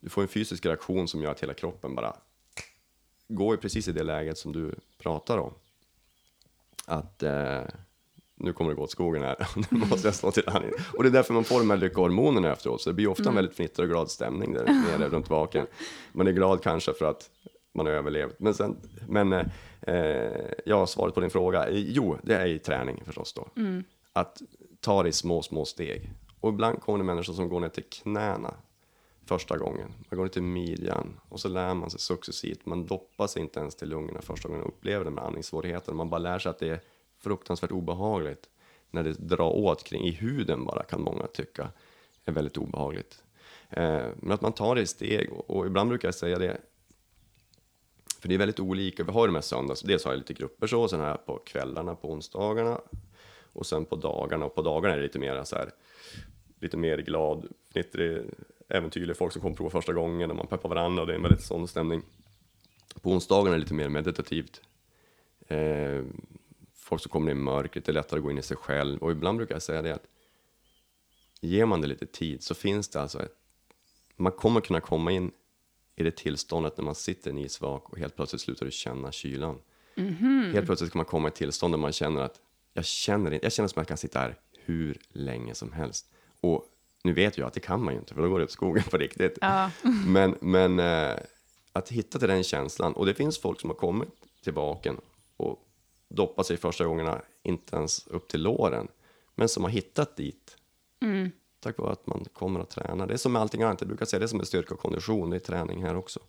Du 0.00 0.08
får 0.08 0.22
en 0.22 0.28
fysisk 0.28 0.66
reaktion 0.66 1.08
som 1.08 1.22
gör 1.22 1.30
att 1.30 1.42
hela 1.42 1.54
kroppen 1.54 1.94
bara 1.94 2.16
går 3.28 3.56
precis 3.56 3.88
i 3.88 3.92
det 3.92 4.02
läget 4.02 4.38
som 4.38 4.52
du 4.52 4.74
pratar 4.98 5.38
om. 5.38 5.52
Att 6.86 7.22
eh, 7.22 7.62
nu 8.34 8.52
kommer 8.52 8.70
det 8.70 8.76
gå 8.76 8.82
åt 8.82 8.90
skogen 8.90 9.22
här, 9.22 9.48
nu 9.70 9.78
måste 9.78 10.08
jag 10.08 10.14
slå 10.14 10.30
till 10.30 10.48
andning. 10.48 10.70
Och 10.96 11.02
det 11.02 11.08
är 11.08 11.12
därför 11.12 11.34
man 11.34 11.44
får 11.44 11.58
de 11.58 11.70
här 11.70 11.76
lyckohormonerna 11.76 12.52
efteråt, 12.52 12.80
så 12.80 12.90
det 12.90 12.94
blir 12.94 13.08
ofta 13.08 13.22
en 13.22 13.26
mm. 13.26 13.36
väldigt 13.36 13.56
fnittrig 13.56 13.84
och 13.84 13.90
glad 13.90 14.10
stämning 14.10 14.52
där 14.52 14.64
nere 14.64 15.08
runt 15.08 15.30
vaken. 15.30 15.66
Man 16.12 16.26
är 16.26 16.32
glad 16.32 16.62
kanske 16.62 16.92
för 16.92 17.04
att 17.10 17.30
man 17.72 17.86
har 17.86 17.92
överlevt. 17.92 18.34
Men, 18.38 18.54
sen, 18.54 18.76
men 19.08 19.32
eh, 19.32 19.46
ja, 20.66 20.86
svaret 20.86 21.14
på 21.14 21.20
din 21.20 21.30
fråga, 21.30 21.70
jo, 21.70 22.18
det 22.22 22.34
är 22.34 22.46
i 22.46 22.58
träning 22.58 23.02
förstås 23.04 23.32
då. 23.32 23.48
Mm. 23.56 23.84
Att 24.12 24.42
ta 24.80 25.02
det 25.02 25.08
i 25.08 25.12
små, 25.12 25.42
små 25.42 25.64
steg. 25.64 26.10
Och 26.40 26.48
ibland 26.48 26.80
kommer 26.80 26.98
det 26.98 27.04
människor 27.04 27.32
som 27.32 27.48
går 27.48 27.60
ner 27.60 27.68
till 27.68 27.84
knäna 27.90 28.54
första 29.28 29.56
gången. 29.56 29.94
Man 30.10 30.16
går 30.16 30.24
ner 30.24 30.28
till 30.28 30.42
midjan 30.42 31.20
och 31.28 31.40
så 31.40 31.48
lär 31.48 31.74
man 31.74 31.90
sig 31.90 32.00
successivt. 32.00 32.66
Man 32.66 32.86
doppar 32.86 33.26
sig 33.26 33.42
inte 33.42 33.60
ens 33.60 33.74
till 33.74 33.88
lungorna 33.88 34.22
första 34.22 34.48
gången 34.48 34.62
och 34.62 34.68
upplever 34.68 35.04
det 35.04 35.10
med 35.10 35.24
andningssvårigheter. 35.24 35.92
Man 35.92 36.10
bara 36.10 36.18
lär 36.18 36.38
sig 36.38 36.50
att 36.50 36.58
det 36.58 36.68
är 36.68 36.80
fruktansvärt 37.18 37.70
obehagligt 37.70 38.48
när 38.90 39.02
det 39.02 39.12
drar 39.12 39.50
åt 39.50 39.84
kring 39.84 40.04
i 40.04 40.10
huden 40.10 40.64
bara 40.64 40.82
kan 40.82 41.02
många 41.02 41.26
tycka 41.26 41.68
är 42.24 42.32
väldigt 42.32 42.56
obehagligt. 42.56 43.22
Eh, 43.70 44.06
men 44.16 44.32
att 44.32 44.40
man 44.40 44.52
tar 44.52 44.74
det 44.74 44.80
i 44.80 44.86
steg 44.86 45.32
och, 45.32 45.50
och, 45.50 45.66
ibland 45.66 45.88
brukar 45.88 46.08
jag 46.08 46.14
säga 46.14 46.38
det 46.38 46.60
för 48.20 48.28
det 48.28 48.34
är 48.34 48.38
väldigt 48.38 48.60
olika. 48.60 49.04
Vi 49.04 49.12
har 49.12 49.22
ju 49.22 49.26
de 49.26 49.34
här 49.34 49.42
söndags, 49.42 49.80
dels 49.80 50.04
har 50.04 50.12
jag 50.12 50.18
lite 50.18 50.34
grupper 50.34 50.66
så, 50.66 50.82
och 50.82 50.90
sen 50.90 51.00
har 51.00 51.08
jag 51.08 51.26
på 51.26 51.38
kvällarna 51.46 51.94
på 51.94 52.10
onsdagarna 52.10 52.80
och 53.52 53.66
sen 53.66 53.84
på 53.84 53.96
dagarna 53.96 54.44
och 54.44 54.54
på 54.54 54.62
dagarna 54.62 54.94
är 54.94 54.98
det 54.98 55.02
lite 55.02 55.18
mer 55.18 55.44
så 55.44 55.56
här 55.56 55.70
lite 56.60 56.76
mer 56.76 56.98
glad, 56.98 57.48
fnittrig, 57.72 58.22
äventyrlig, 58.68 59.16
folk 59.16 59.32
som 59.32 59.42
kommer 59.42 59.56
prova 59.56 59.70
första 59.70 59.92
gången 59.92 60.30
och 60.30 60.36
man 60.36 60.46
peppar 60.46 60.68
varandra 60.68 61.02
och 61.02 61.06
det 61.06 61.12
är 61.12 61.16
en 61.16 61.22
väldigt 61.22 61.44
sån 61.44 61.68
stämning. 61.68 62.02
På 63.02 63.10
onsdagarna 63.10 63.50
är 63.50 63.58
det 63.58 63.62
lite 63.62 63.74
mer 63.74 63.88
meditativt. 63.88 64.60
Eh, 65.48 66.04
folk 66.74 67.02
som 67.02 67.10
kommer 67.10 67.30
in 67.30 67.36
i 67.36 67.40
mörkret, 67.40 67.84
det 67.84 67.92
är 67.92 67.94
lättare 67.94 68.18
att 68.18 68.24
gå 68.24 68.30
in 68.30 68.38
i 68.38 68.42
sig 68.42 68.56
själv. 68.56 69.02
Och 69.02 69.10
ibland 69.10 69.36
brukar 69.36 69.54
jag 69.54 69.62
säga 69.62 69.82
det 69.82 69.94
att 69.94 70.06
ger 71.40 71.66
man 71.66 71.80
det 71.80 71.86
lite 71.86 72.06
tid 72.06 72.42
så 72.42 72.54
finns 72.54 72.88
det 72.88 73.00
alltså 73.00 73.22
ett, 73.22 73.34
man 74.16 74.32
kommer 74.32 74.60
kunna 74.60 74.80
komma 74.80 75.12
in 75.12 75.30
i 75.96 76.02
det 76.02 76.16
tillståndet 76.16 76.76
när 76.76 76.84
man 76.84 76.94
sitter 76.94 77.30
i 77.30 77.32
en 77.32 77.38
isvak 77.38 77.88
och 77.90 77.98
helt 77.98 78.16
plötsligt 78.16 78.42
slutar 78.42 78.66
du 78.66 78.72
känna 78.72 79.12
kylan. 79.12 79.58
Helt 80.52 80.66
plötsligt 80.66 80.92
kan 80.92 80.98
man 80.98 81.06
komma 81.06 81.28
i 81.28 81.30
ett 81.30 81.34
tillstånd 81.34 81.74
där 81.74 81.78
man 81.78 81.92
känner 81.92 82.20
att 82.20 82.40
jag 82.72 82.84
känner, 82.84 83.38
jag 83.42 83.52
känner 83.52 83.68
som 83.68 83.80
att 83.80 83.82
jag 83.82 83.88
kan 83.88 83.96
sitta 83.96 84.18
här 84.18 84.36
hur 84.64 84.98
länge 85.08 85.54
som 85.54 85.72
helst. 85.72 86.10
Och 86.40 86.66
nu 87.04 87.12
vet 87.12 87.38
jag 87.38 87.46
att 87.46 87.54
det 87.54 87.60
kan 87.60 87.82
man 87.82 87.94
ju 87.94 88.00
inte, 88.00 88.14
för 88.14 88.22
då 88.22 88.28
går 88.28 88.38
det 88.38 88.44
åt 88.44 88.50
skogen 88.50 88.84
på 88.90 88.98
riktigt. 88.98 89.38
Ja. 89.40 89.70
Men, 90.06 90.34
men 90.40 90.78
eh, 90.78 91.16
att 91.72 91.88
hitta 91.88 92.18
till 92.18 92.28
den 92.28 92.44
känslan, 92.44 92.92
och 92.92 93.06
det 93.06 93.14
finns 93.14 93.38
folk 93.38 93.60
som 93.60 93.70
har 93.70 93.76
kommit 93.76 94.08
tillbaka 94.44 94.94
och 95.36 95.64
doppat 96.08 96.46
sig 96.46 96.56
första 96.56 96.84
gångerna, 96.84 97.22
inte 97.42 97.76
ens 97.76 98.06
upp 98.06 98.28
till 98.28 98.42
låren, 98.42 98.88
men 99.34 99.48
som 99.48 99.64
har 99.64 99.70
hittat 99.70 100.16
dit. 100.16 100.56
Tack 101.60 101.78
vare 101.78 101.92
att 101.92 102.06
man 102.06 102.24
kommer 102.32 102.60
att 102.60 102.70
träna. 102.70 103.06
Det 103.06 103.12
är 103.12 103.18
som 103.18 103.32
med 103.32 103.42
allting 103.42 103.62
annat, 103.62 103.80
jag 103.80 103.88
brukar 103.88 104.06
säga 104.06 104.20
det 104.20 104.26
är 104.26 104.28
som 104.28 104.38
med 104.38 104.46
styrka 104.46 104.74
och 104.74 104.80
kondition, 104.80 105.30
det 105.30 105.36
är 105.36 105.40
träning 105.40 105.82
här 105.82 105.96
också. 105.96 106.20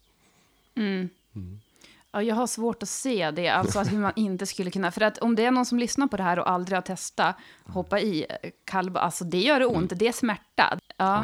Ja, 2.12 2.24
jag 2.24 2.36
har 2.36 2.48
svårt 2.48 2.84
att 2.84 2.90
se 2.90 3.32
det, 3.32 3.48
alltså 3.48 3.80
att 3.80 3.92
hur 3.92 3.98
man 3.98 4.12
inte 4.16 4.46
skulle 4.46 4.72
kunna... 4.72 4.92
För 4.92 5.02
att 5.02 5.18
om 5.18 5.36
det 5.36 5.46
är 5.46 5.52
någon 5.52 5.66
som 5.66 5.80
lyssnar 5.80 6.08
på 6.08 6.18
det 6.18 6.24
här 6.24 6.40
och 6.40 6.50
aldrig 6.50 6.78
har 6.78 6.82
testat 6.82 7.36
hoppa 7.66 8.00
i 8.00 8.26
eh, 8.30 8.50
kallbad, 8.66 9.04
alltså 9.04 9.24
det 9.24 9.40
gör 9.40 9.76
ont, 9.76 9.94
det 9.96 10.08
är 10.08 10.12
smärta. 10.12 10.80
Ja. 10.98 11.24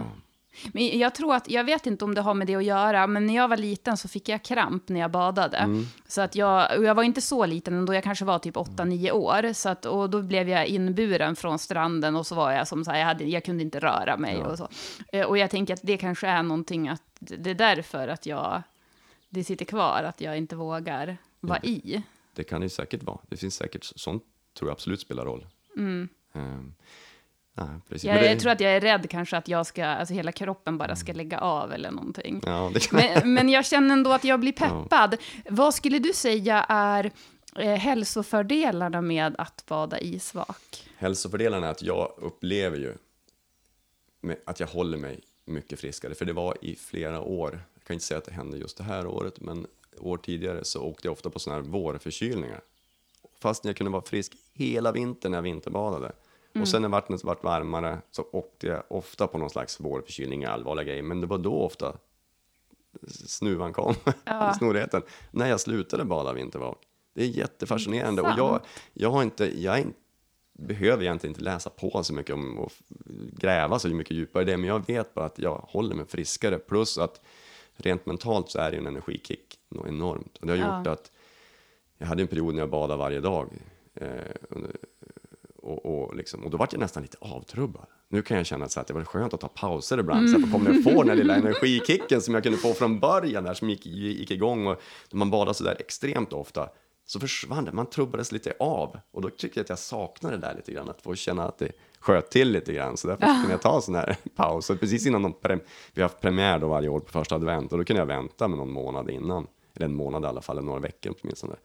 Men 0.74 1.00
jag 1.00 1.16
tror 1.16 1.36
att, 1.36 1.50
jag 1.50 1.64
vet 1.64 1.88
inte 1.88 2.06
om 2.06 2.16
det 2.16 2.22
har 2.22 2.34
med 2.34 2.48
det 2.48 2.56
att 2.56 2.64
göra, 2.64 3.08
men 3.08 3.28
när 3.28 3.36
jag 3.36 3.48
var 3.48 3.58
liten 3.58 3.98
så 3.98 4.08
fick 4.08 4.30
jag 4.30 4.44
kramp 4.44 4.90
när 4.90 5.00
jag 5.00 5.12
badade. 5.12 5.58
Så 6.08 6.22
att 6.22 6.36
jag, 6.36 6.78
och 6.78 6.84
jag 6.84 6.96
var 6.96 7.04
inte 7.04 7.22
så 7.22 7.46
liten 7.46 7.74
ändå, 7.74 7.94
jag 7.94 8.04
kanske 8.04 8.26
var 8.26 8.40
typ 8.40 8.56
8-9 8.56 9.12
år. 9.12 9.54
Så 9.54 9.70
att, 9.70 9.86
och 9.86 10.10
då 10.10 10.22
blev 10.22 10.50
jag 10.50 10.68
inburen 10.68 11.36
från 11.36 11.60
stranden 11.60 12.16
och 12.16 12.28
så 12.28 12.36
var 12.36 12.52
jag 12.52 12.68
som 12.68 12.86
så 12.86 12.92
här, 12.92 13.00
jag, 13.00 13.06
hade, 13.06 13.24
jag 13.24 13.46
kunde 13.46 13.64
inte 13.64 13.80
röra 13.80 14.18
mig 14.18 14.44
och 14.44 14.58
så. 14.58 14.70
Eh, 15.12 15.26
Och 15.26 15.38
jag 15.38 15.50
tänker 15.50 15.74
att 15.74 15.80
det 15.84 15.98
kanske 15.98 16.28
är 16.28 16.44
någonting 16.44 16.88
att, 16.90 17.02
det 17.20 17.50
är 17.50 17.56
därför 17.56 18.08
att 18.08 18.26
jag, 18.26 18.62
det 19.30 19.44
sitter 19.44 19.66
kvar, 19.66 20.04
att 20.04 20.22
jag 20.22 20.38
inte 20.38 20.56
vågar 20.56 21.18
vara 21.40 21.60
i. 21.64 22.02
Det 22.34 22.44
kan 22.44 22.62
det 22.62 22.66
ju 22.66 22.70
säkert 22.70 23.04
vara. 23.04 23.20
Det 23.30 23.38
finns 23.38 23.56
säkert, 23.56 23.84
sånt 23.96 24.24
tror 24.58 24.70
jag 24.70 24.74
absolut 24.74 25.00
spelar 25.02 25.26
roll. 25.26 25.48
Ehm, 25.78 26.10
nej, 27.54 27.68
precis. 27.90 28.04
Jag, 28.04 28.16
det- 28.22 28.30
jag 28.32 28.40
tror 28.40 28.52
att 28.52 28.60
jag 28.60 28.72
är 28.76 28.82
rädd 28.82 29.10
kanske 29.10 29.38
att 29.38 29.48
jag 29.48 29.66
ska, 29.66 29.86
alltså 29.86 30.14
hela 30.14 30.32
kroppen 30.32 30.78
bara 30.78 30.96
ska 30.96 31.14
lägga 31.14 31.40
av 31.40 31.74
eller 31.74 31.92
någonting. 31.92 32.42
Ja, 32.46 32.72
kan... 32.82 33.00
Men, 33.24 33.34
men 33.34 33.50
jag 33.50 33.66
känner 33.66 33.94
ändå 33.94 34.12
att 34.12 34.24
jag 34.24 34.40
blir 34.40 34.52
peppad. 34.54 35.18
Vad 35.50 35.74
skulle 35.76 36.00
du 36.00 36.14
säga 36.14 36.66
är 36.70 37.12
eh, 37.56 37.76
hälsofördelarna 37.76 39.02
med 39.02 39.36
att 39.38 39.66
bada 39.68 40.00
isvak? 40.00 40.90
Hälsofördelarna 40.98 41.68
är 41.68 41.72
att 41.72 41.82
jag 41.82 42.14
upplever 42.18 42.78
ju 42.78 42.94
att 44.46 44.60
jag 44.60 44.68
håller 44.68 44.98
mig 44.98 45.20
mycket 45.46 45.80
friskare. 45.80 46.16
För 46.16 46.26
det 46.26 46.34
var 46.34 46.58
i 46.62 46.76
flera 46.76 47.22
år, 47.22 47.64
kan 47.88 47.94
inte 47.94 48.06
säga 48.06 48.18
att 48.18 48.26
det 48.26 48.32
hände 48.32 48.58
just 48.58 48.78
det 48.78 48.84
här 48.84 49.08
året, 49.08 49.42
men 49.42 49.68
år 50.00 50.18
tidigare 50.18 50.64
så 50.64 50.82
åkte 50.82 51.08
jag 51.08 51.12
ofta 51.12 51.30
på 51.30 51.40
sådana 51.40 51.62
här 51.62 51.70
vårförkylningar. 51.70 52.62
Fast 53.40 53.66
jag 53.66 53.78
kunde 53.78 53.92
vara 53.92 54.02
frisk 54.02 54.34
hela 54.54 54.92
vintern 54.92 55.32
när 55.32 55.38
jag 55.38 55.44
vinterbadade. 55.44 56.12
Och 56.62 56.68
sen 56.68 56.82
när 56.82 56.90
vattnet 56.90 57.24
vart 57.24 57.44
varmare 57.44 58.02
så 58.12 58.26
åkte 58.32 58.68
jag 58.68 58.84
ofta 58.88 59.28
på 59.28 59.38
någon 59.38 59.50
slags 59.50 59.80
vårförkylning, 59.80 60.46
allvarliga 60.46 60.84
grejer. 60.84 61.04
Men 61.04 61.22
det 61.22 61.28
var 61.28 61.38
då 61.38 61.54
ofta 61.54 61.98
snuvan 63.08 63.74
kom, 63.74 63.96
snorheten, 64.58 65.02
när 65.32 65.50
jag 65.50 65.60
slutade 65.60 66.06
bada 66.06 66.34
vintervak. 66.34 66.78
Det 67.14 67.24
är 67.24 67.28
jättefascinerande. 67.28 68.22
Och 68.22 68.32
jag, 68.38 68.62
jag 68.94 69.12
har 69.12 69.24
inte, 69.24 69.62
jag 69.62 69.80
inte 69.80 70.00
behöver 70.54 71.04
egentligen 71.04 71.32
inte 71.32 71.44
läsa 71.44 71.70
på 71.70 72.04
så 72.04 72.14
mycket 72.14 72.34
om 72.34 72.60
och 72.60 72.72
gräva 73.32 73.80
så 73.80 73.88
mycket 73.88 74.18
djupare 74.18 74.44
i 74.44 74.46
det, 74.46 74.58
men 74.58 74.68
jag 74.68 74.88
vet 74.88 75.14
bara 75.14 75.26
att 75.26 75.40
jag 75.40 75.66
håller 75.68 75.96
mig 75.96 76.06
friskare. 76.06 76.60
Plus 76.60 76.98
att 76.98 77.22
rent 77.78 78.06
mentalt 78.06 78.50
så 78.50 78.60
är 78.60 78.72
det 78.72 78.78
en 78.78 78.88
energikick 78.88 79.60
något 79.70 79.88
enormt. 79.88 80.38
Och 80.38 80.48
det 80.48 80.54
har 80.54 80.60
Ja. 80.60 80.78
gjort 80.78 80.88
att 80.88 81.12
jag 81.98 82.08
hade 82.08 82.22
en 82.22 82.28
period 82.28 82.54
när 82.54 82.62
jag 82.62 82.70
badade 82.70 82.98
varje 83.00 83.20
dag. 83.20 83.50
Eh, 83.96 84.08
och, 85.56 85.86
och, 85.86 86.16
liksom, 86.16 86.44
och 86.44 86.50
då 86.52 86.58
var 86.58 86.68
jag 86.72 86.80
nästan 86.80 87.04
lite 87.04 87.18
avtrubbad. 87.22 87.86
Nu 88.08 88.22
kan 88.22 88.38
jag 88.38 88.46
känna 88.46 88.70
så 88.70 88.80
att 88.80 88.88
det 88.88 88.94
var 88.94 89.04
skönt 89.04 89.34
att 89.34 89.40
ta 89.42 89.48
pauser 89.48 89.98
ibland, 90.00 90.30
så 90.30 90.36
att 90.36 90.42
jag 90.42 90.52
kommer 90.52 90.74
få 90.74 91.02
den 91.04 91.10
här 91.10 91.16
lilla 91.16 91.36
energikicken 91.42 92.22
som 92.22 92.34
jag 92.34 92.44
kunde 92.44 92.58
få 92.58 92.74
från 92.74 93.00
början, 93.00 93.44
där 93.44 93.54
som 93.54 93.70
gick, 93.70 93.86
gick 93.86 94.32
igång. 94.32 94.68
Och 94.68 94.82
när 95.12 95.18
man 95.18 95.30
badade 95.32 95.54
så 95.54 95.64
där 95.64 95.76
extremt 95.80 96.34
ofta, 96.34 96.70
så 97.06 97.20
försvann 97.20 97.66
det, 97.66 97.72
man 97.72 97.90
trubbades 97.90 98.32
lite 98.32 98.54
av. 98.60 99.00
Och 99.12 99.22
då 99.22 99.30
tyckte 99.30 99.60
jag 99.60 99.64
att 99.64 99.70
jag 99.70 99.80
saknade 99.80 100.38
det 100.38 100.42
där 100.48 100.56
lite 100.56 100.72
grann, 100.72 100.90
att 100.90 101.02
få 101.02 101.16
känna 101.16 101.44
att 101.48 101.58
det 101.58 101.72
sköt 102.06 102.30
till 102.30 102.52
lite 102.52 102.74
grann. 102.74 102.98
Så 102.98 103.08
därför 103.08 103.26
kunde 103.26 103.52
jag 103.52 103.62
ta 103.62 103.76
en 103.76 103.82
sån 103.82 103.96
här 103.96 104.18
paus. 104.36 104.68
Precis 104.68 105.06
innan 105.06 105.22
de 105.22 105.36
vi 105.94 106.02
har 106.02 106.10
haft 106.10 106.22
premiär 106.22 106.60
då 106.60 106.68
varje 106.68 106.90
år 106.90 107.00
på 107.00 107.12
första 107.12 107.36
advent, 107.36 107.72
och 107.72 107.78
då 107.78 107.84
kunde 107.84 108.02
jag 108.02 108.08
vänta 108.08 108.48
med 108.48 108.58
någon 108.58 108.72
månad 108.72 109.10
innan. 109.10 109.48
Eller 109.74 109.86
en 109.86 109.96
månad 109.96 110.24
i 110.24 110.28
alla 110.28 110.42
fall, 110.42 110.58
eller 110.58 110.66
några 110.66 110.80
veckor 110.80 111.14
åtminstone. 111.22 111.56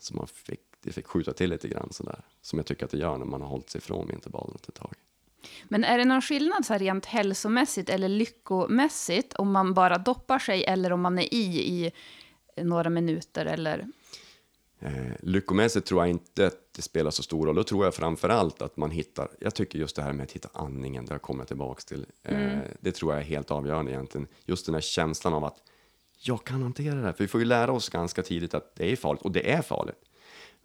Så 0.00 0.16
man 0.16 0.26
fick, 0.26 0.60
det 0.82 0.92
fick 0.92 1.06
skjuta 1.06 1.32
till 1.32 1.50
lite 1.50 1.68
grann 1.68 1.88
sådär. 1.90 2.20
Som 2.42 2.58
jag 2.58 2.66
tycker 2.66 2.84
att 2.84 2.90
det 2.90 2.98
gör 2.98 3.18
när 3.18 3.26
man 3.26 3.42
har 3.42 3.48
hållit 3.48 3.70
sig 3.70 3.80
från 3.80 4.08
vinterbadandet 4.08 4.68
ett 4.68 4.74
tag. 4.74 4.94
Men 5.64 5.84
är 5.84 5.98
det 5.98 6.04
någon 6.04 6.22
skillnad 6.22 6.66
så 6.66 6.72
här 6.72 6.80
rent 6.80 7.06
hälsomässigt 7.06 7.90
eller 7.90 8.08
lyckomässigt 8.08 9.34
om 9.34 9.52
man 9.52 9.74
bara 9.74 9.98
doppar 9.98 10.38
sig 10.38 10.64
eller 10.64 10.92
om 10.92 11.00
man 11.00 11.18
är 11.18 11.34
i 11.34 11.60
i 11.60 11.92
några 12.62 12.90
minuter 12.90 13.46
eller? 13.46 13.86
Eh, 14.82 15.12
lyckomässigt 15.20 15.86
tror 15.86 16.00
jag 16.00 16.10
inte 16.10 16.46
att 16.46 16.74
det 16.76 16.82
spelar 16.82 17.10
så 17.10 17.22
stor 17.22 17.46
roll. 17.46 17.54
Då 17.54 17.64
tror 17.64 17.84
jag 17.84 17.94
framför 17.94 18.28
allt 18.28 18.62
att 18.62 18.76
man 18.76 18.90
hittar, 18.90 19.28
jag 19.40 19.54
tycker 19.54 19.78
just 19.78 19.96
det 19.96 20.02
här 20.02 20.12
med 20.12 20.24
att 20.24 20.32
hitta 20.32 20.48
andningen, 20.52 21.06
det 21.06 21.18
kommer 21.18 21.40
jag 21.40 21.48
tillbaks 21.48 21.84
till. 21.84 22.06
Eh, 22.22 22.58
det 22.80 22.92
tror 22.92 23.12
jag 23.12 23.20
är 23.20 23.24
helt 23.24 23.50
avgörande 23.50 23.92
egentligen. 23.92 24.26
Just 24.44 24.66
den 24.66 24.74
här 24.74 24.82
känslan 24.82 25.34
av 25.34 25.44
att 25.44 25.62
jag 26.18 26.44
kan 26.44 26.62
hantera 26.62 26.94
det 26.94 27.02
här. 27.02 27.12
För 27.12 27.24
vi 27.24 27.28
får 27.28 27.40
ju 27.40 27.46
lära 27.46 27.72
oss 27.72 27.88
ganska 27.88 28.22
tidigt 28.22 28.54
att 28.54 28.74
det 28.76 28.92
är 28.92 28.96
farligt, 28.96 29.22
och 29.22 29.32
det 29.32 29.52
är 29.52 29.62
farligt. 29.62 30.04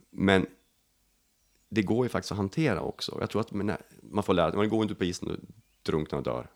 Men 0.10 0.45
det 1.69 1.82
går 1.82 2.06
ju 2.06 2.10
faktiskt 2.10 2.32
att 2.32 2.38
hantera 2.38 2.82
också. 2.82 3.17
Jag 3.19 3.30
tror 3.30 3.41
att 3.41 3.51
man, 4.01 4.23
får 4.23 4.34
lära 4.34 4.49
sig, 4.49 4.58
man 4.58 4.69
går 4.69 4.84
inte 4.84 4.95
på 4.95 5.04
isen 5.06 5.32
och 5.32 5.38
drunknar 5.84 6.17
och 6.17 6.23
dör. 6.23 6.47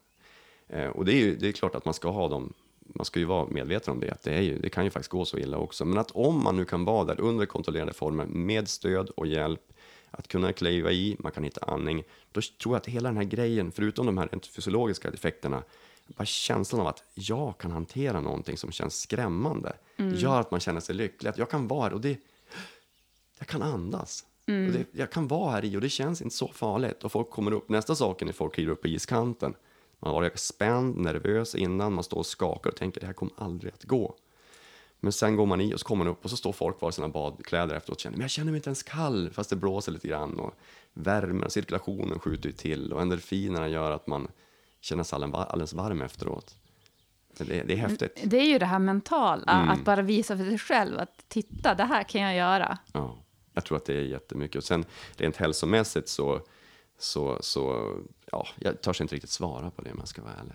Eh, 0.67 0.87
och 0.87 1.05
det 1.05 1.13
är 1.13 1.17
ju 1.17 1.35
det 1.35 1.47
är 1.47 1.51
klart 1.51 1.75
att 1.75 1.85
man 1.85 1.93
ska 1.93 2.09
ha 2.09 2.27
dem, 2.27 2.53
man 2.95 3.05
ska 3.05 3.19
ju 3.19 3.25
vara 3.25 3.47
medveten 3.47 3.93
om 3.93 3.99
det, 3.99 4.11
att 4.11 4.21
det, 4.21 4.33
är 4.33 4.41
ju, 4.41 4.59
det 4.59 4.69
kan 4.69 4.83
ju 4.83 4.89
faktiskt 4.89 5.11
gå 5.11 5.25
så 5.25 5.37
illa 5.37 5.57
också. 5.57 5.85
Men 5.85 5.97
att 5.97 6.11
om 6.11 6.43
man 6.43 6.55
nu 6.55 6.65
kan 6.65 6.85
vara 6.85 7.05
där 7.05 7.21
under 7.21 7.45
kontrollerade 7.45 7.93
former 7.93 8.25
med 8.25 8.67
stöd 8.67 9.09
och 9.09 9.27
hjälp, 9.27 9.73
att 10.11 10.27
kunna 10.27 10.53
kliva 10.53 10.91
i, 10.91 11.15
man 11.19 11.31
kan 11.31 11.43
hitta 11.43 11.65
andning, 11.65 12.03
då 12.31 12.41
tror 12.61 12.75
jag 12.75 12.79
att 12.79 12.85
hela 12.85 13.09
den 13.09 13.17
här 13.17 13.23
grejen, 13.23 13.71
förutom 13.71 14.05
de 14.05 14.17
här 14.17 14.29
fysiologiska 14.55 15.09
effekterna, 15.09 15.63
bara 16.07 16.25
känslan 16.25 16.81
av 16.81 16.87
att 16.87 17.03
jag 17.13 17.57
kan 17.57 17.71
hantera 17.71 18.21
någonting 18.21 18.57
som 18.57 18.71
känns 18.71 18.99
skrämmande, 18.99 19.73
gör 19.97 20.39
att 20.39 20.51
man 20.51 20.59
känner 20.59 20.79
sig 20.79 20.95
lycklig, 20.95 21.29
att 21.29 21.37
jag 21.37 21.49
kan 21.49 21.67
vara 21.67 21.83
här 21.83 21.93
och 21.93 22.01
det, 22.01 22.17
jag 23.39 23.47
kan 23.47 23.61
andas. 23.61 24.25
Och 24.67 24.73
det, 24.73 24.85
jag 24.91 25.11
kan 25.11 25.27
vara 25.27 25.51
här 25.51 25.65
i 25.65 25.77
och 25.77 25.81
det 25.81 25.89
känns 25.89 26.21
inte 26.21 26.35
så 26.35 26.47
farligt. 26.47 27.03
Och 27.03 27.11
folk 27.11 27.29
kommer 27.29 27.51
upp, 27.51 27.69
nästa 27.69 27.95
sak 27.95 28.21
är 28.21 28.31
folk 28.31 28.53
kliver 28.53 28.71
upp 28.71 28.81
på 28.81 28.87
iskanten. 28.87 29.53
Man 29.99 30.13
har 30.13 30.21
varit 30.21 30.39
spänd, 30.39 30.97
nervös 30.97 31.55
innan, 31.55 31.93
man 31.93 32.03
står 32.03 32.17
och 32.17 32.25
skakar 32.25 32.69
och 32.69 32.75
tänker 32.75 33.01
det 33.01 33.07
här 33.07 33.13
kommer 33.13 33.33
aldrig 33.37 33.73
att 33.73 33.83
gå. 33.83 34.15
Men 34.99 35.11
sen 35.11 35.35
går 35.35 35.45
man 35.45 35.61
i 35.61 35.73
och 35.73 35.79
så 35.79 35.85
kommer 35.85 36.05
man 36.05 36.13
upp 36.13 36.23
och 36.23 36.29
så 36.29 36.37
står 36.37 36.53
folk 36.53 36.77
kvar 36.77 36.89
i 36.89 36.91
sina 36.91 37.09
badkläder 37.09 37.75
efteråt 37.75 37.95
och 37.95 38.01
känner 38.01 38.17
men 38.17 38.21
jag 38.21 38.31
känner 38.31 38.51
mig 38.51 38.57
inte 38.57 38.69
ens 38.69 38.83
kall 38.83 39.29
fast 39.33 39.49
det 39.49 39.55
blåser 39.55 39.91
lite 39.91 40.07
grann 40.07 40.39
och 40.39 40.53
värmen 40.93 41.43
och 41.43 41.51
cirkulationen 41.51 42.19
skjuter 42.19 42.49
ju 42.49 42.53
till 42.53 42.93
och 42.93 43.01
endorfinerna 43.01 43.67
gör 43.67 43.91
att 43.91 44.07
man 44.07 44.27
känner 44.81 45.03
sig 45.03 45.15
alldeles 45.33 45.73
varm 45.73 46.01
efteråt. 46.01 46.55
Det, 47.37 47.63
det 47.63 47.73
är 47.73 47.77
häftigt. 47.77 48.21
Det 48.23 48.37
är 48.37 48.45
ju 48.45 48.59
det 48.59 48.65
här 48.65 48.79
mentala, 48.79 49.51
att 49.51 49.85
bara 49.85 50.01
visa 50.01 50.37
för 50.37 50.43
sig 50.45 50.57
själv 50.57 50.99
att 50.99 51.23
titta, 51.27 51.75
det 51.75 51.83
här 51.83 52.03
kan 52.03 52.21
jag 52.21 52.35
göra. 52.35 52.77
Ja, 52.93 53.17
jag 53.53 53.65
tror 53.65 53.77
att 53.77 53.85
det 53.85 53.93
är 53.93 54.01
jättemycket. 54.01 54.57
Och 54.57 54.63
sen 54.63 54.85
rent 55.17 55.35
hälsomässigt 55.35 56.09
så, 56.09 56.41
så, 56.99 57.37
så 57.41 57.93
ja, 58.31 58.47
jag 58.59 58.81
törs 58.81 59.01
inte 59.01 59.15
riktigt 59.15 59.29
svara 59.29 59.71
på 59.71 59.81
det 59.81 59.91
om 59.91 59.97
jag 59.99 60.07
ska 60.07 60.21
vara 60.21 60.33
ärlig. 60.33 60.53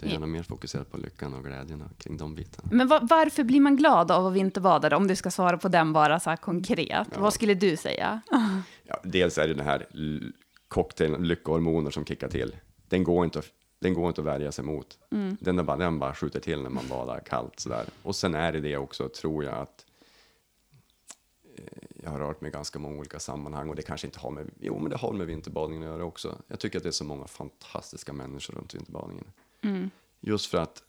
Jag 0.00 0.08
är 0.08 0.12
gärna 0.12 0.26
mer 0.26 0.42
fokuserad 0.42 0.90
på 0.90 0.96
lyckan 0.96 1.34
och 1.34 1.44
glädjen 1.44 1.82
och 1.82 1.98
kring 1.98 2.16
de 2.16 2.34
bitarna. 2.34 2.68
Men 2.72 2.88
va- 2.88 3.00
varför 3.02 3.44
blir 3.44 3.60
man 3.60 3.76
glad 3.76 4.10
av 4.10 4.26
att 4.26 4.32
vinterbada? 4.32 4.96
Om 4.96 5.06
du 5.06 5.16
ska 5.16 5.30
svara 5.30 5.58
på 5.58 5.68
den 5.68 5.92
bara 5.92 6.20
så 6.20 6.30
här 6.30 6.36
konkret. 6.36 7.08
Vad 7.16 7.32
skulle 7.34 7.54
du 7.54 7.76
säga? 7.76 8.20
Ja, 8.84 9.00
dels 9.04 9.38
är 9.38 9.48
det 9.48 9.54
den 9.54 9.66
här 9.66 9.86
cocktailen, 10.68 11.28
lyckohormoner 11.28 11.90
som 11.90 12.04
kickar 12.04 12.28
till. 12.28 12.56
Den 12.88 13.04
går 13.04 13.24
inte 13.24 13.38
att, 13.38 13.46
den 13.80 13.94
går 13.94 14.08
inte 14.08 14.20
att 14.20 14.26
värja 14.26 14.52
sig 14.52 14.64
mot. 14.64 14.98
Den, 15.40 15.58
är 15.58 15.62
bara, 15.62 15.76
den 15.76 15.98
bara 15.98 16.14
skjuter 16.14 16.40
till 16.40 16.62
när 16.62 16.70
man 16.70 16.84
badar 16.88 17.20
kallt 17.26 17.60
sådär. 17.60 17.84
Och 18.02 18.16
sen 18.16 18.34
är 18.34 18.52
det 18.52 18.60
det 18.60 18.76
också, 18.76 19.08
tror 19.08 19.44
jag, 19.44 19.54
att 19.54 19.85
jag 22.06 22.12
har 22.12 22.20
rört 22.20 22.40
mig 22.40 22.48
i 22.48 22.52
ganska 22.52 22.78
många 22.78 22.98
olika 22.98 23.18
sammanhang 23.18 23.68
och 23.68 23.76
det 23.76 23.82
kanske 23.82 24.06
inte 24.06 24.18
har 24.18 24.30
med, 24.30 24.50
jo 24.60 24.78
men 24.78 24.90
det 24.90 24.96
har 24.96 25.12
med 25.12 25.26
vinterbadningen 25.26 25.82
att 25.82 25.94
göra 25.94 26.04
också. 26.04 26.38
Jag 26.48 26.60
tycker 26.60 26.78
att 26.78 26.82
det 26.82 26.88
är 26.88 26.92
så 26.92 27.04
många 27.04 27.26
fantastiska 27.26 28.12
människor 28.12 28.54
runt 28.54 28.74
vinterbadningen. 28.74 29.32
Just 30.20 30.46
för 30.46 30.58
att 30.58 30.82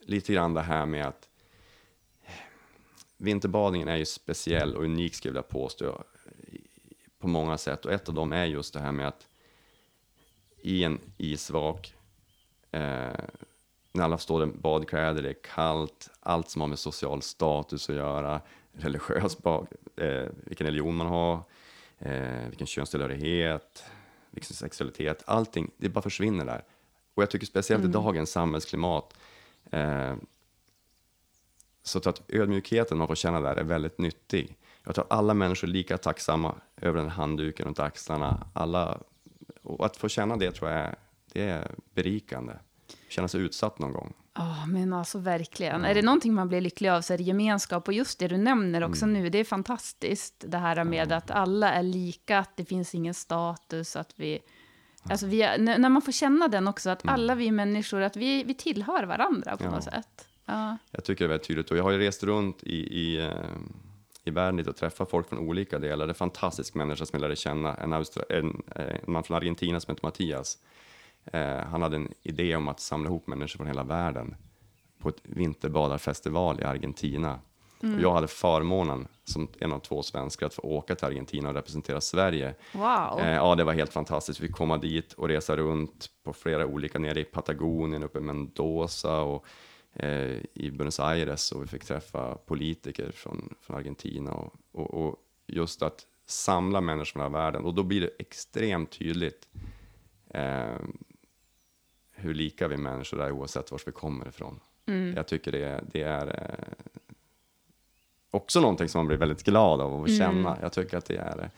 lite 0.00 0.32
grann 0.32 0.54
det 0.54 0.62
här 0.62 0.86
med 0.86 1.06
att 1.06 1.28
vinterbadningen 3.16 3.88
är 3.88 3.96
ju 3.96 4.06
speciell 4.06 4.76
och 4.76 4.84
unik 4.84 5.14
skulle 5.14 5.30
jag 5.30 5.32
vilja 5.32 5.42
påstå 5.42 6.04
på 7.18 7.28
många 7.28 7.58
sätt. 7.58 7.84
Och 7.84 7.92
ett 7.92 8.08
av 8.08 8.14
dem 8.14 8.32
är 8.32 8.44
just 8.44 8.74
det 8.74 8.80
här 8.80 8.92
med 8.92 9.08
att 9.08 9.26
i 10.62 10.84
en 10.84 11.00
isvak, 11.16 11.94
eh, 12.70 12.80
när 13.92 14.04
alla 14.04 14.18
står 14.18 14.44
i 14.44 14.46
badkläder, 14.46 15.22
det 15.22 15.28
är 15.28 15.42
kallt, 15.54 16.10
allt 16.20 16.50
som 16.50 16.60
har 16.60 16.68
med 16.68 16.78
social 16.78 17.22
status 17.22 17.90
att 17.90 17.96
göra, 17.96 18.40
religiös 18.78 19.38
bak, 19.38 19.68
eh, 19.96 20.28
vilken 20.44 20.66
religion 20.66 20.96
man 20.96 21.06
har, 21.06 21.42
eh, 21.98 22.48
vilken 22.48 22.66
könstillhörighet, 22.66 23.84
vilken 24.30 24.54
sexualitet, 24.54 25.22
allting, 25.26 25.70
det 25.76 25.88
bara 25.88 26.02
försvinner 26.02 26.44
där. 26.44 26.64
Och 27.14 27.22
jag 27.22 27.30
tycker 27.30 27.46
speciellt 27.46 27.84
mm. 27.84 27.90
i 27.90 27.92
dagens 27.92 28.30
samhällsklimat, 28.30 29.14
eh, 29.70 30.14
så 31.82 32.08
att 32.08 32.22
ödmjukheten 32.28 32.98
man 32.98 33.06
får 33.06 33.14
känna 33.14 33.40
där 33.40 33.56
är 33.56 33.64
väldigt 33.64 33.98
nyttig. 33.98 34.56
Jag 34.84 34.94
tror 34.94 35.06
alla 35.10 35.34
människor 35.34 35.68
är 35.68 35.72
lika 35.72 35.98
tacksamma 35.98 36.54
över 36.76 36.98
den 36.98 37.08
handduken 37.08 37.66
runt 37.66 37.78
axlarna. 37.78 38.50
Alla, 38.52 38.98
och 39.62 39.86
att 39.86 39.96
få 39.96 40.08
känna 40.08 40.36
det 40.36 40.52
tror 40.52 40.70
jag 40.70 40.94
det 41.32 41.42
är 41.42 41.74
berikande. 41.94 42.52
Känna 43.08 43.28
sig 43.28 43.40
utsatt 43.40 43.78
någon 43.78 43.92
gång. 43.92 44.14
Ja, 44.38 44.44
oh, 44.44 44.66
men 44.66 44.92
alltså 44.92 45.18
verkligen. 45.18 45.82
Ja. 45.82 45.88
Är 45.88 45.94
det 45.94 46.02
någonting 46.02 46.34
man 46.34 46.48
blir 46.48 46.60
lycklig 46.60 46.88
av 46.88 47.00
så 47.00 47.14
är 47.14 47.18
det 47.18 47.24
gemenskap. 47.24 47.88
Och 47.88 47.94
just 47.94 48.18
det 48.18 48.28
du 48.28 48.36
nämner 48.36 48.84
också 48.84 49.04
mm. 49.04 49.22
nu, 49.22 49.28
det 49.28 49.38
är 49.38 49.44
fantastiskt. 49.44 50.44
Det 50.46 50.58
här 50.58 50.84
med 50.84 51.10
ja. 51.10 51.16
att 51.16 51.30
alla 51.30 51.72
är 51.72 51.82
lika, 51.82 52.38
att 52.38 52.56
det 52.56 52.64
finns 52.64 52.94
ingen 52.94 53.14
status, 53.14 53.96
att 53.96 54.12
vi... 54.16 54.38
Alltså 55.10 55.26
vi 55.26 55.42
är, 55.42 55.58
när 55.58 55.88
man 55.88 56.02
får 56.02 56.12
känna 56.12 56.48
den 56.48 56.68
också, 56.68 56.90
att 56.90 57.02
mm. 57.04 57.14
alla 57.14 57.34
vi 57.34 57.50
människor, 57.50 58.00
att 58.00 58.16
vi, 58.16 58.44
vi 58.44 58.54
tillhör 58.54 59.04
varandra 59.04 59.56
på 59.56 59.64
ja. 59.64 59.70
något 59.70 59.84
sätt. 59.84 60.28
Ja. 60.44 60.76
Jag 60.90 61.04
tycker 61.04 61.24
det 61.24 61.26
är 61.26 61.28
väldigt 61.28 61.48
tydligt. 61.48 61.70
Och 61.70 61.76
jag 61.76 61.84
har 61.84 61.90
ju 61.90 61.98
rest 61.98 62.22
runt 62.22 62.62
i, 62.62 62.76
i, 62.76 63.26
eh, 63.26 63.32
i 64.24 64.30
världen 64.30 64.68
och 64.68 64.76
träffat 64.76 65.10
folk 65.10 65.28
från 65.28 65.38
olika 65.38 65.78
delar. 65.78 66.06
Det 66.06 66.10
är 66.10 66.14
en 66.14 66.14
fantastisk 66.14 66.74
människa 66.74 67.06
som 67.06 67.16
jag 67.16 67.20
lärde 67.20 67.36
känna. 67.36 67.74
En, 67.74 67.92
Austra 67.92 68.24
en, 68.28 68.62
eh, 68.76 68.94
en 69.04 69.12
man 69.12 69.24
från 69.24 69.36
Argentina 69.36 69.80
som 69.80 69.92
heter 69.92 70.06
Mattias. 70.06 70.58
Eh, 71.32 71.58
han 71.58 71.82
hade 71.82 71.96
en 71.96 72.12
idé 72.22 72.56
om 72.56 72.68
att 72.68 72.80
samla 72.80 73.08
ihop 73.08 73.26
människor 73.26 73.56
från 73.56 73.66
hela 73.66 73.82
världen 73.82 74.34
på 74.98 75.08
ett 75.08 75.20
vinterbadarfestival 75.22 76.60
i 76.60 76.64
Argentina. 76.64 77.40
Mm. 77.82 77.94
Och 77.94 78.02
jag 78.02 78.12
hade 78.12 78.28
förmånen, 78.28 79.08
som 79.24 79.48
en 79.58 79.72
av 79.72 79.78
två 79.78 80.02
svenskar, 80.02 80.46
att 80.46 80.54
få 80.54 80.62
åka 80.62 80.94
till 80.94 81.06
Argentina 81.06 81.48
och 81.48 81.54
representera 81.54 82.00
Sverige. 82.00 82.54
Wow. 82.72 83.20
Eh, 83.20 83.34
ja, 83.34 83.54
det 83.54 83.64
var 83.64 83.72
helt 83.72 83.92
fantastiskt. 83.92 84.40
Vi 84.40 84.46
fick 84.46 84.56
komma 84.56 84.78
dit 84.78 85.12
och 85.12 85.28
resa 85.28 85.56
runt 85.56 86.10
på 86.24 86.32
flera 86.32 86.66
olika, 86.66 86.98
nere 86.98 87.20
i 87.20 87.24
Patagonien, 87.24 88.02
uppe 88.02 88.18
i 88.18 88.22
Mendoza 88.22 89.20
och 89.20 89.44
eh, 89.94 90.36
i 90.54 90.70
Buenos 90.70 91.00
Aires. 91.00 91.52
Och 91.52 91.62
vi 91.62 91.66
fick 91.66 91.84
träffa 91.84 92.34
politiker 92.34 93.10
från, 93.10 93.54
från 93.60 93.76
Argentina. 93.76 94.32
Och, 94.32 94.54
och, 94.72 95.06
och 95.06 95.16
just 95.46 95.82
att 95.82 96.06
samla 96.26 96.80
människor 96.80 97.04
från 97.04 97.22
hela 97.22 97.38
världen. 97.38 97.64
Och 97.64 97.74
då 97.74 97.82
blir 97.82 98.00
det 98.00 98.10
extremt 98.18 98.90
tydligt 98.90 99.48
eh, 100.30 100.76
hur 102.18 102.34
lika 102.34 102.68
vi 102.68 102.76
människor 102.76 103.22
är 103.22 103.32
oavsett 103.32 103.70
var 103.70 103.80
vi 103.86 103.92
kommer 103.92 104.28
ifrån. 104.28 104.60
Mm. 104.86 105.16
Jag 105.16 105.26
tycker 105.28 105.52
det, 105.52 105.84
det 105.92 106.02
är 106.02 106.26
eh, 106.26 106.86
också 108.30 108.60
någonting 108.60 108.88
som 108.88 108.98
man 108.98 109.06
blir 109.06 109.16
väldigt 109.16 109.44
glad 109.44 109.80
av 109.80 110.02
att 110.02 110.08
mm. 110.08 110.18
känna. 110.18 110.58
Jag 110.62 110.72
tycker 110.72 110.96
att 110.96 111.06
det 111.06 111.16
är 111.16 111.42
eh, 111.42 111.50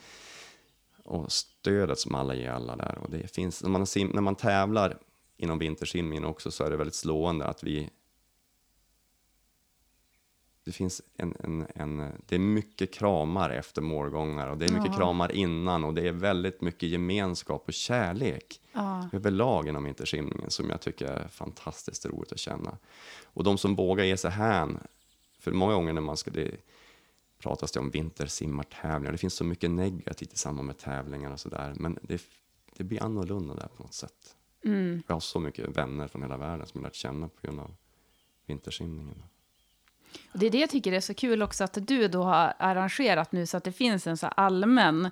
och 1.04 1.32
stödet 1.32 1.98
som 1.98 2.14
alla 2.14 2.34
ger 2.34 2.50
alla 2.50 2.76
där. 2.76 2.98
Och 2.98 3.10
det 3.10 3.34
finns, 3.34 3.62
när, 3.62 3.70
man 3.70 3.86
sim, 3.86 4.10
när 4.14 4.22
man 4.22 4.34
tävlar 4.34 4.98
inom 5.36 5.58
vintersimningen 5.58 6.24
också 6.24 6.50
så 6.50 6.64
är 6.64 6.70
det 6.70 6.76
väldigt 6.76 6.94
slående 6.94 7.46
att 7.46 7.62
vi 7.62 7.90
det 10.64 10.72
finns 10.72 11.02
en, 11.16 11.34
en, 11.44 11.66
en, 11.74 12.12
det 12.26 12.34
är 12.34 12.38
mycket 12.38 12.94
kramar 12.94 13.50
efter 13.50 13.82
målgångar 13.82 14.46
och 14.48 14.58
det 14.58 14.64
är 14.64 14.72
mycket 14.72 14.92
ja. 14.92 14.96
kramar 14.96 15.32
innan 15.32 15.84
och 15.84 15.94
det 15.94 16.08
är 16.08 16.12
väldigt 16.12 16.60
mycket 16.60 16.88
gemenskap 16.88 17.64
och 17.66 17.74
kärlek 17.74 18.60
ja. 18.72 19.08
överlag 19.12 19.68
inom 19.68 19.84
vintersimningen 19.84 20.50
som 20.50 20.70
jag 20.70 20.80
tycker 20.80 21.06
är 21.06 21.28
fantastiskt 21.28 22.06
roligt 22.06 22.32
att 22.32 22.38
känna. 22.38 22.78
Och 23.24 23.44
de 23.44 23.58
som 23.58 23.74
vågar 23.74 24.04
ge 24.04 24.16
sig 24.16 24.30
hän, 24.30 24.78
för 25.38 25.52
många 25.52 25.74
gånger 25.74 25.92
när 25.92 26.00
man 26.00 26.16
ska, 26.16 26.30
det 26.30 26.56
pratas 27.38 27.72
det 27.72 27.80
om 27.80 27.90
vintersimmartävlingar, 27.90 29.12
det 29.12 29.18
finns 29.18 29.34
så 29.34 29.44
mycket 29.44 29.70
negativt 29.70 30.32
i 30.32 30.36
samband 30.36 30.66
med 30.66 30.78
tävlingar 30.78 31.32
och 31.32 31.40
sådär, 31.40 31.74
men 31.76 31.98
det, 32.02 32.22
det 32.76 32.84
blir 32.84 33.02
annorlunda 33.02 33.54
där 33.54 33.68
på 33.76 33.82
något 33.82 33.94
sätt. 33.94 34.36
Mm. 34.64 35.02
Jag 35.06 35.14
har 35.14 35.20
så 35.20 35.40
mycket 35.40 35.76
vänner 35.76 36.08
från 36.08 36.22
hela 36.22 36.36
världen 36.36 36.66
som 36.66 36.80
jag 36.80 36.84
lärt 36.84 36.94
känna 36.94 37.28
på 37.28 37.40
grund 37.42 37.60
av 37.60 37.74
vintersimningen. 38.46 39.22
Och 40.32 40.38
det 40.38 40.46
är 40.46 40.50
det 40.50 40.58
jag 40.58 40.70
tycker 40.70 40.92
är 40.92 41.00
så 41.00 41.14
kul 41.14 41.42
också 41.42 41.64
att 41.64 41.78
du 41.86 42.08
då 42.08 42.22
har 42.22 42.54
arrangerat 42.58 43.32
nu 43.32 43.46
så 43.46 43.56
att 43.56 43.64
det 43.64 43.72
finns 43.72 44.06
en 44.06 44.16
så 44.16 44.26
allmän 44.26 45.04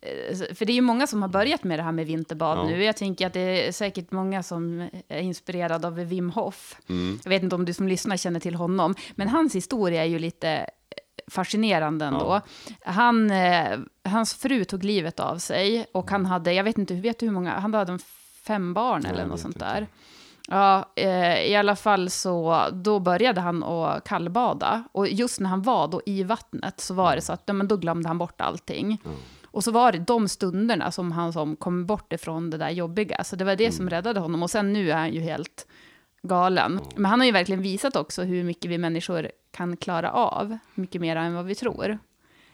eh, 0.00 0.54
för 0.54 0.64
det 0.64 0.72
är 0.72 0.74
ju 0.74 0.80
många 0.80 1.06
som 1.06 1.22
har 1.22 1.28
börjat 1.28 1.64
med 1.64 1.78
det 1.78 1.82
här 1.82 1.92
med 1.92 2.06
vinterbad 2.06 2.58
ja. 2.58 2.64
nu. 2.64 2.84
Jag 2.84 2.96
tänker 2.96 3.26
att 3.26 3.32
det 3.32 3.68
är 3.68 3.72
säkert 3.72 4.12
många 4.12 4.42
som 4.42 4.88
är 5.08 5.20
inspirerade 5.20 5.86
av 5.86 5.94
Wim 5.94 6.30
Hof. 6.30 6.76
Mm. 6.88 7.18
Jag 7.24 7.30
vet 7.30 7.42
inte 7.42 7.54
om 7.54 7.64
du 7.64 7.74
som 7.74 7.88
lyssnar 7.88 8.16
känner 8.16 8.40
till 8.40 8.54
honom, 8.54 8.94
men 9.14 9.28
hans 9.28 9.54
historia 9.54 10.02
är 10.04 10.08
ju 10.08 10.18
lite 10.18 10.66
fascinerande 11.30 12.04
ändå. 12.04 12.40
Ja. 12.66 12.72
Han, 12.92 13.30
eh, 13.30 13.78
hans 14.04 14.34
fru 14.34 14.64
tog 14.64 14.84
livet 14.84 15.20
av 15.20 15.38
sig 15.38 15.86
och 15.92 16.10
han 16.10 16.26
hade, 16.26 16.52
jag 16.52 16.64
vet 16.64 16.78
inte, 16.78 16.94
vet 16.94 17.18
du 17.18 17.26
hur 17.26 17.32
många, 17.32 17.58
han 17.58 17.74
hade 17.74 17.98
fem 18.42 18.74
barn 18.74 19.06
eller 19.06 19.26
något 19.26 19.40
sånt 19.40 19.58
där. 19.58 19.86
Ja, 20.50 20.92
eh, 20.96 21.42
i 21.42 21.56
alla 21.56 21.76
fall 21.76 22.10
så 22.10 22.66
då 22.72 22.98
började 22.98 23.40
han 23.40 23.62
att 23.62 24.04
kallbada. 24.04 24.84
Och 24.92 25.08
just 25.08 25.40
när 25.40 25.48
han 25.48 25.62
var 25.62 25.88
då 25.88 26.02
i 26.06 26.22
vattnet 26.22 26.80
så 26.80 26.94
var 26.94 27.16
det 27.16 27.22
så 27.22 27.32
att 27.32 27.42
ja, 27.46 27.52
men 27.52 27.68
då 27.68 27.76
glömde 27.76 28.08
han 28.08 28.18
bort 28.18 28.40
allting. 28.40 29.02
Mm. 29.04 29.16
Och 29.44 29.64
så 29.64 29.70
var 29.70 29.92
det 29.92 29.98
de 29.98 30.28
stunderna 30.28 30.90
som 30.90 31.12
han 31.12 31.32
som 31.32 31.56
kom 31.56 31.86
bort 31.86 32.12
ifrån 32.12 32.50
det 32.50 32.56
där 32.56 32.70
jobbiga. 32.70 33.24
Så 33.24 33.36
det 33.36 33.44
var 33.44 33.56
det 33.56 33.64
mm. 33.64 33.76
som 33.76 33.90
räddade 33.90 34.20
honom. 34.20 34.42
Och 34.42 34.50
sen 34.50 34.72
nu 34.72 34.90
är 34.90 34.96
han 34.96 35.12
ju 35.12 35.20
helt 35.20 35.66
galen. 36.22 36.72
Mm. 36.72 36.84
Men 36.96 37.04
han 37.04 37.20
har 37.20 37.26
ju 37.26 37.32
verkligen 37.32 37.62
visat 37.62 37.96
också 37.96 38.22
hur 38.22 38.44
mycket 38.44 38.70
vi 38.70 38.78
människor 38.78 39.30
kan 39.50 39.76
klara 39.76 40.12
av. 40.12 40.58
Mycket 40.74 41.00
mer 41.00 41.16
än 41.16 41.34
vad 41.34 41.44
vi 41.44 41.54
tror. 41.54 41.98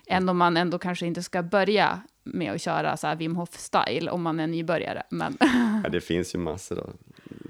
Än 0.06 0.28
om 0.28 0.37
man 0.37 0.56
ändå 0.56 0.78
kanske 0.78 1.06
inte 1.06 1.22
ska 1.22 1.42
börja 1.42 2.00
med 2.24 2.52
att 2.52 2.61
köra 2.61 2.96
så 2.96 3.06
här 3.06 3.16
Wim 3.16 3.37
Hof-style 3.37 4.09
om 4.09 4.22
man 4.22 4.40
är 4.40 4.46
nybörjare. 4.46 5.02
Men 5.11 5.37
ja, 5.85 5.90
det 5.90 6.00
finns 6.00 6.35
ju 6.35 6.38
massor. 6.38 6.76
Då. 6.76 6.92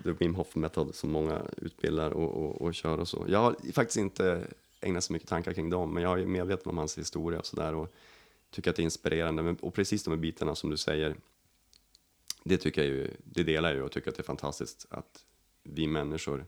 The 0.07 0.13
Wim 0.13 0.35
Hof 0.35 0.55
Method 0.55 0.95
som 0.95 1.11
många 1.11 1.43
utbildar 1.57 2.11
och, 2.11 2.45
och, 2.45 2.63
och 2.63 2.75
kör 2.75 2.99
och 2.99 3.09
så. 3.09 3.25
Jag 3.29 3.39
har 3.39 3.73
faktiskt 3.73 3.97
inte 3.97 4.47
ägnat 4.81 5.05
så 5.05 5.13
mycket 5.13 5.29
tankar 5.29 5.53
kring 5.53 5.71
dem, 5.71 5.95
men 5.95 6.03
jag 6.03 6.21
är 6.21 6.27
medveten 6.27 6.71
om 6.71 6.79
hans 6.79 6.99
historia 6.99 7.39
och 7.39 7.47
sådär 7.47 7.75
och 7.75 7.93
tycker 8.51 8.71
att 8.71 8.77
det 8.77 8.83
är 8.83 8.85
inspirerande. 8.85 9.57
Och 9.61 9.75
precis 9.75 10.05
de 10.05 10.11
här 10.11 10.19
bitarna 10.19 10.55
som 10.55 10.71
du 10.71 10.77
säger, 10.77 11.17
det 12.45 12.57
tycker 12.57 12.83
jag 12.83 12.91
ju, 12.91 13.11
det 13.25 13.43
delar 13.43 13.69
jag 13.69 13.77
ju 13.77 13.83
och 13.83 13.93
tycker 13.93 14.11
att 14.11 14.17
det 14.17 14.21
är 14.21 14.25
fantastiskt 14.25 14.87
att 14.91 15.25
vi 15.63 15.87
människor 15.87 16.47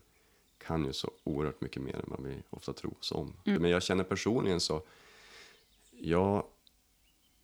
kan 0.57 0.85
ju 0.85 0.93
så 0.93 1.11
oerhört 1.23 1.61
mycket 1.61 1.81
mer 1.81 1.95
än 1.95 2.05
vad 2.07 2.23
vi 2.23 2.35
ofta 2.49 2.73
tror 2.73 2.93
oss 2.99 3.11
om. 3.11 3.33
Mm. 3.45 3.61
Men 3.61 3.71
jag 3.71 3.83
känner 3.83 4.03
personligen 4.03 4.59
så, 4.59 4.81
jag 5.91 6.45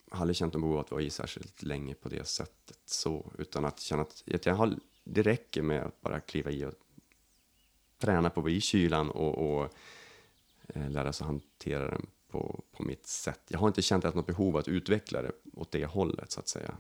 har 0.10 0.22
aldrig 0.22 0.36
känt 0.36 0.56
en 0.56 0.62
behov 0.62 0.74
av 0.76 0.80
att 0.80 0.92
vara 0.92 1.02
i 1.02 1.10
särskilt 1.10 1.64
länge 1.64 1.94
på 1.94 2.10
det 2.10 2.28
sättet 2.28 2.80
så, 2.86 3.32
utan 3.38 3.66
att 3.66 3.80
känna 3.80 4.02
att 4.02 4.46
jag 4.46 4.56
har 4.56 4.74
det 5.06 5.22
räcker 5.22 5.62
med 5.62 5.84
att 5.84 6.02
bara 6.02 6.20
kliva 6.20 6.52
i 6.52 6.66
och 6.66 6.74
träna 7.98 8.30
på 8.30 8.40
att 8.40 8.44
vara 8.44 8.54
i 8.54 8.62
kylan 8.62 9.10
och, 9.10 9.58
och 9.58 9.74
eh, 10.68 10.90
lära 10.90 11.14
sig 11.14 11.28
hantera 11.28 11.92
den 11.92 12.06
på, 12.32 12.64
på 12.72 12.84
mitt 12.84 13.08
sätt. 13.08 13.42
Jag 13.48 13.60
har 13.60 13.68
inte 13.68 13.82
känt 13.82 14.06
att 14.06 14.16
något 14.16 14.28
behov 14.28 14.58
att 14.58 14.68
utveckla 14.68 15.22
det 15.22 15.32
åt 15.54 15.72
det 15.72 15.86
hållet 15.86 16.32
så 16.32 16.40
att 16.40 16.48
säga. 16.48 16.76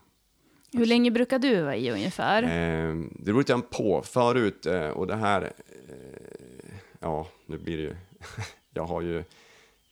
Hur 0.72 0.86
länge 0.86 1.12
brukar 1.12 1.40
du 1.40 1.62
vara 1.62 1.76
i 1.76 1.92
ungefär? 1.92 2.44
Eh, 2.44 2.96
det 3.12 3.26
beror 3.26 3.38
lite 3.38 3.62
på. 3.70 4.02
Förut, 4.02 4.66
eh, 4.66 4.90
och 4.90 5.08
det 5.08 5.16
här, 5.16 5.42
eh, 5.42 6.76
ja, 7.00 7.28
nu 7.46 7.58
blir 7.58 7.78
det 7.78 7.84
ju, 7.84 7.96
jag 8.74 8.84
har 8.84 9.02
ju, 9.02 9.24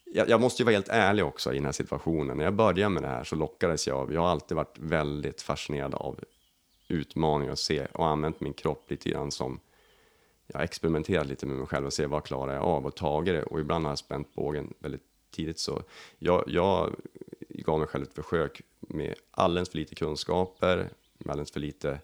jag, 0.05 0.29
jag, 0.29 0.41
måste 0.41 0.61
ju 0.61 0.65
vara 0.65 0.73
helt 0.73 0.89
ärlig 0.89 1.25
också 1.25 1.51
i 1.51 1.55
den 1.55 1.65
här 1.65 1.71
situationen. 1.71 2.37
När 2.37 2.43
jag 2.43 2.53
började 2.53 2.89
med 2.89 3.03
det 3.03 3.09
här 3.09 3.23
så 3.23 3.35
lockades 3.35 3.87
jag 3.87 3.97
av, 3.97 4.13
jag 4.13 4.21
har 4.21 4.29
alltid 4.29 4.57
varit 4.57 4.79
väldigt 4.79 5.41
fascinerad 5.41 5.95
av 5.95 6.19
utmaning 6.93 7.49
att 7.49 7.59
se 7.59 7.85
och 7.85 8.07
använt 8.07 8.39
min 8.39 8.53
kropp 8.53 8.91
lite 8.91 9.09
grann 9.09 9.31
som 9.31 9.59
jag 10.47 10.59
har 10.59 10.63
experimenterat 10.63 11.27
lite 11.27 11.45
med 11.45 11.57
mig 11.57 11.67
själv 11.67 11.85
och 11.85 11.93
se 11.93 12.05
vad 12.05 12.23
klarar 12.23 12.53
jag 12.53 12.63
av 12.63 12.85
och 12.85 12.95
tagit 12.95 13.33
det 13.33 13.43
och 13.43 13.59
ibland 13.59 13.85
har 13.85 13.91
jag 13.91 13.97
spänt 13.97 14.33
bågen 14.33 14.73
väldigt 14.79 15.03
tidigt 15.31 15.59
så 15.59 15.83
jag, 16.19 16.43
jag 16.47 16.95
gav 17.49 17.79
mig 17.79 17.87
själv 17.87 18.03
ett 18.03 18.13
försök 18.13 18.61
med 18.79 19.15
alldeles 19.31 19.69
för 19.69 19.77
lite 19.77 19.95
kunskaper, 19.95 20.89
med 21.17 21.31
alldeles 21.31 21.51
för 21.51 21.59
lite 21.59 21.99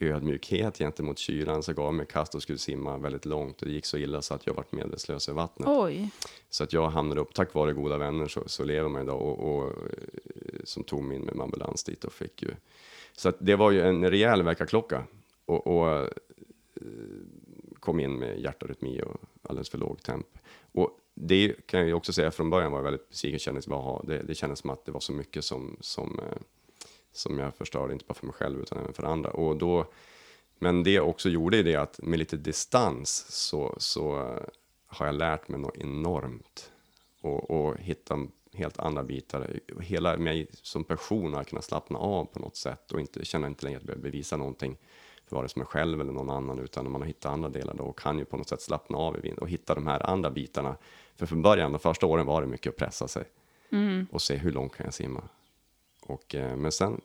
ödmjukhet 0.00 0.78
gentemot 0.78 1.18
kylan 1.18 1.62
så 1.62 1.72
gav 1.72 1.84
jag 1.84 1.94
mig 1.94 2.06
kast 2.06 2.34
och 2.34 2.42
skulle 2.42 2.58
simma 2.58 2.98
väldigt 2.98 3.24
långt 3.24 3.60
och 3.60 3.68
det 3.68 3.72
gick 3.72 3.86
så 3.86 3.96
illa 3.96 4.22
så 4.22 4.34
att 4.34 4.46
jag 4.46 4.54
varit 4.54 4.72
medvetslös 4.72 5.28
i 5.28 5.32
vattnet. 5.32 5.68
Oj. 5.68 6.10
Så 6.50 6.64
att 6.64 6.72
jag 6.72 6.88
hamnade 6.88 7.20
upp, 7.20 7.34
tack 7.34 7.54
vare 7.54 7.72
goda 7.72 7.98
vänner 7.98 8.28
så, 8.28 8.42
så 8.46 8.64
lever 8.64 8.88
man 8.88 9.02
idag 9.02 9.22
och, 9.22 9.58
och 9.58 9.72
som 10.64 10.84
tog 10.84 11.04
mig 11.04 11.16
in 11.16 11.22
med 11.22 11.40
ambulans 11.40 11.84
dit 11.84 12.04
och 12.04 12.12
fick 12.12 12.42
ju 12.42 12.50
så 13.18 13.32
det 13.38 13.56
var 13.56 13.70
ju 13.70 13.80
en 13.80 14.10
rejäl 14.10 14.42
väckarklocka 14.42 15.04
och, 15.44 15.66
och 15.66 15.88
eh, 15.98 16.08
kom 17.80 18.00
in 18.00 18.18
med 18.18 18.40
hjärtarytmi 18.40 19.02
och 19.02 19.16
alldeles 19.42 19.70
för 19.70 19.78
låg 19.78 20.02
temp. 20.02 20.26
Och 20.72 20.98
det 21.14 21.66
kan 21.66 21.80
jag 21.80 21.88
ju 21.88 21.94
också 21.94 22.12
säga 22.12 22.30
från 22.30 22.50
början 22.50 22.72
var 22.72 22.78
jag 22.78 22.84
väldigt 22.84 23.08
besviken, 23.08 23.38
kändes, 23.38 23.66
det, 24.02 24.22
det 24.22 24.34
kändes 24.34 24.58
som 24.58 24.70
att 24.70 24.84
det 24.84 24.92
var 24.92 25.00
så 25.00 25.12
mycket 25.12 25.44
som, 25.44 25.76
som, 25.80 26.18
eh, 26.18 26.38
som 27.12 27.38
jag 27.38 27.54
förstörde, 27.54 27.92
inte 27.92 28.04
bara 28.08 28.14
för 28.14 28.26
mig 28.26 28.34
själv 28.34 28.60
utan 28.60 28.78
även 28.78 28.92
för 28.92 29.02
andra. 29.02 29.30
Och 29.30 29.56
då, 29.56 29.86
men 30.58 30.82
det 30.82 31.00
också 31.00 31.28
gjorde 31.28 31.62
det 31.62 31.76
att 31.76 32.02
med 32.02 32.18
lite 32.18 32.36
distans 32.36 33.26
så, 33.28 33.74
så 33.78 34.18
eh, 34.18 34.42
har 34.86 35.06
jag 35.06 35.14
lärt 35.14 35.48
mig 35.48 35.60
något 35.60 35.76
enormt 35.76 36.70
och, 37.20 37.50
och 37.50 37.78
hitta 37.78 38.26
helt 38.52 38.78
andra 38.78 39.02
bitar. 39.02 39.60
Hela 39.80 40.16
mig 40.16 40.46
som 40.52 40.84
person 40.84 41.34
har 41.34 41.44
kunnat 41.44 41.64
slappna 41.64 41.98
av 41.98 42.24
på 42.24 42.38
något 42.38 42.56
sätt 42.56 42.92
och 42.92 43.00
inte 43.00 43.24
känna 43.24 43.46
inte 43.46 43.64
längre 43.64 43.76
att 43.76 43.82
jag 43.82 43.86
behöver 43.86 44.02
bevisa 44.02 44.36
någonting 44.36 44.76
för 45.26 45.36
vare 45.36 45.48
sig 45.48 45.60
mig 45.60 45.66
själv 45.66 46.00
eller 46.00 46.12
någon 46.12 46.30
annan, 46.30 46.58
utan 46.58 46.90
man 46.90 47.00
har 47.00 47.08
hittat 47.08 47.32
andra 47.32 47.48
delar 47.48 47.74
då 47.74 47.92
kan 47.92 48.18
ju 48.18 48.24
på 48.24 48.36
något 48.36 48.48
sätt 48.48 48.62
slappna 48.62 48.98
av 48.98 49.16
och 49.40 49.48
hitta 49.48 49.74
de 49.74 49.86
här 49.86 50.10
andra 50.10 50.30
bitarna. 50.30 50.76
För 51.16 51.26
från 51.26 51.42
början, 51.42 51.72
de 51.72 51.78
första 51.78 52.06
åren 52.06 52.26
var 52.26 52.40
det 52.40 52.46
mycket 52.46 52.70
att 52.70 52.76
pressa 52.76 53.08
sig 53.08 53.24
och 54.10 54.22
se 54.22 54.36
hur 54.36 54.52
långt 54.52 54.76
kan 54.76 54.84
jag 54.84 54.94
simma. 54.94 55.22
Och, 56.06 56.34
eh, 56.34 56.56
men 56.56 56.72
sen, 56.72 57.00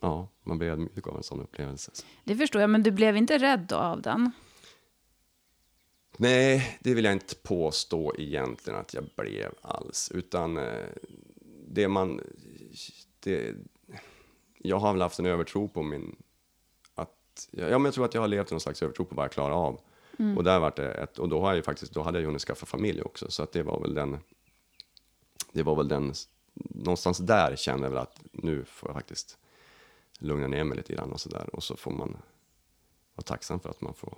ja, 0.00 0.28
man 0.42 0.58
blir 0.58 0.68
ödmjuk 0.68 1.06
av 1.06 1.16
en 1.16 1.22
sån 1.22 1.40
upplevelse. 1.40 1.92
Det 2.24 2.36
förstår 2.36 2.60
jag, 2.60 2.70
men 2.70 2.82
du 2.82 2.90
blev 2.90 3.16
inte 3.16 3.38
rädd 3.38 3.72
av 3.72 4.02
den? 4.02 4.32
Nej, 6.22 6.78
det 6.80 6.94
vill 6.94 7.04
jag 7.04 7.12
inte 7.12 7.34
påstå 7.34 8.14
egentligen 8.18 8.78
att 8.78 8.94
jag 8.94 9.04
blev 9.16 9.54
alls, 9.62 10.10
utan 10.14 10.56
eh, 10.56 10.86
det 11.68 11.88
man... 11.88 12.20
Det, 13.20 13.54
jag 14.58 14.78
har 14.78 14.92
väl 14.92 15.02
haft 15.02 15.18
en 15.18 15.26
övertro 15.26 15.68
på 15.68 15.82
min... 15.82 16.16
Att, 16.94 17.48
ja, 17.50 17.78
men 17.78 17.84
jag 17.84 17.94
tror 17.94 18.04
att 18.04 18.14
jag 18.14 18.20
har 18.20 18.28
levt 18.28 18.50
i 18.50 18.54
någon 18.54 18.60
slags 18.60 18.82
övertro 18.82 19.04
på 19.04 19.14
vad 19.14 19.24
jag 19.24 19.32
klarar 19.32 19.54
av. 19.54 19.80
Och, 20.36 20.44
där 20.44 20.60
var 20.60 20.72
det 20.76 20.92
ett, 20.92 21.18
och 21.18 21.28
då, 21.28 21.40
har 21.40 21.54
jag 21.54 21.64
faktiskt, 21.64 21.92
då 21.92 22.02
hade 22.02 22.18
jag 22.18 22.20
ju 22.20 22.26
hunnit 22.26 22.42
skaffa 22.42 22.66
familj 22.66 23.02
också, 23.02 23.30
så 23.30 23.42
att 23.42 23.52
det 23.52 23.62
var 23.62 23.80
väl 23.80 23.94
den... 23.94 24.18
Det 25.52 25.62
var 25.62 25.76
väl 25.76 25.88
den... 25.88 26.12
Någonstans 26.54 27.18
där 27.18 27.56
kände 27.56 27.86
jag 27.86 27.90
väl 27.90 27.98
att 27.98 28.20
nu 28.32 28.64
får 28.64 28.88
jag 28.88 28.96
faktiskt 28.96 29.38
lugna 30.18 30.46
ner 30.46 30.64
mig 30.64 30.76
lite 30.76 30.92
grann 30.92 31.12
och 31.12 31.20
så 31.20 31.28
där. 31.28 31.54
Och 31.54 31.62
så 31.62 31.76
får 31.76 31.90
man 31.90 32.16
vara 33.14 33.24
tacksam 33.24 33.60
för 33.60 33.70
att 33.70 33.80
man 33.80 33.94
får 33.94 34.14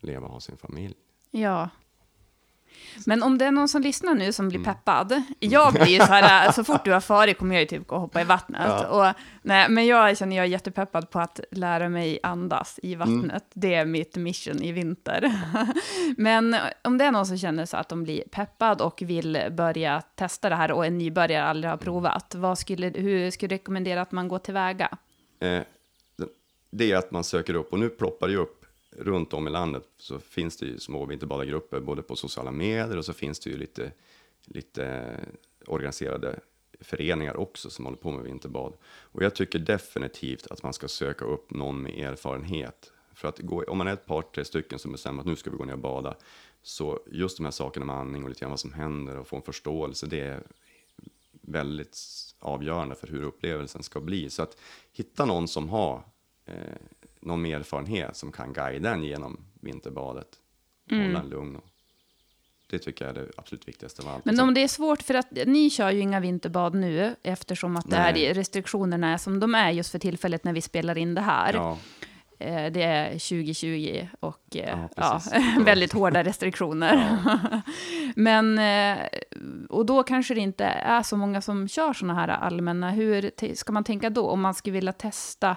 leva 0.00 0.26
och 0.26 0.32
ha 0.32 0.40
sin 0.40 0.56
familj. 0.56 1.03
Ja. 1.42 1.68
Men 3.06 3.22
om 3.22 3.38
det 3.38 3.44
är 3.44 3.50
någon 3.50 3.68
som 3.68 3.82
lyssnar 3.82 4.14
nu 4.14 4.32
som 4.32 4.48
blir 4.48 4.64
peppad. 4.64 5.22
Jag 5.38 5.72
blir 5.72 5.86
ju 5.86 5.98
så 5.98 6.04
här, 6.04 6.52
så 6.52 6.64
fort 6.64 6.84
du 6.84 6.92
har 6.92 7.00
farit 7.00 7.38
kommer 7.38 7.54
jag 7.54 7.60
ju 7.62 7.66
typ 7.68 7.86
gå 7.86 7.94
och 7.94 8.00
hoppa 8.00 8.20
i 8.20 8.24
vattnet. 8.24 8.86
Och, 8.90 9.06
nej, 9.42 9.68
men 9.68 9.86
jag 9.86 10.18
känner 10.18 10.36
jag 10.36 10.44
är 10.44 10.48
jättepeppad 10.48 11.10
på 11.10 11.20
att 11.20 11.40
lära 11.50 11.88
mig 11.88 12.18
andas 12.22 12.80
i 12.82 12.94
vattnet. 12.94 13.44
Det 13.54 13.74
är 13.74 13.84
mitt 13.84 14.16
mission 14.16 14.62
i 14.62 14.72
vinter. 14.72 15.32
men 16.16 16.56
om 16.82 16.98
det 16.98 17.04
är 17.04 17.12
någon 17.12 17.26
som 17.26 17.38
känner 17.38 17.66
så 17.66 17.76
att 17.76 17.88
de 17.88 18.04
blir 18.04 18.22
peppad 18.30 18.80
och 18.80 19.02
vill 19.02 19.38
börja 19.50 20.02
testa 20.14 20.48
det 20.48 20.54
här 20.56 20.72
och 20.72 20.86
en 20.86 20.98
nybörjare 20.98 21.44
aldrig 21.44 21.70
har 21.70 21.76
provat. 21.78 22.34
Vad 22.34 22.58
skulle, 22.58 22.88
hur 22.88 23.30
skulle 23.30 23.48
du 23.48 23.54
rekommendera 23.54 24.02
att 24.02 24.12
man 24.12 24.28
går 24.28 24.38
tillväga? 24.38 24.88
Eh, 25.40 25.48
det- 25.48 26.28
det 26.70 26.92
är 26.92 26.96
att 26.96 27.10
man 27.10 27.24
söker 27.24 27.54
upp, 27.54 27.72
och 27.72 27.78
nu 27.78 27.88
ploppar 27.88 28.26
det 28.26 28.32
ju 28.32 28.38
upp 28.38 28.63
runt 28.98 29.32
om 29.32 29.46
i 29.46 29.50
landet, 29.50 29.88
så 29.96 30.18
finns 30.18 30.56
det 30.56 30.66
ju 30.66 30.78
små 30.78 31.06
vinterbadargrupper, 31.06 31.80
både 31.80 32.02
på 32.02 32.16
sociala 32.16 32.50
medier 32.50 32.98
och 32.98 33.04
så 33.04 33.12
finns 33.12 33.40
det 33.40 33.50
ju 33.50 33.56
lite, 33.56 33.92
lite 34.44 35.16
organiserade 35.66 36.40
föreningar 36.80 37.36
också 37.36 37.70
som 37.70 37.84
håller 37.84 37.98
på 37.98 38.10
med 38.10 38.24
vinterbad. 38.24 38.72
Och 38.84 39.22
jag 39.22 39.34
tycker 39.34 39.58
definitivt 39.58 40.46
att 40.46 40.62
man 40.62 40.72
ska 40.72 40.88
söka 40.88 41.24
upp 41.24 41.50
någon 41.50 41.82
med 41.82 41.98
erfarenhet. 41.98 42.92
För 43.14 43.28
att 43.28 43.38
gå, 43.38 43.62
om 43.62 43.78
man 43.78 43.86
är 43.86 43.92
ett 43.92 44.06
par, 44.06 44.22
tre 44.22 44.44
stycken 44.44 44.78
som 44.78 44.92
bestämmer 44.92 45.20
att 45.20 45.26
nu 45.26 45.36
ska 45.36 45.50
vi 45.50 45.56
gå 45.56 45.64
ner 45.64 45.72
och 45.72 45.78
bada, 45.78 46.16
så 46.62 47.00
just 47.06 47.36
de 47.36 47.44
här 47.44 47.50
sakerna 47.50 47.86
med 47.86 47.96
andning 47.96 48.22
och 48.22 48.28
lite 48.28 48.40
grann 48.40 48.50
vad 48.50 48.60
som 48.60 48.72
händer 48.72 49.18
och 49.18 49.26
få 49.26 49.36
en 49.36 49.42
förståelse, 49.42 50.06
det 50.06 50.20
är 50.20 50.42
väldigt 51.40 51.98
avgörande 52.38 52.94
för 52.94 53.06
hur 53.06 53.22
upplevelsen 53.22 53.82
ska 53.82 54.00
bli. 54.00 54.30
Så 54.30 54.42
att 54.42 54.56
hitta 54.92 55.24
någon 55.24 55.48
som 55.48 55.68
har 55.68 56.02
eh, 56.44 56.54
någon 57.24 57.42
mer 57.42 57.56
erfarenhet 57.56 58.16
som 58.16 58.32
kan 58.32 58.52
guida 58.52 58.90
en 58.94 59.02
genom 59.02 59.40
vinterbadet. 59.60 60.28
Hålla 60.90 61.20
en 61.20 61.28
lugn. 61.28 61.56
Och, 61.56 61.64
det 62.70 62.78
tycker 62.78 63.04
jag 63.06 63.16
är 63.16 63.20
det 63.20 63.30
absolut 63.36 63.68
viktigaste 63.68 64.02
av 64.02 64.08
allt. 64.08 64.24
Men 64.24 64.36
Sen- 64.36 64.48
om 64.48 64.54
det 64.54 64.62
är 64.62 64.68
svårt, 64.68 65.02
för 65.02 65.14
att 65.14 65.30
ni 65.46 65.70
kör 65.70 65.90
ju 65.90 66.00
inga 66.00 66.20
vinterbad 66.20 66.74
nu, 66.74 67.14
eftersom 67.22 67.76
att 67.76 67.90
det 67.90 67.98
Nej. 68.12 68.26
är 68.26 68.34
restriktionerna 68.34 69.12
är 69.12 69.16
som 69.18 69.40
de 69.40 69.54
är 69.54 69.70
just 69.70 69.90
för 69.90 69.98
tillfället 69.98 70.44
när 70.44 70.52
vi 70.52 70.60
spelar 70.60 70.98
in 70.98 71.14
det 71.14 71.20
här. 71.20 71.52
ja, 71.54 71.78
Eh, 72.38 72.72
Det 72.72 72.82
är 72.82 73.08
2020 73.10 74.08
och 74.20 74.56
eh, 74.56 74.78
Ja, 74.96 75.20
ja, 75.24 75.40
väldigt 75.64 75.92
hårda 75.92 76.24
restriktioner. 76.24 77.18
Men, 78.16 78.58
eh, 78.58 79.06
och 79.68 79.86
då 79.86 80.02
kanske 80.02 80.34
det 80.34 80.40
inte 80.40 80.64
är 80.64 81.02
så 81.02 81.16
många 81.16 81.40
som 81.40 81.68
kör 81.68 81.92
sådana 81.92 82.14
här 82.20 82.28
allmänna. 82.28 82.90
Hur 82.90 83.30
ska 83.54 83.72
man 83.72 83.84
tänka 83.84 84.10
då 84.10 84.28
om 84.30 84.40
man 84.40 84.54
skulle 84.54 84.72
vilja 84.74 84.92
testa? 84.92 85.56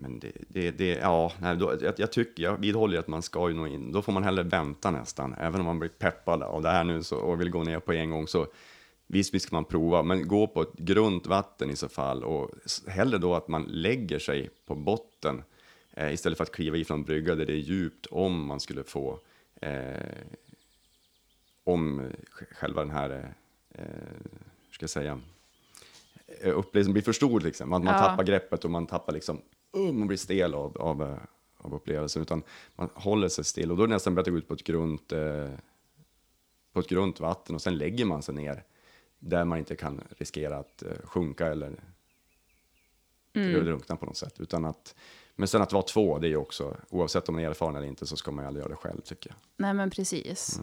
Men 0.00 0.18
det, 0.18 0.32
det, 0.48 0.70
det 0.70 0.88
ja, 0.88 1.32
nej, 1.40 1.56
då, 1.56 1.74
jag, 1.80 1.94
jag 1.96 2.12
tycker, 2.12 2.42
jag 2.42 2.56
vidhåller 2.56 2.98
att 2.98 3.08
man 3.08 3.22
ska 3.22 3.48
ju 3.48 3.54
nå 3.54 3.66
in, 3.66 3.92
då 3.92 4.02
får 4.02 4.12
man 4.12 4.24
hellre 4.24 4.42
vänta 4.42 4.90
nästan, 4.90 5.34
även 5.38 5.60
om 5.60 5.66
man 5.66 5.78
blir 5.78 5.88
peppad 5.90 6.42
av 6.42 6.62
det 6.62 6.68
här 6.70 6.84
nu 6.84 7.02
så, 7.02 7.16
och 7.16 7.40
vill 7.40 7.50
gå 7.50 7.62
ner 7.62 7.80
på 7.80 7.92
en 7.92 8.10
gång 8.10 8.28
så 8.28 8.46
visst, 9.06 9.34
visst 9.34 9.46
ska 9.46 9.56
man 9.56 9.64
prova, 9.64 10.02
men 10.02 10.28
gå 10.28 10.46
på 10.46 10.62
ett 10.62 10.72
grunt 10.72 11.26
vatten 11.26 11.70
i 11.70 11.76
så 11.76 11.88
fall 11.88 12.24
och 12.24 12.50
hellre 12.86 13.18
då 13.18 13.34
att 13.34 13.48
man 13.48 13.62
lägger 13.62 14.18
sig 14.18 14.50
på 14.66 14.74
botten 14.74 15.42
eh, 15.92 16.12
istället 16.12 16.38
för 16.38 16.44
att 16.44 16.52
kliva 16.52 16.76
i 16.76 16.84
från 16.84 17.04
brygga 17.04 17.34
där 17.34 17.46
det 17.46 17.52
är 17.52 17.56
djupt 17.56 18.06
om 18.06 18.46
man 18.46 18.60
skulle 18.60 18.84
få 18.84 19.18
eh, 19.60 20.06
om 21.64 22.00
eh, 22.00 22.06
själva 22.50 22.80
den 22.80 22.90
här, 22.90 23.34
eh, 23.74 23.84
hur 23.84 24.72
ska 24.72 24.82
jag 24.82 24.90
säga, 24.90 25.20
eh, 26.40 26.58
upplevelsen 26.58 26.92
blir 26.92 27.02
för 27.02 27.12
stor, 27.12 27.40
liksom. 27.40 27.72
att 27.72 27.84
man 27.84 27.94
Ja. 27.94 27.98
tappar 28.00 28.24
greppet 28.24 28.64
och 28.64 28.70
man 28.70 28.86
tappar 28.86 29.12
liksom, 29.12 29.40
uh, 29.76 29.92
man 29.92 30.06
blir 30.06 30.18
stel 30.18 30.54
av, 30.54 30.78
av, 30.78 31.02
eh, 31.02 31.18
av 31.56 31.74
upplevelsen, 31.74 32.22
utan 32.22 32.42
man 32.76 32.88
håller 32.94 33.28
sig 33.28 33.44
still 33.44 33.70
och 33.70 33.76
då 33.76 33.82
är 33.82 33.86
det 33.86 33.94
nästan 33.94 34.14
bättre 34.14 34.30
att 34.30 34.32
gå 34.34 34.38
ut 34.38 34.48
på 34.48 34.54
ett 34.54 34.64
grunt, 34.64 35.12
eh, 35.12 35.50
på 36.72 36.80
ett 36.80 36.88
grunt 36.88 37.20
vatten 37.20 37.54
och 37.54 37.62
sen 37.62 37.78
lägger 37.78 38.04
man 38.04 38.22
sig 38.22 38.34
ner 38.34 38.64
där 39.18 39.44
man 39.44 39.58
inte 39.58 39.76
kan 39.76 40.00
riskera 40.18 40.58
att 40.58 40.82
eh, 40.82 40.92
sjunka 41.04 41.46
eller 41.46 41.80
Mm. 43.32 43.64
drunkna 43.64 43.96
på 43.96 44.06
något 44.06 44.16
sätt. 44.16 44.40
Utan 44.40 44.64
att, 44.64 44.94
men 45.36 45.48
sen 45.48 45.62
att 45.62 45.72
vara 45.72 45.82
två, 45.82 46.18
det 46.18 46.26
är 46.26 46.28
ju 46.28 46.36
också, 46.36 46.76
oavsett 46.88 47.28
om 47.28 47.34
man 47.34 47.44
är 47.44 47.48
erfaren 47.48 47.76
eller 47.76 47.86
inte, 47.86 48.06
så 48.06 48.16
ska 48.16 48.30
man 48.30 48.44
ju 48.44 48.46
aldrig 48.46 48.62
göra 48.62 48.70
det 48.70 48.76
själv 48.76 49.00
tycker 49.00 49.30
jag. 49.30 49.36
Nej, 49.56 49.74
men 49.74 49.90
precis. 49.90 50.60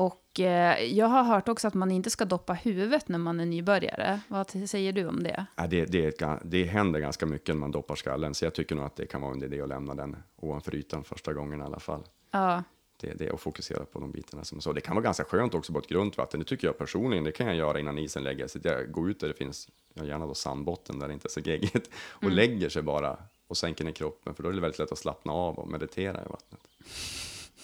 Och 0.00 0.40
eh, 0.40 0.84
jag 0.84 1.06
har 1.06 1.22
hört 1.22 1.48
också 1.48 1.68
att 1.68 1.74
man 1.74 1.90
inte 1.90 2.10
ska 2.10 2.24
doppa 2.24 2.52
huvudet 2.52 3.08
när 3.08 3.18
man 3.18 3.40
är 3.40 3.46
nybörjare. 3.46 4.20
Vad 4.28 4.50
säger 4.68 4.92
du 4.92 5.06
om 5.06 5.22
det? 5.22 5.46
Ja, 5.56 5.66
det, 5.66 5.84
det, 5.84 6.20
det 6.44 6.64
händer 6.64 7.00
ganska 7.00 7.26
mycket 7.26 7.54
när 7.54 7.60
man 7.60 7.70
doppar 7.70 7.94
skallen, 7.94 8.34
så 8.34 8.44
jag 8.44 8.54
tycker 8.54 8.74
nog 8.74 8.84
att 8.84 8.96
det 8.96 9.06
kan 9.06 9.20
vara 9.20 9.32
en 9.32 9.42
idé 9.42 9.60
att 9.60 9.68
lämna 9.68 9.94
den 9.94 10.16
ovanför 10.36 10.74
ytan 10.74 11.04
första 11.04 11.32
gången 11.32 11.60
i 11.60 11.64
alla 11.64 11.80
fall. 11.80 12.02
Ja, 12.30 12.62
Det, 13.00 13.14
det 13.14 13.26
är 13.26 13.34
att 13.34 13.40
fokusera 13.40 13.84
på 13.84 14.00
de 14.00 14.12
bitarna 14.12 14.44
som 14.44 14.60
så. 14.60 14.72
Det 14.72 14.80
kan 14.80 14.96
vara 14.96 15.04
ganska 15.04 15.24
skönt 15.24 15.54
också 15.54 15.72
på 15.72 15.78
ett 15.78 15.88
grunt 15.88 16.16
vatten, 16.16 16.40
det 16.40 16.46
tycker 16.46 16.66
jag 16.66 16.78
personligen. 16.78 17.24
Det 17.24 17.32
kan 17.32 17.46
jag 17.46 17.56
göra 17.56 17.80
innan 17.80 17.98
isen 17.98 18.22
lägger 18.22 18.46
sig. 18.48 18.60
Jag 18.64 18.92
går 18.92 19.10
ut 19.10 19.20
där 19.20 19.28
det 19.28 19.34
finns, 19.34 19.68
ja, 19.94 20.04
gärna 20.04 20.26
då 20.26 20.34
sandbotten 20.34 20.98
där 20.98 21.08
det 21.08 21.14
inte 21.14 21.26
är 21.26 21.30
så 21.30 21.40
geggigt, 21.40 21.90
och 22.10 22.30
lägger 22.30 22.68
sig 22.68 22.82
bara 22.82 23.16
och 23.46 23.56
sänker 23.56 23.84
ner 23.84 23.92
kroppen, 23.92 24.34
för 24.34 24.42
då 24.42 24.48
är 24.48 24.52
det 24.52 24.60
väldigt 24.60 24.78
lätt 24.78 24.92
att 24.92 24.98
slappna 24.98 25.32
av 25.32 25.58
och 25.58 25.68
meditera 25.68 26.24
i 26.24 26.28
vattnet. 26.28 26.60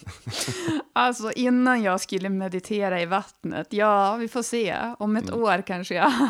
Alltså 0.93 1.31
innan 1.31 1.83
jag 1.83 2.01
skulle 2.01 2.29
meditera 2.29 3.01
i 3.01 3.05
vattnet, 3.05 3.67
ja 3.69 4.15
vi 4.15 4.27
får 4.27 4.41
se, 4.41 4.75
om 4.99 5.15
ett 5.15 5.33
år 5.33 5.61
kanske 5.61 5.95
jag. 5.95 6.11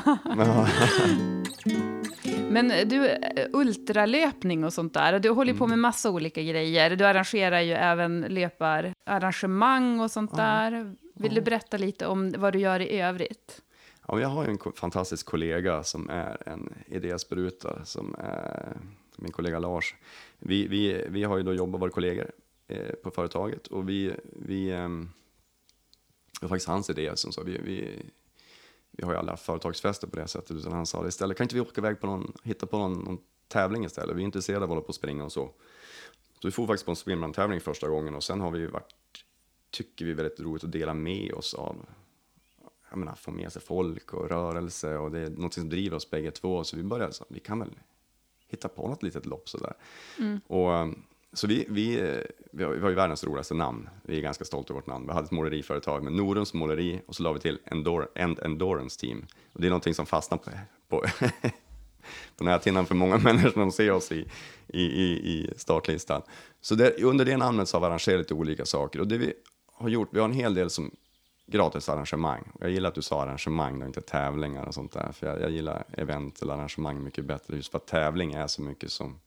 Men 2.49 2.89
du, 2.89 3.07
eh, 3.07 3.47
ultralöpning 3.53 4.63
och 4.63 4.73
sånt 4.73 4.93
där, 4.93 5.19
du 5.19 5.29
håller 5.29 5.53
ju 5.53 5.59
på 5.59 5.67
med 5.67 5.79
massa 5.79 6.09
olika 6.09 6.41
grejer. 6.41 6.95
Du 6.95 7.05
arrangerar 7.05 7.61
ju 7.61 7.73
även 7.73 8.21
löpararrangemang 8.21 9.99
och 9.99 10.11
sånt 10.11 10.35
där. 10.35 10.95
Vill 11.15 11.35
du 11.35 11.41
berätta 11.41 11.77
lite 11.77 12.07
om 12.07 12.33
vad 12.37 12.53
du 12.53 12.59
gör 12.59 12.79
i 12.79 13.01
övrigt? 13.01 13.61
Ja, 14.07 14.19
jag 14.19 14.27
har 14.27 14.45
ju 14.45 14.49
en 14.49 14.73
fantastisk 14.75 15.25
kollega 15.25 15.83
som 15.83 16.09
är 16.09 16.49
en 16.49 16.73
idéspruta, 16.85 17.85
som 17.85 18.15
är 18.19 18.77
min 19.17 19.31
kollega 19.31 19.59
Lars. 19.59 19.95
Vi, 20.39 20.67
vi, 20.67 21.05
vi 21.09 21.23
har 21.23 21.37
ju 21.37 21.43
då 21.43 21.53
jobbat, 21.53 21.81
varit 21.81 21.93
kollegor 21.93 22.23
eh, 22.23 22.29
på 23.03 23.11
företaget 23.11 23.67
och 23.67 23.89
vi, 23.89 24.15
vi 24.23 24.71
ehm, 24.71 25.09
det 26.39 26.45
var 26.45 26.49
faktiskt 26.49 26.67
hans 26.67 26.89
idé 26.89 27.11
som 27.15 27.31
sa, 27.31 27.41
vi, 27.41 27.57
vi, 27.57 28.05
vi 28.91 29.03
har 29.03 29.11
ju 29.11 29.17
alla 29.17 29.37
företagsfester 29.37 30.07
på 30.07 30.15
det 30.15 30.27
sättet, 30.27 30.51
utan 30.51 30.71
han 30.71 30.85
sa 30.85 31.07
istället, 31.07 31.37
kan 31.37 31.45
inte 31.45 31.55
vi 31.55 31.61
åka 31.61 31.81
iväg 31.81 31.99
på 31.99 32.07
någon, 32.07 32.33
hitta 32.43 32.65
på 32.65 32.77
någon, 32.77 32.93
någon 32.93 33.17
tävling 33.47 33.85
istället? 33.85 34.15
Vi 34.15 34.21
är 34.21 34.25
intresserade 34.25 34.57
av 34.57 34.63
att 34.63 34.69
hålla 34.69 34.81
på 34.81 34.87
och 34.87 34.95
springa 34.95 35.25
och 35.25 35.31
så. 35.31 35.53
Så 36.41 36.47
vi 36.47 36.51
får 36.51 36.67
faktiskt 36.67 36.85
på 36.85 36.91
en 36.91 36.95
swimrun-tävling 36.95 37.59
första 37.59 37.87
gången 37.87 38.15
och 38.15 38.23
sen 38.23 38.41
har 38.41 38.51
vi 38.51 38.67
varit, 38.67 38.93
tycker 39.69 40.05
vi 40.05 40.13
väldigt 40.13 40.39
roligt 40.39 40.63
att 40.63 40.71
dela 40.71 40.93
med 40.93 41.33
oss 41.33 41.53
av 41.53 41.85
jag 42.89 42.97
menar, 42.99 43.15
få 43.15 43.31
med 43.31 43.53
sig 43.53 43.61
folk 43.61 44.13
och 44.13 44.29
rörelse 44.29 44.97
och 44.97 45.11
det 45.11 45.19
är 45.19 45.29
något 45.29 45.53
som 45.53 45.69
driver 45.69 45.97
oss 45.97 46.09
bägge 46.09 46.31
två. 46.31 46.63
Så 46.63 46.77
vi 46.77 46.83
började 46.83 47.13
så, 47.13 47.25
vi 47.29 47.39
kan 47.39 47.59
väl 47.59 47.79
hitta 48.47 48.67
på 48.67 48.87
något 48.87 49.03
litet 49.03 49.25
lopp 49.25 49.49
sådär. 49.49 49.73
Och, 50.47 50.71
um, 50.71 51.03
så 51.33 51.47
vi, 51.47 51.65
vi, 51.69 51.99
eh, 51.99 52.17
vi, 52.51 52.63
har, 52.63 52.71
vi 52.71 52.81
har 52.81 52.89
ju 52.89 52.95
världens 52.95 53.23
roligaste 53.23 53.53
namn. 53.53 53.89
Vi 54.03 54.17
är 54.17 54.21
ganska 54.21 54.45
stolta 54.45 54.73
över 54.73 54.81
vårt 54.81 54.87
namn. 54.87 55.07
Vi 55.07 55.13
hade 55.13 55.25
ett 55.25 55.31
måleriföretag 55.31 56.03
med 56.03 56.13
Norums 56.13 56.53
måleri 56.53 57.01
och 57.07 57.15
så 57.15 57.23
la 57.23 57.33
vi 57.33 57.39
till 57.39 57.59
Endor, 57.65 58.07
End 58.15 58.39
Endurance 58.39 58.99
Team. 58.99 59.25
Och 59.53 59.61
det 59.61 59.67
är 59.67 59.69
någonting 59.69 59.93
som 59.93 60.05
fastnar 60.05 60.37
på, 60.37 60.49
på, 60.87 61.05
på 62.37 62.43
näthinnan 62.43 62.85
för 62.85 62.95
många 62.95 63.17
människor 63.23 63.49
som 63.49 63.71
ser 63.71 63.91
oss 63.91 64.11
i, 64.11 64.25
i, 64.67 64.83
i, 64.83 65.03
i 65.03 65.53
startlistan. 65.57 66.21
Så 66.61 66.75
det, 66.75 67.03
under 67.03 67.25
det 67.25 67.37
namnet 67.37 67.69
så 67.69 67.77
har 67.77 67.81
vi 67.81 67.87
arrangerat 67.87 68.19
lite 68.19 68.33
olika 68.33 68.65
saker. 68.65 68.99
Och 68.99 69.07
det 69.07 69.17
vi 69.17 69.33
har 69.73 69.89
gjort, 69.89 70.09
vi 70.11 70.19
har 70.19 70.25
en 70.25 70.33
hel 70.33 70.53
del 70.53 70.69
som 70.69 70.91
gratisarrangemang. 71.47 72.51
Jag 72.59 72.69
gillar 72.69 72.89
att 72.89 72.95
du 72.95 73.01
sa 73.01 73.23
arrangemang 73.23 73.81
och 73.81 73.87
inte 73.87 74.01
tävlingar 74.01 74.65
och 74.65 74.73
sånt 74.73 74.91
där. 74.91 75.11
För 75.11 75.27
jag, 75.27 75.41
jag 75.41 75.51
gillar 75.51 75.83
event 75.91 76.41
eller 76.41 76.53
arrangemang 76.53 77.03
mycket 77.03 77.25
bättre. 77.25 77.55
Just 77.55 77.71
för 77.71 77.77
att 77.77 77.87
tävling 77.87 78.33
är 78.33 78.47
så 78.47 78.61
mycket 78.61 78.91
som, 78.91 79.19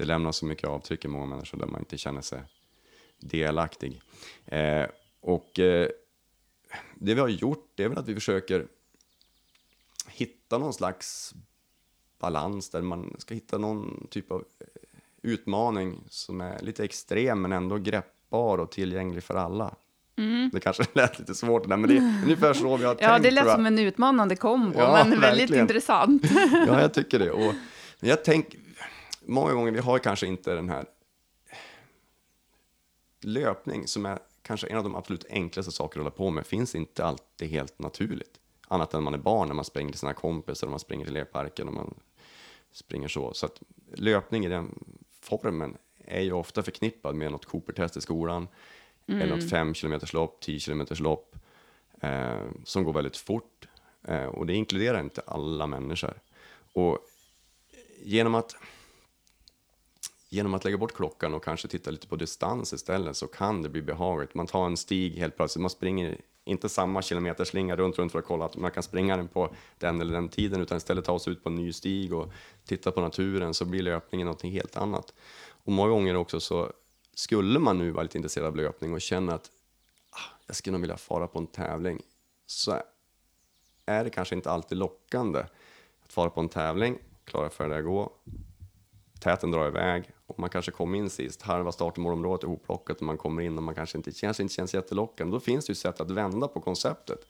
det 0.00 0.06
lämnar 0.06 0.32
så 0.32 0.46
mycket 0.46 0.68
avtryck 0.68 1.04
i 1.04 1.08
många 1.08 1.26
människor 1.26 1.58
där 1.58 1.66
man 1.66 1.80
inte 1.80 1.98
känner 1.98 2.20
sig 2.20 2.42
delaktig. 3.18 4.00
Eh, 4.46 4.86
och 5.20 5.58
eh, 5.58 5.88
det 6.94 7.14
vi 7.14 7.20
har 7.20 7.28
gjort, 7.28 7.72
det 7.74 7.84
är 7.84 7.88
väl 7.88 7.98
att 7.98 8.08
vi 8.08 8.14
försöker 8.14 8.66
hitta 10.08 10.58
någon 10.58 10.72
slags 10.72 11.34
balans 12.20 12.70
där 12.70 12.82
man 12.82 13.16
ska 13.18 13.34
hitta 13.34 13.58
någon 13.58 14.06
typ 14.10 14.30
av 14.30 14.44
eh, 14.60 14.66
utmaning 15.22 16.04
som 16.08 16.40
är 16.40 16.62
lite 16.62 16.84
extrem 16.84 17.42
men 17.42 17.52
ändå 17.52 17.78
greppbar 17.78 18.58
och 18.58 18.70
tillgänglig 18.72 19.22
för 19.24 19.34
alla. 19.34 19.74
Det 20.52 20.60
kanske 20.60 20.84
lät 20.92 21.18
lite 21.18 21.34
svårt 21.34 21.66
men 21.66 21.82
det 21.82 21.96
är 21.96 22.20
ungefär 22.24 22.54
så 22.54 22.76
vi 22.76 22.84
har 22.84 22.94
tänkt. 22.94 23.02
Ja, 23.10 23.18
det 23.18 23.30
lät 23.30 23.50
som 23.52 23.66
en 23.66 23.78
utmanande 23.78 24.36
kombo, 24.36 24.78
Ja, 24.78 25.04
men 25.08 25.20
väldigt 25.20 25.40
verkligen. 25.40 25.64
intressant. 25.64 26.22
Ja, 26.66 26.80
jag 26.80 26.94
tycker 26.94 27.18
det. 27.18 27.30
Och 27.30 27.54
jag 28.00 28.24
tänker, 28.24 28.60
många 29.30 29.52
gånger, 29.52 29.72
vi 29.72 29.78
har 29.78 29.98
kanske 29.98 30.26
inte 30.26 30.54
den 30.54 30.68
här 30.68 30.84
löpning 33.20 33.86
som 33.86 34.06
är 34.06 34.18
kanske 34.42 34.66
en 34.66 34.76
av 34.76 34.84
de 34.84 34.94
absolut 34.94 35.24
enklaste 35.30 35.72
saker 35.72 36.00
att 36.00 36.04
hålla 36.04 36.16
på 36.16 36.30
med, 36.30 36.46
finns 36.46 36.74
inte 36.74 37.04
alltid 37.04 37.50
helt 37.50 37.78
naturligt. 37.78 38.40
Annat 38.68 38.94
än 38.94 38.98
när 38.98 39.04
man 39.04 39.14
är 39.14 39.22
barn, 39.22 39.48
när 39.48 39.54
man 39.54 39.64
springer 39.64 39.92
till 39.92 40.00
sina 40.00 40.14
kompisar, 40.14 40.66
och 40.66 40.70
man 40.70 40.80
springer 40.80 41.04
till 41.04 41.14
lekparken 41.14 41.68
och 41.68 41.74
man 41.74 41.94
springer 42.72 43.08
så. 43.08 43.34
Så 43.34 43.46
att 43.46 43.62
löpning 43.94 44.44
i 44.44 44.48
den 44.48 44.84
formen 45.20 45.76
är 46.04 46.20
ju 46.20 46.32
ofta 46.32 46.62
förknippad 46.62 47.14
med 47.14 47.32
något 47.32 47.46
Cooper-test 47.46 47.96
i 47.96 48.00
skolan, 48.00 48.48
eller 49.06 49.36
något 49.36 49.50
5 49.50 49.74
km 49.74 50.00
lopp, 50.12 50.40
10 50.40 50.60
km 50.60 50.86
lopp, 50.90 51.36
eh, 52.00 52.46
som 52.64 52.84
går 52.84 52.92
väldigt 52.92 53.16
fort. 53.16 53.68
Eh, 54.02 54.24
och 54.24 54.46
det 54.46 54.54
inkluderar 54.54 55.00
inte 55.00 55.22
alla 55.26 55.66
människor. 55.66 56.20
Och 56.72 56.98
genom 58.02 58.34
att, 58.34 58.56
genom 60.30 60.54
att 60.54 60.64
lägga 60.64 60.78
bort 60.78 60.94
klockan 60.94 61.34
och 61.34 61.44
kanske 61.44 61.68
titta 61.68 61.90
lite 61.90 62.06
på 62.06 62.16
distans 62.16 62.72
istället 62.72 63.16
så 63.16 63.26
kan 63.26 63.62
det 63.62 63.68
bli 63.68 63.82
behagligt. 63.82 64.34
Man 64.34 64.46
tar 64.46 64.66
en 64.66 64.76
stig 64.76 65.14
helt 65.16 65.36
plötsligt, 65.36 65.60
man 65.60 65.70
springer 65.70 66.20
inte 66.44 66.68
samma 66.68 67.02
kilometerslinga 67.02 67.76
runt, 67.76 67.98
runt 67.98 68.12
för 68.12 68.18
att 68.18 68.24
kolla 68.24 68.44
att 68.44 68.56
man 68.56 68.70
kan 68.70 68.82
springa 68.82 69.16
den 69.16 69.28
på 69.28 69.54
den 69.78 70.00
eller 70.00 70.12
den 70.12 70.28
tiden, 70.28 70.60
utan 70.60 70.76
istället 70.76 71.04
ta 71.04 71.18
sig 71.18 71.32
ut 71.32 71.42
på 71.42 71.48
en 71.48 71.54
ny 71.54 71.72
stig 71.72 72.14
och 72.14 72.32
titta 72.64 72.92
på 72.92 73.00
naturen, 73.00 73.54
så 73.54 73.64
blir 73.64 73.82
löpningen 73.82 74.26
något 74.26 74.42
helt 74.42 74.76
annat. 74.76 75.14
Och 75.64 75.72
många 75.72 75.90
gånger 75.90 76.16
också 76.16 76.40
så 76.40 76.72
skulle 77.14 77.58
man 77.58 77.78
nu 77.78 77.90
vara 77.90 78.02
lite 78.02 78.18
intresserad 78.18 78.46
av 78.46 78.56
löpning 78.56 78.92
och 78.92 79.00
känna 79.00 79.34
att 79.34 79.50
ah, 80.10 80.36
jag 80.46 80.56
skulle 80.56 80.72
nog 80.72 80.80
vilja 80.80 80.96
fara 80.96 81.26
på 81.26 81.38
en 81.38 81.46
tävling, 81.46 82.02
så 82.46 82.82
är 83.86 84.04
det 84.04 84.10
kanske 84.10 84.34
inte 84.34 84.50
alltid 84.50 84.78
lockande 84.78 85.38
att 86.04 86.12
fara 86.12 86.30
på 86.30 86.40
en 86.40 86.48
tävling, 86.48 86.98
klara 87.24 87.50
för 87.50 87.68
det 87.68 87.78
att 87.78 87.84
gå, 87.84 88.12
täten 89.20 89.50
drar 89.50 89.66
iväg 89.66 90.10
man 90.40 90.50
kanske 90.50 90.70
kommer 90.70 90.98
in 90.98 91.10
sist, 91.10 91.42
halva 91.42 91.72
startmålområdet 91.72 92.44
är 92.44 92.48
hopplockat 92.48 92.96
och 92.96 93.02
man 93.02 93.18
kommer 93.18 93.42
in 93.42 93.56
och 93.56 93.62
man 93.62 93.74
kanske 93.74 93.98
inte, 93.98 94.12
kanske 94.12 94.42
inte 94.42 94.54
känns 94.54 94.74
jättelockande. 94.74 95.32
Då 95.32 95.40
finns 95.40 95.66
det 95.66 95.70
ju 95.70 95.74
sätt 95.74 96.00
att 96.00 96.10
vända 96.10 96.48
på 96.48 96.60
konceptet. 96.60 97.26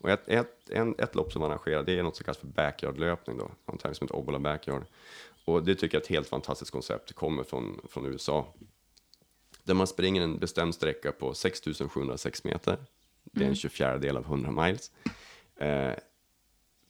Och 0.00 0.10
ett, 0.10 0.28
ett, 0.28 0.70
en, 0.70 0.94
ett 0.98 1.14
lopp 1.14 1.32
som 1.32 1.40
man 1.40 1.50
arrangerar, 1.50 1.82
det 1.82 1.98
är 1.98 2.02
något 2.02 2.16
som 2.16 2.24
kallas 2.24 2.38
för 2.38 2.46
backyard-löpning 2.46 3.38
då, 3.38 3.50
en 3.66 3.78
tävling 3.78 3.94
som 3.94 4.04
heter 4.04 4.16
Obbola 4.16 4.38
Backyard. 4.38 4.84
Och 5.44 5.64
det 5.64 5.74
tycker 5.74 5.96
jag 5.96 6.00
är 6.00 6.04
ett 6.04 6.10
helt 6.10 6.28
fantastiskt 6.28 6.70
koncept, 6.70 7.08
det 7.08 7.14
kommer 7.14 7.42
från, 7.42 7.80
från 7.88 8.06
USA. 8.06 8.46
Där 9.64 9.74
man 9.74 9.86
springer 9.86 10.22
en 10.22 10.38
bestämd 10.38 10.74
sträcka 10.74 11.12
på 11.12 11.34
6706 11.34 12.44
meter, 12.44 12.78
det 13.22 13.44
är 13.44 13.48
en 13.48 13.54
24 13.54 13.98
del 13.98 14.16
av 14.16 14.24
100 14.24 14.50
miles, 14.50 14.90
eh, 15.56 15.92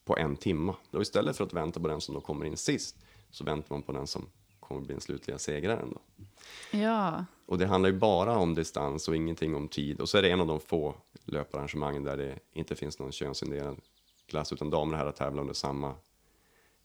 på 0.04 0.16
en 0.16 0.36
timma. 0.36 0.76
Och 0.90 1.02
istället 1.02 1.36
för 1.36 1.44
att 1.44 1.52
vänta 1.52 1.80
på 1.80 1.88
den 1.88 2.00
som 2.00 2.14
då 2.14 2.20
kommer 2.20 2.44
in 2.44 2.56
sist, 2.56 2.96
så 3.30 3.44
väntar 3.44 3.74
man 3.74 3.82
på 3.82 3.92
den 3.92 4.06
som 4.06 4.26
kommer 4.72 4.86
bli 4.86 4.94
den 4.94 5.00
slutliga 5.00 5.38
segraren. 5.38 5.94
Då. 5.94 6.00
Ja, 6.78 7.24
Och 7.46 7.58
det 7.58 7.66
handlar 7.66 7.90
ju 7.90 7.96
bara 7.98 8.36
om 8.38 8.54
distans 8.54 9.08
och 9.08 9.16
ingenting 9.16 9.54
om 9.56 9.68
tid. 9.68 10.00
Och 10.00 10.08
så 10.08 10.18
är 10.18 10.22
det 10.22 10.30
en 10.30 10.40
av 10.40 10.46
de 10.46 10.60
få 10.60 10.94
löpararrangemangen 11.24 12.04
där 12.04 12.16
det 12.16 12.38
inte 12.52 12.74
finns 12.76 12.98
någon 12.98 13.12
könsindelad 13.12 13.80
klass, 14.26 14.52
utan 14.52 14.70
damer 14.70 14.92
och 14.92 14.98
herrar 14.98 15.12
tävlar 15.12 15.40
under 15.40 15.54
samma, 15.54 15.94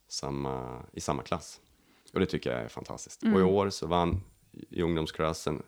samma, 0.07 0.83
i 0.93 1.01
samma 1.01 1.23
klass. 1.23 1.61
Och 2.13 2.19
det 2.19 2.25
tycker 2.25 2.51
jag 2.51 2.61
är 2.61 2.67
fantastiskt. 2.67 3.23
Och 3.23 3.39
i 3.39 3.43
år 3.43 3.69
så 3.69 3.88
vann 3.88 4.21
i 4.69 4.81
ungdomsklassen 4.81 5.63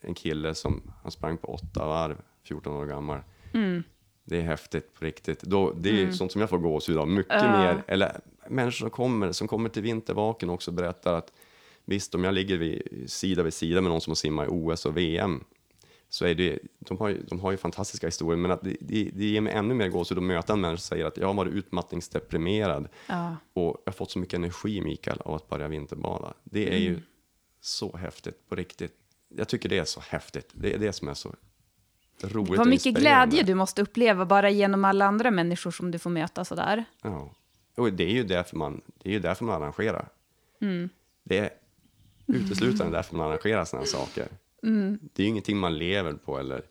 en 0.00 0.14
kille 0.14 0.54
som 0.54 0.82
han 1.02 1.12
sprang 1.12 1.36
på 1.38 1.48
åtta 1.54 1.86
varv, 1.86 2.16
14 2.42 2.72
år 2.76 2.86
gammal. 2.86 3.18
Det 4.24 4.36
är 4.38 4.42
häftigt 4.42 4.94
på 4.94 5.04
riktigt. 5.04 5.42
Då, 5.42 5.72
det 5.72 6.02
är 6.02 6.12
sånt 6.12 6.32
som 6.32 6.40
jag 6.40 6.50
får 6.50 6.58
gåshud 6.58 6.96
av. 6.98 7.08
Mycket 7.08 7.32
Ja. 7.42 7.58
mer, 7.58 7.84
eller 7.86 8.20
människor 8.52 8.78
som 8.78 8.90
kommer, 8.90 9.32
som 9.32 9.48
kommer 9.48 9.68
till 9.68 9.82
vintervaken 9.82 10.50
också 10.50 10.70
berättar 10.70 11.14
att 11.14 11.32
visst, 11.84 12.14
om 12.14 12.24
jag 12.24 12.34
ligger 12.34 12.56
vid, 12.56 13.04
sida 13.06 13.42
vid 13.42 13.54
sida 13.54 13.80
med 13.80 13.90
någon 13.90 14.00
som 14.00 14.10
har 14.10 14.14
simmat 14.14 14.48
i 14.48 14.50
OS 14.50 14.86
och 14.86 14.96
VM, 14.96 15.44
så 16.08 16.26
är 16.26 16.34
det, 16.34 16.58
de 16.78 16.98
har 16.98 17.08
ju, 17.08 17.22
de 17.22 17.40
har 17.40 17.50
ju 17.50 17.56
fantastiska 17.56 18.06
historier, 18.06 18.36
men 18.36 18.50
att 18.50 18.62
det, 18.62 18.76
det, 18.80 19.10
det 19.14 19.24
ger 19.24 19.40
mig 19.40 19.52
ännu 19.52 19.74
mer 19.74 19.88
gåshud 19.88 20.18
att 20.18 20.24
möta 20.24 20.52
en 20.52 20.60
människa 20.60 20.80
som 20.80 20.96
säger 20.96 21.04
att 21.06 21.16
jag 21.16 21.26
har 21.26 21.34
varit 21.34 21.52
utmattningsdeprimerad 21.52 22.88
ja. 23.06 23.36
och 23.52 23.82
jag 23.84 23.92
har 23.92 23.92
fått 23.92 24.10
så 24.10 24.18
mycket 24.18 24.34
energi, 24.34 24.80
Mikael, 24.80 25.20
av 25.20 25.34
att 25.34 25.48
börja 25.48 25.68
vinterbada. 25.68 26.34
Det 26.44 26.74
är 26.74 26.78
ju 26.78 27.00
så 27.60 27.96
häftigt, 27.96 28.48
på 28.48 28.54
riktigt. 28.54 28.94
Jag 29.36 29.48
tycker 29.48 29.68
det 29.68 29.78
är 29.78 29.84
så 29.84 30.00
häftigt. 30.00 30.50
Det 30.52 30.74
är 30.74 30.78
det 30.78 30.92
som 30.92 31.08
är 31.08 31.14
så 31.14 31.34
roligt 32.22 32.58
Vad 32.58 32.68
mycket 32.68 32.94
glädje 32.94 33.42
du 33.42 33.54
måste 33.54 33.82
uppleva 33.82 34.26
bara 34.26 34.50
genom 34.50 34.84
alla 34.84 35.04
andra 35.04 35.30
människor 35.30 35.70
som 35.70 35.90
du 35.90 35.98
får 35.98 36.10
möta 36.10 36.44
sådär. 36.44 36.84
Ja. 37.02 37.34
Och 37.74 37.92
det 37.92 38.04
är 38.04 38.12
ju 38.12 38.24
därför 38.24 38.56
man, 38.56 38.80
det 38.98 39.08
är 39.08 39.12
ju 39.12 39.18
därför 39.20 39.44
man 39.44 39.62
arrangerar. 39.62 40.08
Det 41.24 41.38
är 41.38 41.50
uteslutande 42.26 42.96
därför 42.98 43.16
man 43.16 43.28
arrangerar 43.28 43.64
sådana 43.64 43.86
saker. 43.86 44.28
Det 45.14 45.22
är 45.22 45.24
ju 45.24 45.28
ingenting 45.30 45.58
man 45.58 45.78
lever 45.78 46.12
på 46.12 46.38
eller 46.38 46.62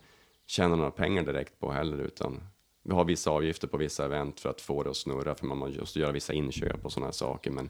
tjänar 0.45 0.75
några 0.75 0.91
pengar 0.91 1.23
direkt 1.23 1.59
på 1.59 1.71
heller, 1.71 1.97
utan 1.97 2.41
vi 2.83 2.93
har 2.93 3.05
vissa 3.05 3.31
avgifter 3.31 3.67
på 3.67 3.77
vissa 3.77 4.05
event 4.05 4.39
för 4.39 4.49
att 4.49 4.61
få 4.61 4.83
det 4.83 4.89
att 4.89 4.97
snurra, 4.97 5.35
för 5.35 5.45
man 5.45 5.57
måste 5.57 5.99
göra 5.99 6.11
vissa 6.11 6.33
inköp 6.33 6.85
och 6.85 6.91
sådana 6.91 7.11
saker. 7.11 7.51
Men 7.51 7.69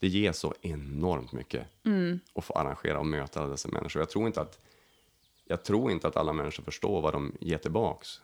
det 0.00 0.08
ger 0.08 0.32
så 0.32 0.54
enormt 0.60 1.32
mycket 1.32 1.66
att 2.34 2.44
få 2.44 2.52
arrangera 2.52 2.98
och 2.98 3.06
möta 3.06 3.40
alla 3.40 3.48
dessa 3.50 3.68
människor. 3.68 4.02
Jag 4.02 4.10
tror 4.10 4.26
inte 4.26 4.40
att, 4.40 4.58
jag 5.44 5.64
tror 5.64 5.90
inte 5.90 6.08
att 6.08 6.16
alla 6.16 6.32
människor 6.32 6.64
förstår 6.64 7.00
vad 7.00 7.12
de 7.12 7.32
ger 7.40 7.58
tillbaks. 7.58 8.20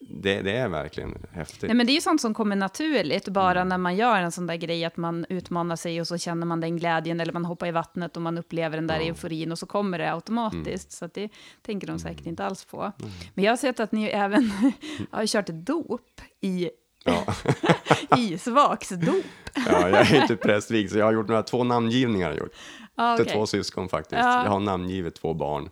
Det, 0.00 0.42
det 0.42 0.56
är 0.56 0.68
verkligen 0.68 1.26
häftigt. 1.32 1.62
Nej, 1.62 1.74
men 1.74 1.86
det 1.86 1.92
är 1.92 1.94
ju 1.94 2.00
sånt 2.00 2.20
som 2.20 2.34
kommer 2.34 2.56
naturligt, 2.56 3.28
bara 3.28 3.64
när 3.64 3.78
man 3.78 3.96
gör 3.96 4.20
en 4.20 4.32
sån 4.32 4.46
där 4.46 4.56
grej, 4.56 4.84
att 4.84 4.96
man 4.96 5.26
utmanar 5.28 5.76
sig 5.76 6.00
och 6.00 6.06
så 6.06 6.18
känner 6.18 6.46
man 6.46 6.60
den 6.60 6.76
glädjen, 6.76 7.20
eller 7.20 7.32
man 7.32 7.44
hoppar 7.44 7.66
i 7.66 7.70
vattnet 7.70 8.16
och 8.16 8.22
man 8.22 8.38
upplever 8.38 8.76
den 8.76 8.86
där 8.86 9.00
euforin 9.00 9.52
och 9.52 9.58
så 9.58 9.66
kommer 9.66 9.98
det 9.98 10.12
automatiskt. 10.12 10.92
Så 10.92 11.04
att 11.04 11.14
det 11.14 11.28
tänker 11.62 11.86
de 11.86 11.98
säkert 11.98 12.26
inte 12.26 12.44
alls 12.44 12.64
på. 12.64 12.92
Men 13.34 13.44
jag 13.44 13.52
har 13.52 13.56
sett 13.56 13.80
att 13.80 13.92
ni 13.92 14.04
även 14.04 14.52
har 15.10 15.26
kört 15.26 15.46
dop 15.46 16.20
i 16.40 16.70
Ja. 17.04 17.34
isvaksdop. 18.16 19.24
Ja, 19.54 19.88
jag 19.88 20.10
är 20.10 20.22
inte 20.22 20.36
prästvigd, 20.36 20.90
så 20.92 20.98
jag 20.98 21.04
har 21.04 21.12
gjort 21.12 21.28
några 21.28 21.42
två 21.42 21.64
namngivningar. 21.64 22.32
Gjort. 22.32 22.54
Ah, 22.94 23.16
Till 23.16 23.24
okej. 23.24 23.34
två 23.34 23.46
syskon 23.46 23.88
faktiskt. 23.88 24.20
Ja. 24.22 24.32
Mm. 24.32 24.44
Jag 24.44 24.52
har 24.52 24.60
namngivit 24.60 25.14
två 25.14 25.34
barn. 25.34 25.70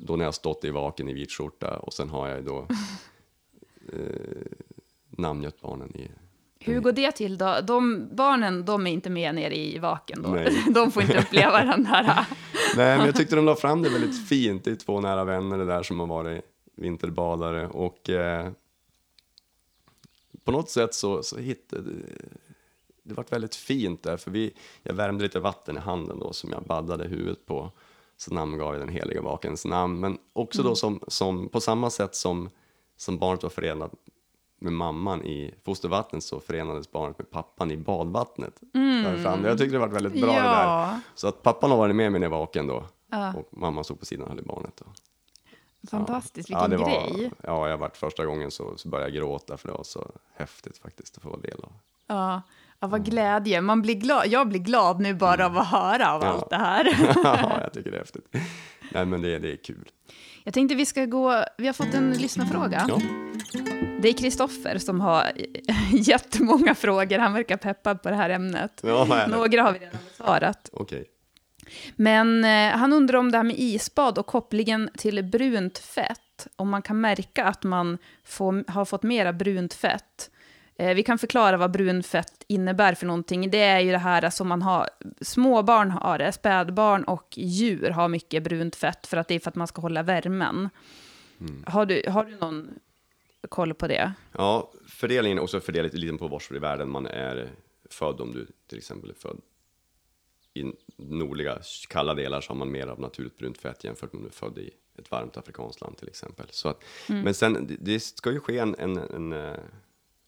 Då 0.00 0.16
när 0.16 0.24
jag 0.24 0.34
stått 0.34 0.64
i 0.64 0.70
vaken 0.70 1.08
i 1.08 1.12
vit 1.12 1.32
skjorta 1.32 1.78
och 1.78 1.92
sen 1.92 2.10
har 2.10 2.28
jag 2.28 2.44
då 2.44 2.66
eh, 3.92 4.42
namngett 5.10 5.60
barnen 5.60 5.96
i... 5.96 6.10
Hur 6.60 6.80
går 6.80 6.92
det 6.92 7.12
till 7.12 7.38
då? 7.38 7.56
De 7.62 8.08
barnen, 8.12 8.64
de 8.64 8.86
är 8.86 8.90
inte 8.90 9.10
med 9.10 9.34
nere 9.34 9.56
i 9.56 9.78
vaken 9.78 10.22
då? 10.22 10.28
Nej. 10.28 10.64
De 10.70 10.92
får 10.92 11.02
inte 11.02 11.18
uppleva 11.18 11.64
den 11.64 11.84
där... 11.84 12.04
Nej, 12.76 12.98
men 12.98 13.06
jag 13.06 13.16
tyckte 13.16 13.36
de 13.36 13.44
la 13.44 13.56
fram 13.56 13.82
det 13.82 13.90
väldigt 13.90 14.28
fint. 14.28 14.64
Det 14.64 14.70
är 14.70 14.74
två 14.74 15.00
nära 15.00 15.24
vänner 15.24 15.58
det 15.58 15.64
där 15.64 15.82
som 15.82 16.00
har 16.00 16.06
varit 16.06 16.44
vinterbadare 16.76 17.68
och 17.68 18.10
eh, 18.10 18.50
på 20.44 20.52
något 20.52 20.70
sätt 20.70 20.94
så, 20.94 21.22
så 21.22 21.38
hittade 21.38 21.90
det 23.02 23.14
varit 23.14 23.32
väldigt 23.32 23.54
fint 23.54 24.02
där, 24.02 24.16
för 24.16 24.30
vi, 24.30 24.54
jag 24.82 24.94
värmde 24.94 25.24
lite 25.24 25.40
vatten 25.40 25.76
i 25.76 25.80
handen 25.80 26.18
då 26.18 26.32
som 26.32 26.50
jag 26.50 26.62
baddade 26.62 27.08
huvudet 27.08 27.46
på. 27.46 27.72
Så 28.16 28.34
namngav 28.34 28.74
jag 28.74 28.82
den 28.82 28.88
heliga 28.88 29.22
vakens 29.22 29.64
namn, 29.64 30.00
men 30.00 30.18
också 30.32 30.62
då 30.62 30.74
som, 30.74 31.00
som 31.08 31.48
på 31.48 31.60
samma 31.60 31.90
sätt 31.90 32.14
som, 32.14 32.50
som 32.98 33.18
barnet 33.18 33.42
var 33.42 33.50
förenat 33.50 33.92
med 34.60 34.72
mamman 34.72 35.24
i 35.24 35.54
fostervattnet 35.64 36.24
så 36.24 36.40
förenades 36.40 36.90
barnet 36.92 37.18
med 37.18 37.30
pappan 37.30 37.70
i 37.70 37.76
badvattnet. 37.76 38.60
Fram. 39.22 39.44
Jag 39.44 39.58
tyckte 39.58 39.74
det 39.74 39.78
var 39.78 39.88
väldigt 39.88 40.22
bra 40.22 40.32
det 40.32 40.40
där. 40.40 40.64
Ja. 40.64 41.00
Så 41.14 41.28
att 41.28 41.42
pappan 41.42 41.70
har 41.70 41.78
varit 41.78 41.96
med 41.96 42.12
mig 42.12 42.20
när 42.20 42.24
jag 42.26 42.30
var 42.30 42.38
vaken 42.38 42.66
då. 42.66 42.84
Ja. 43.10 43.34
Och 43.34 43.48
mamma 43.58 43.84
stod 43.84 44.00
på 44.00 44.06
sidan 44.06 44.22
och 44.22 44.28
höll 44.30 44.38
i 44.38 44.42
barnet. 44.42 44.72
Då. 44.76 44.84
Fantastiskt, 45.90 46.50
ja, 46.50 46.66
vilken 46.66 46.80
var, 46.80 46.90
grej. 46.90 47.30
Ja, 47.42 47.68
jag 47.68 47.78
varit 47.78 47.96
första 47.96 48.26
gången 48.26 48.50
så, 48.50 48.76
så 48.76 48.88
började 48.88 49.10
jag 49.10 49.22
gråta 49.22 49.56
för 49.56 49.68
det 49.68 49.74
var 49.74 49.84
så 49.84 50.10
häftigt 50.34 50.78
faktiskt 50.78 51.16
att 51.16 51.22
få 51.22 51.28
vara 51.28 51.40
del 51.40 51.60
av. 51.62 51.72
Ja, 52.06 52.42
ja 52.80 52.86
vad 52.88 53.04
glädje. 53.04 53.60
Man 53.60 53.82
blir 53.82 53.94
glad. 53.94 54.26
Jag 54.26 54.48
blir 54.48 54.60
glad 54.60 55.00
nu 55.00 55.14
bara 55.14 55.46
av 55.46 55.58
att 55.58 55.66
höra 55.66 56.12
av 56.14 56.22
Ja. 56.22 56.28
allt 56.28 56.50
det 56.50 56.56
här. 56.56 56.84
ja, 57.24 57.60
jag 57.62 57.72
tycker 57.72 57.90
det 57.90 57.96
är 57.96 58.00
häftigt. 58.00 58.34
Nej, 58.88 59.06
men 59.06 59.22
det, 59.22 59.38
det 59.38 59.52
är 59.52 59.56
kul. 59.56 59.88
Jag 60.44 60.54
tänkte 60.54 60.74
vi 60.74 60.86
ska 60.86 61.04
gå, 61.04 61.44
vi 61.58 61.66
har 61.66 61.74
fått 61.74 61.94
en 61.94 62.10
lyssnarfråga. 62.12 62.86
Ja. 62.88 63.00
Det 64.00 64.08
är 64.08 64.12
Kristoffer 64.12 64.78
som 64.78 65.00
har 65.00 65.32
jättemånga 65.92 66.74
frågor. 66.74 67.18
Han 67.18 67.32
verkar 67.32 67.56
peppad 67.56 68.02
på 68.02 68.08
det 68.08 68.14
här 68.14 68.30
ämnet. 68.30 68.80
Ja. 68.82 69.26
Några 69.28 69.62
har 69.62 69.72
vi 69.72 69.78
redan 69.78 69.98
besvarat. 70.08 70.70
Okej. 70.72 71.04
Men 71.96 72.44
eh, 72.44 72.78
han 72.78 72.92
undrar 72.92 73.18
om 73.18 73.30
det 73.30 73.36
här 73.36 73.44
med 73.44 73.58
isbad 73.58 74.18
och 74.18 74.26
kopplingen 74.26 74.90
till 74.98 75.24
brunt 75.24 75.78
fett. 75.78 76.46
Om 76.56 76.70
man 76.70 76.82
kan 76.82 77.00
märka 77.00 77.44
att 77.44 77.64
man 77.64 77.98
får, 78.24 78.70
har 78.70 78.84
fått 78.84 79.02
mera 79.02 79.32
brunt 79.32 79.74
fett. 79.74 80.30
Eh, 80.80 80.94
vi 80.94 81.02
kan 81.02 81.18
förklara 81.18 81.56
vad 81.56 81.70
brunt 81.70 82.06
fett 82.06 82.44
innebär 82.46 82.94
för 82.94 83.06
någonting. 83.06 83.50
Det 83.50 83.62
är 83.62 83.80
ju 83.80 83.92
det 83.92 83.98
här 83.98 84.30
som 84.30 84.48
man 84.48 84.62
har, 84.62 84.88
småbarn 85.20 85.90
har 85.90 86.18
det, 86.18 86.32
spädbarn 86.32 87.04
och 87.04 87.34
djur 87.36 87.90
har 87.90 88.08
mycket 88.08 88.42
brunt 88.42 88.76
fett 88.76 89.06
för 89.06 89.16
att 89.16 89.28
det 89.28 89.34
är 89.34 89.40
för 89.40 89.50
att 89.50 89.54
man 89.56 89.66
ska 89.66 89.80
hålla 89.80 90.02
värmen. 90.02 90.68
Har, 91.66 91.86
du, 91.86 92.02
har 92.08 92.24
du 92.24 92.36
någon 92.36 92.70
koll 93.48 93.74
på 93.74 93.86
det? 93.88 94.12
Ja, 94.32 94.72
fördelningen 94.88 95.38
är 95.38 95.42
också 95.42 95.60
fördelat 95.60 95.94
lite 95.94 96.18
på 96.18 96.28
var 96.28 96.56
i 96.56 96.58
världen 96.58 96.90
man 96.90 97.06
är 97.06 97.50
född. 97.90 98.20
Om 98.20 98.32
du 98.32 98.46
till 98.66 98.78
exempel 98.78 99.10
är 99.10 99.14
född 99.14 99.40
i 100.54 100.64
nordliga 100.96 101.58
kalla 101.88 102.14
delar 102.14 102.40
så 102.40 102.50
har 102.50 102.56
man 102.56 102.70
mer 102.70 102.86
av 102.86 103.00
naturligt 103.00 103.38
brunt 103.38 103.58
fett 103.58 103.84
jämfört 103.84 104.12
med 104.12 104.18
om 104.18 104.22
du 104.22 104.28
är 104.28 104.32
född 104.32 104.58
i 104.58 104.70
ett 104.98 105.10
varmt 105.10 105.36
afrikanskt 105.36 105.80
land 105.80 105.96
till 105.96 106.08
exempel. 106.08 106.46
Så 106.50 106.68
att, 106.68 106.84
Men 107.06 107.34
sen, 107.34 107.66
det, 107.66 107.76
det 107.80 108.00
ska 108.00 108.32
ju 108.32 108.40
ske 108.40 108.58
en, 108.58 108.74
en, 108.78 108.96
en 108.98 109.32
eh, 109.32 109.60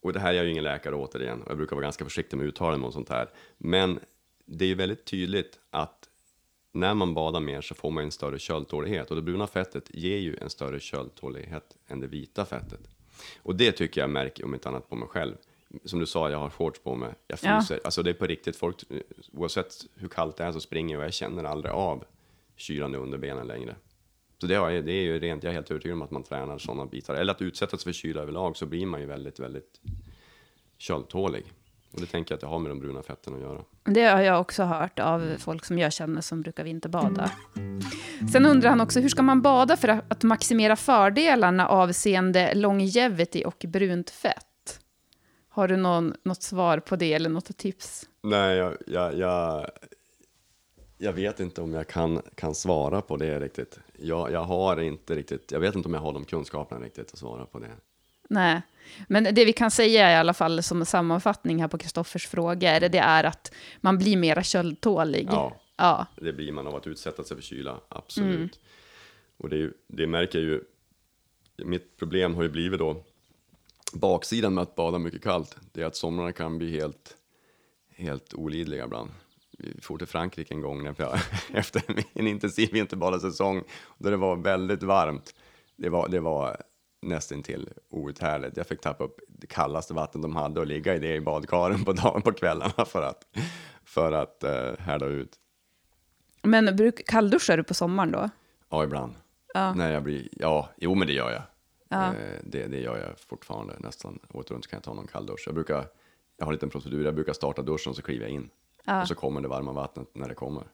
och 0.01 0.13
det 0.13 0.21
här 0.21 0.31
är 0.31 0.37
jag 0.37 0.45
ju 0.45 0.51
ingen 0.51 0.65
läkare 0.65 0.95
återigen, 0.95 1.43
och 1.43 1.51
jag 1.51 1.57
brukar 1.57 1.77
vara 1.77 1.83
ganska 1.83 2.05
försiktig 2.05 2.37
med 2.37 2.47
uttalanden 2.47 2.85
och 2.87 2.93
sånt 2.93 3.09
här. 3.09 3.31
Men 3.59 4.01
det 4.47 4.65
är 4.65 4.69
ju 4.69 4.75
väldigt 4.75 5.05
tydligt 5.05 5.59
att 5.71 6.09
när 6.73 6.95
man 6.95 7.15
badar 7.15 7.41
mer 7.41 7.61
så 7.61 7.75
får 7.75 7.91
man 7.91 8.05
en 8.05 8.11
större 8.11 8.39
köldtålighet 8.39 9.11
och 9.11 9.17
det 9.17 9.23
bruna 9.23 9.47
fettet 9.47 9.85
ger 9.95 10.19
ju 10.19 10.37
en 10.37 10.51
större 10.51 10.81
köldtålighet 10.81 11.77
än 11.89 12.01
det 12.01 12.07
vita 12.07 12.45
fettet. 12.45 12.81
Och 13.43 13.57
det 13.57 13.73
tycker 13.73 14.01
jag 14.01 14.11
märker 14.11 14.45
om 14.45 14.55
inte 14.55 14.69
annat 14.69 14.89
på 14.89 14.97
mig 14.97 15.09
själv. 15.09 15.35
Som 15.85 15.99
du 16.01 16.07
sa, 16.07 16.31
jag 16.31 16.39
har 16.39 16.51
shorts 16.51 16.81
på 16.81 16.95
mig, 16.95 17.15
jag 17.27 17.39
Ja. 17.43 17.61
fryser. 17.61 17.81
Alltså 17.85 18.03
det 18.03 18.11
är 18.11 18.15
på 18.15 18.27
riktigt, 18.27 18.57
folk, 18.57 18.85
oavsett 19.33 19.75
hur 19.95 20.09
kallt 20.09 20.37
det 20.37 20.45
är 20.45 20.53
så 20.53 20.61
springer 20.61 20.95
jag 20.95 21.01
och 21.01 21.05
jag 21.07 21.15
känner 21.15 21.45
aldrig 21.45 21.73
av 21.73 22.05
kylan 22.57 22.95
under 22.95 23.19
benen 23.19 23.47
längre. 23.47 23.77
Så 24.41 24.47
det, 24.47 24.55
har, 24.55 24.71
det 24.71 24.93
är 24.93 25.03
ju 25.03 25.19
rent, 25.19 25.43
jag 25.43 25.51
är 25.51 25.55
helt 25.55 25.71
övertygad 25.71 25.97
om 25.97 26.03
att 26.03 26.11
man 26.11 26.23
tränar 26.23 26.59
sådana 26.59 26.87
bitar. 26.87 27.15
Eller 27.15 27.33
att 27.33 27.43
utsättas 27.43 27.85
för 27.85 27.93
kyla 27.93 28.23
överlag 28.23 28.57
så 28.57 28.67
blir 28.67 28.87
man 28.87 29.01
ju 29.01 29.07
väldigt, 29.07 29.41
väldigt 29.41 29.81
köldtålig. 30.79 31.53
Och 31.93 32.01
det 32.01 32.07
tänker 32.07 32.33
jag 32.33 32.37
att 32.37 32.41
det 32.41 32.47
har 32.47 32.59
med 32.59 32.71
de 32.71 32.81
bruna 32.81 33.03
fetten 33.03 33.35
att 33.35 33.41
göra. 33.41 33.65
Det 33.85 34.05
har 34.05 34.21
jag 34.21 34.41
också 34.41 34.63
hört 34.63 34.99
av 34.99 35.35
folk 35.39 35.65
som 35.65 35.79
jag 35.79 35.93
känner 35.93 36.21
som 36.21 36.43
brukar 36.43 36.65
vinterbada. 36.65 37.31
Sen 38.33 38.47
undrar 38.47 38.71
han 38.71 38.81
också, 38.81 39.01
hur 39.01 39.09
ska 39.09 39.23
man 39.23 39.43
bada 39.43 39.77
för 39.77 39.89
att 40.09 40.23
maximera 40.23 40.77
fördelarna 40.77 41.69
avseende 41.69 42.55
longevity 42.55 43.45
och 43.45 43.65
brunt 43.69 44.11
fett? 44.11 44.81
Har 45.49 45.69
du 45.69 45.77
någon, 45.77 46.15
något 46.23 46.43
svar 46.43 46.79
på 46.79 46.97
det 46.97 47.13
eller 47.13 47.31
något 47.31 47.57
tips? 47.57 48.09
Nej, 48.23 48.57
jag, 48.57 48.77
jag, 48.87 49.19
jag, 49.19 49.67
jag 50.99 51.13
vet 51.13 51.41
inte 51.41 51.61
om 51.61 51.75
jag 51.75 51.89
kan, 51.89 52.23
kan 52.35 52.55
svara 52.55 53.01
på 53.01 53.17
det 53.17 53.41
riktigt. 53.41 53.79
Jag, 54.03 54.33
jag 54.33 54.45
har 54.45 54.81
inte 54.81 55.15
riktigt, 55.15 55.53
jag 55.53 55.61
vet 55.61 55.75
inte 55.75 55.89
om 55.89 55.95
jag 55.95 56.01
har 56.01 56.13
de 56.13 56.25
kunskaperna 56.25 56.85
riktigt 56.85 57.13
att 57.13 57.19
svara 57.19 57.47
på 57.47 57.59
det. 57.59 57.71
Nej, 58.29 58.63
men 59.09 59.25
det 59.25 59.45
vi 59.45 59.53
kan 59.53 59.71
säga 59.71 60.13
i 60.13 60.15
alla 60.15 60.35
fall 60.35 60.63
som 60.63 60.87
sammanfattning 60.87 61.61
här 61.61 61.69
på 61.69 61.79
Kristoffers 61.79 62.27
frågor, 62.27 62.89
det 62.89 62.99
är 62.99 63.25
att 63.25 63.53
man 63.81 63.99
blir 63.99 64.17
mera 64.17 64.43
köldtålig. 64.43 65.29
Ja. 65.31 65.57
ja. 65.77 66.07
Det 66.17 66.33
blir 66.33 66.53
man 66.53 66.67
av 66.67 66.75
att 66.75 66.87
utsätta 66.87 67.25
sig 67.25 67.37
för 67.37 67.45
kyla, 67.45 67.81
absolut. 67.89 68.61
Och 69.37 69.49
det, 69.49 69.73
det 69.87 70.07
märker 70.07 70.39
jag 70.39 70.49
ju, 70.49 70.61
mitt 71.57 71.97
problem 71.97 72.35
har 72.35 72.43
ju 72.43 72.49
blivit 72.49 72.79
då, 72.79 73.05
baksidan 73.93 74.55
med 74.55 74.63
att 74.63 74.75
bada 74.75 74.99
mycket 74.99 75.23
kallt, 75.23 75.57
det 75.73 75.83
är 75.83 75.87
att 75.87 75.97
somrarna 75.97 76.33
kan 76.33 76.59
bli 76.59 76.71
helt, 76.71 77.17
helt 77.97 78.35
olidliga 78.35 78.85
ibland. 78.85 79.11
For 79.83 79.99
till 79.99 80.07
Frankrike 80.07 80.55
en 80.55 80.61
gång 80.61 80.83
när 80.83 80.95
jag, 80.99 81.19
efter 81.53 81.83
en 82.13 82.27
intensiv 82.27 82.73
vinterbadarsäsong, 82.73 83.63
då 83.99 84.11
det 84.11 84.17
var 84.17 84.37
väldigt 84.37 84.83
varmt. 84.83 85.35
Det 85.77 85.89
var, 85.89 86.09
det 86.09 86.21
var 86.21 86.63
nästintill 87.03 87.69
outhärdligt. 87.89 88.57
Jag 88.57 88.67
fick 88.67 88.81
tappa 88.81 89.05
upp 89.05 89.21
det 89.29 89.47
kallaste 89.47 89.95
vatten 89.95 90.23
de 90.23 90.37
hade 90.37 90.61
och 90.61 90.67
ligga 90.67 90.95
i 90.95 90.99
det 90.99 91.15
i 91.15 91.21
badkaren 91.21 91.85
på 91.85 91.93
dagen 91.93 92.23
på 92.23 92.33
kvällarna 92.33 92.85
för 92.87 93.03
att, 93.03 93.25
för 93.85 94.13
att 94.13 94.45
uh, 94.45 94.81
härda 94.81 95.07
ut. 95.07 95.37
Men 96.43 96.77
bruk, 96.77 97.07
kallduschar 97.07 97.57
du 97.57 97.65
på 97.65 97.75
sommaren 97.75 98.13
då? 98.13 98.31
Ja, 98.71 98.85
ibland. 98.85 99.15
Ja. 99.55 99.75
När 99.75 99.93
jag 99.93 100.03
blir, 100.03 100.29
ja, 100.33 100.69
jo 100.77 100.95
men 100.95 101.07
det 101.07 101.13
gör 101.13 101.31
jag. 101.31 101.43
Ja. 101.89 102.07
Eh, 102.07 102.41
det, 102.45 102.67
det 102.67 102.81
gör 102.81 102.99
jag 102.99 103.19
fortfarande 103.19 103.75
nästan 103.79 104.19
året 104.33 104.51
runt 104.51 104.67
kan 104.67 104.77
jag 104.77 104.85
ta 104.85 104.95
någon 104.95 105.07
kalldusch. 105.07 105.43
Jag 105.47 105.55
brukar, 105.55 105.87
jag 106.37 106.45
har 106.45 106.53
en 106.53 106.55
liten 106.55 106.71
procedur, 106.71 107.05
jag 107.05 107.15
brukar 107.15 107.33
starta 107.33 107.63
duschen 107.63 107.91
och 107.91 107.97
så 107.97 108.03
kliver 108.03 108.25
jag 108.25 108.35
in. 108.35 108.51
Ja. 108.85 109.03
Och 109.03 109.09
så 109.09 109.15
kommer 109.15 109.41
det 109.41 109.49
varma 109.49 109.73
vattnet 109.73 110.09
när 110.15 110.29
det 110.29 110.35
kommer. 110.35 110.65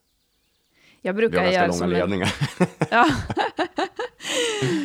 Jag 1.01 1.13
Vi 1.13 1.17
brukar 1.17 1.45
har 1.45 1.53
ganska 1.53 1.63
långa 1.63 1.73
som 1.73 1.85
en, 1.85 1.99
ledningar. 1.99 2.35
Ja. 2.91 3.07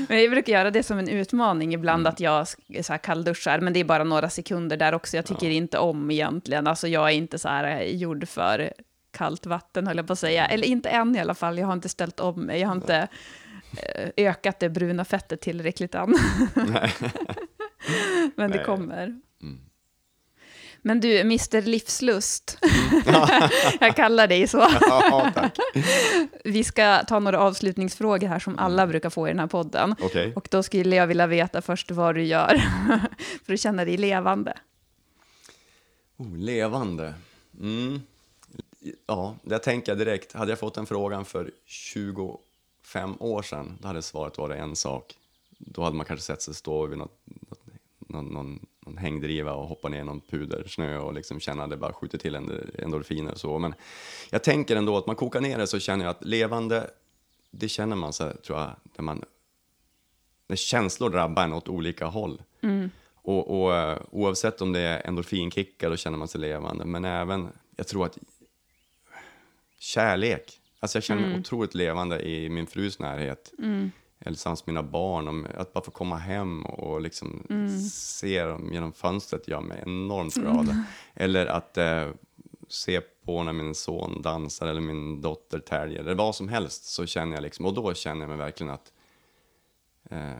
Men 0.09 0.21
jag 0.21 0.31
brukar 0.31 0.53
göra 0.53 0.71
det 0.71 0.83
som 0.83 0.99
en 0.99 1.07
utmaning 1.07 1.73
ibland, 1.73 2.07
att 2.07 2.19
jag 2.19 2.47
så 2.47 2.93
här 2.93 2.97
kallduschar, 2.97 3.59
men 3.59 3.73
det 3.73 3.79
är 3.79 3.83
bara 3.83 4.03
några 4.03 4.29
sekunder 4.29 4.77
där 4.77 4.93
också. 4.93 5.15
Jag 5.15 5.25
tycker 5.25 5.49
inte 5.49 5.77
om 5.77 6.11
egentligen, 6.11 6.67
alltså 6.67 6.87
jag 6.87 7.09
är 7.09 7.13
inte 7.13 7.39
så 7.39 7.49
här 7.49 7.81
eh, 7.81 7.95
gjord 7.95 8.27
för 8.27 8.73
kallt 9.11 9.45
vatten, 9.45 9.87
höll 9.87 9.97
jag 9.97 10.07
på 10.07 10.13
att 10.13 10.19
säga. 10.19 10.45
Eller 10.45 10.67
inte 10.67 10.89
än 10.89 11.15
i 11.15 11.19
alla 11.19 11.35
fall, 11.35 11.57
jag 11.57 11.67
har 11.67 11.73
inte 11.73 11.89
ställt 11.89 12.19
om 12.19 12.41
mig, 12.41 12.59
jag 12.59 12.67
har 12.67 12.75
inte 12.75 13.07
eh, 13.77 14.09
ökat 14.17 14.59
det 14.59 14.69
bruna 14.69 15.05
fettet 15.05 15.41
tillräckligt 15.41 15.95
än. 15.95 16.15
men 18.35 18.51
det 18.51 18.63
kommer. 18.63 19.21
Men 20.81 20.99
du, 20.99 21.19
Mr 21.19 21.61
Livslust, 21.61 22.57
jag 23.79 23.95
kallar 23.95 24.27
dig 24.27 24.47
så. 24.47 24.57
ja, 24.81 25.31
tack. 25.35 25.57
Vi 26.43 26.63
ska 26.63 27.03
ta 27.03 27.19
några 27.19 27.39
avslutningsfrågor 27.39 28.27
här 28.27 28.39
som 28.39 28.59
alla 28.59 28.87
brukar 28.87 29.09
få 29.09 29.27
i 29.27 29.31
den 29.31 29.39
här 29.39 29.47
podden. 29.47 29.95
Okej. 30.01 30.33
Och 30.35 30.47
då 30.51 30.63
skulle 30.63 30.95
jag 30.95 31.07
vilja 31.07 31.27
veta 31.27 31.61
först 31.61 31.91
vad 31.91 32.15
du 32.15 32.23
gör 32.23 32.57
för 33.45 33.53
att 33.53 33.59
känna 33.59 33.85
dig 33.85 33.97
levande. 33.97 34.57
Oh, 36.17 36.37
levande. 36.37 37.13
Mm. 37.59 38.01
Ja, 39.07 39.35
det 39.43 39.59
tänker 39.59 39.91
jag 39.91 39.99
direkt. 39.99 40.33
Hade 40.33 40.51
jag 40.51 40.59
fått 40.59 40.73
den 40.73 40.85
frågan 40.85 41.25
för 41.25 41.51
25 41.65 43.15
år 43.19 43.41
sedan, 43.41 43.77
då 43.81 43.87
hade 43.87 44.01
svaret 44.01 44.37
varit 44.37 44.59
en 44.59 44.75
sak. 44.75 45.15
Då 45.57 45.83
hade 45.83 45.95
man 45.95 46.05
kanske 46.05 46.25
sett 46.25 46.41
sig 46.41 46.55
stå 46.55 46.85
vid 46.85 46.97
något, 46.97 47.19
något, 47.25 47.59
någon, 48.07 48.25
någon 48.25 48.65
hängdriva 48.97 49.53
och 49.53 49.67
hoppa 49.67 49.89
ner 49.89 50.03
någon 50.03 50.21
pudersnö 50.21 50.97
och 50.97 51.13
liksom 51.13 51.39
känna 51.39 51.67
det 51.67 51.77
bara 51.77 51.93
skjuter 51.93 52.17
till 52.17 52.35
en- 52.35 52.71
endorfiner 52.79 53.31
och 53.31 53.39
så. 53.39 53.59
Men 53.59 53.73
jag 54.29 54.43
tänker 54.43 54.75
ändå 54.75 54.97
att 54.97 55.07
man 55.07 55.15
kokar 55.15 55.41
ner 55.41 55.57
det 55.57 55.67
så 55.67 55.79
känner 55.79 56.05
jag 56.05 56.11
att 56.11 56.25
levande, 56.25 56.89
det 57.51 57.69
känner 57.69 57.95
man 57.95 58.13
sig, 58.13 58.37
tror 58.37 58.59
jag, 58.59 58.71
när 58.97 59.03
man 59.03 59.23
när 60.47 60.55
känslor 60.55 61.09
drabbar 61.09 61.43
en 61.43 61.53
åt 61.53 61.67
olika 61.67 62.05
håll. 62.05 62.41
Och, 63.15 63.61
och 63.63 63.75
eh, 63.75 63.97
oavsett 64.11 64.61
om 64.61 64.71
det 64.73 64.79
är 64.79 65.07
endorfinkickar, 65.07 65.89
då 65.89 65.95
känner 65.97 66.17
man 66.17 66.27
sig 66.27 66.41
levande. 66.41 66.85
Men 66.85 67.05
även, 67.05 67.47
jag 67.75 67.87
tror 67.87 68.05
att 68.05 68.17
kärlek. 69.79 70.59
Alltså 70.79 70.97
jag 70.97 71.03
känner 71.03 71.21
mig 71.21 71.39
otroligt 71.39 71.75
levande 71.75 72.27
i 72.27 72.49
min 72.49 72.67
frus 72.67 72.99
närhet. 72.99 73.53
Eller 74.25 74.49
med 74.49 74.57
mina 74.65 74.83
barn. 74.83 75.27
Om, 75.27 75.47
att 75.57 75.73
bara 75.73 75.83
få 75.83 75.91
komma 75.91 76.17
hem 76.17 76.65
och 76.65 77.01
liksom 77.01 77.45
se 77.91 78.43
dem 78.43 78.69
genom 78.73 78.93
fönstret 78.93 79.47
gör 79.47 79.61
mig 79.61 79.83
enormt 79.85 80.35
glad. 80.35 80.83
Eller 81.13 81.45
att 81.45 81.77
eh, 81.77 82.07
se 82.67 83.01
på 83.25 83.43
när 83.43 83.53
min 83.53 83.75
son 83.75 84.21
dansar 84.21 84.67
eller 84.67 84.81
min 84.81 85.21
dotter 85.21 85.59
täljer. 85.59 85.99
Eller 85.99 86.15
vad 86.15 86.35
som 86.35 86.47
helst 86.47 86.85
så 86.85 87.05
känner 87.05 87.35
jag 87.35 87.41
liksom, 87.41 87.65
och 87.65 87.73
då 87.73 87.93
känner 87.93 88.21
jag 88.21 88.29
mig 88.29 88.37
verkligen 88.37 88.73
att 88.73 88.93
eh, 90.09 90.31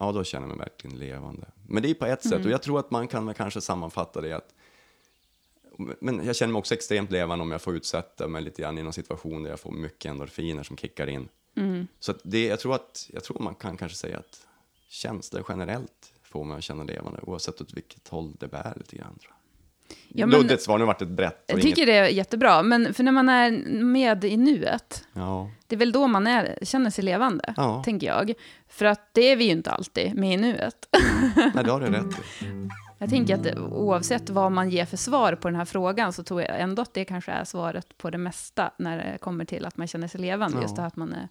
ja, 0.00 0.12
då 0.12 0.24
känner 0.24 0.48
jag 0.48 0.56
mig 0.56 0.66
verkligen 0.66 0.98
levande. 0.98 1.46
Men 1.68 1.82
det 1.82 1.90
är 1.90 1.94
på 1.94 2.06
ett 2.06 2.22
sätt, 2.22 2.44
och 2.44 2.50
jag 2.50 2.62
tror 2.62 2.78
att 2.78 2.90
man 2.90 3.08
kan 3.08 3.34
kanske 3.34 3.60
sammanfatta 3.60 4.20
det 4.20 4.32
att 4.32 4.54
men 5.78 6.26
jag 6.26 6.36
känner 6.36 6.52
mig 6.52 6.58
också 6.58 6.74
extremt 6.74 7.10
levande 7.10 7.42
om 7.42 7.50
jag 7.50 7.62
får 7.62 7.76
utsätta 7.76 8.28
mig 8.28 8.42
lite 8.42 8.62
grann 8.62 8.78
i 8.78 8.82
någon 8.82 8.92
situation 8.92 9.42
där 9.42 9.50
jag 9.50 9.60
får 9.60 9.72
mycket 9.72 10.10
endorfiner 10.10 10.62
som 10.62 10.76
kickar 10.76 11.06
in. 11.06 11.28
Så 12.00 12.10
att 12.10 12.18
det, 12.22 12.46
jag, 12.46 12.60
tror 12.60 12.74
att, 12.74 13.10
jag 13.12 13.24
tror 13.24 13.38
man 13.42 13.54
kan 13.54 13.76
kanske 13.76 13.98
säga 13.98 14.18
att 14.18 14.46
känslor 14.88 15.44
generellt 15.48 16.12
får 16.22 16.44
mig 16.44 16.56
att 16.56 16.64
känna 16.64 16.84
levande, 16.84 17.20
oavsett 17.22 17.60
åt 17.60 17.72
vilket 17.74 18.08
håll 18.08 18.32
det 18.40 18.48
bär 18.48 18.72
lite 18.76 18.96
grann. 18.96 19.18
Tror 19.18 19.30
jag. 19.30 19.36
Ja, 20.08 20.26
men- 20.26 20.40
Luddigt 20.40 20.62
svar, 20.62 20.78
nu 20.78 20.84
vart 20.84 20.98
det 20.98 21.04
ett 21.04 21.10
brett. 21.10 21.44
Jag 21.46 21.56
tycker 21.62 21.68
inget- 21.82 21.86
det 21.86 21.92
är 21.96 22.08
jättebra, 22.08 22.62
men 22.62 22.94
för 22.94 23.02
när 23.02 23.12
man 23.12 23.28
är 23.28 23.50
med 23.84 24.24
i 24.24 24.36
nuet, 24.36 25.04
Ja, 25.12 25.50
det 25.66 25.74
är 25.74 25.78
väl 25.78 25.92
då 25.92 26.06
man 26.06 26.26
är, 26.26 26.58
känner 26.62 26.90
sig 26.90 27.04
levande, 27.04 27.54
Ja. 27.56 27.82
tänker 27.84 28.06
jag. 28.06 28.32
För 28.68 28.84
att 28.84 29.08
det 29.14 29.20
är 29.32 29.36
vi 29.36 29.44
ju 29.44 29.50
inte 29.50 29.70
alltid 29.70 30.14
med 30.14 30.34
i 30.34 30.36
nuet. 30.36 30.88
nej, 31.54 31.64
det 31.64 31.70
har 31.70 31.80
du 31.80 31.86
rätt 31.86 32.04
i. 32.42 32.44
Jag 33.06 33.10
tänker 33.10 33.34
att 33.34 33.58
oavsett 33.72 34.30
vad 34.30 34.52
man 34.52 34.70
ger 34.70 34.84
för 34.84 34.96
svar 34.96 35.34
på 35.34 35.48
den 35.48 35.56
här 35.56 35.64
frågan 35.64 36.12
så 36.12 36.22
tror 36.22 36.42
jag 36.42 36.60
ändå 36.60 36.82
att 36.82 36.94
det 36.94 37.04
kanske 37.04 37.32
är 37.32 37.44
svaret 37.44 37.98
på 37.98 38.10
det 38.10 38.18
mesta 38.18 38.70
när 38.78 38.96
det 38.96 39.18
kommer 39.18 39.44
till 39.44 39.64
att 39.66 39.76
man 39.76 39.86
känner 39.86 40.08
sig 40.08 40.20
levande. 40.20 40.56
Ja. 40.56 40.62
Just 40.62 40.76
det 40.76 40.82
här 40.82 40.88
att 40.88 40.96
man 40.96 41.12
är 41.12 41.28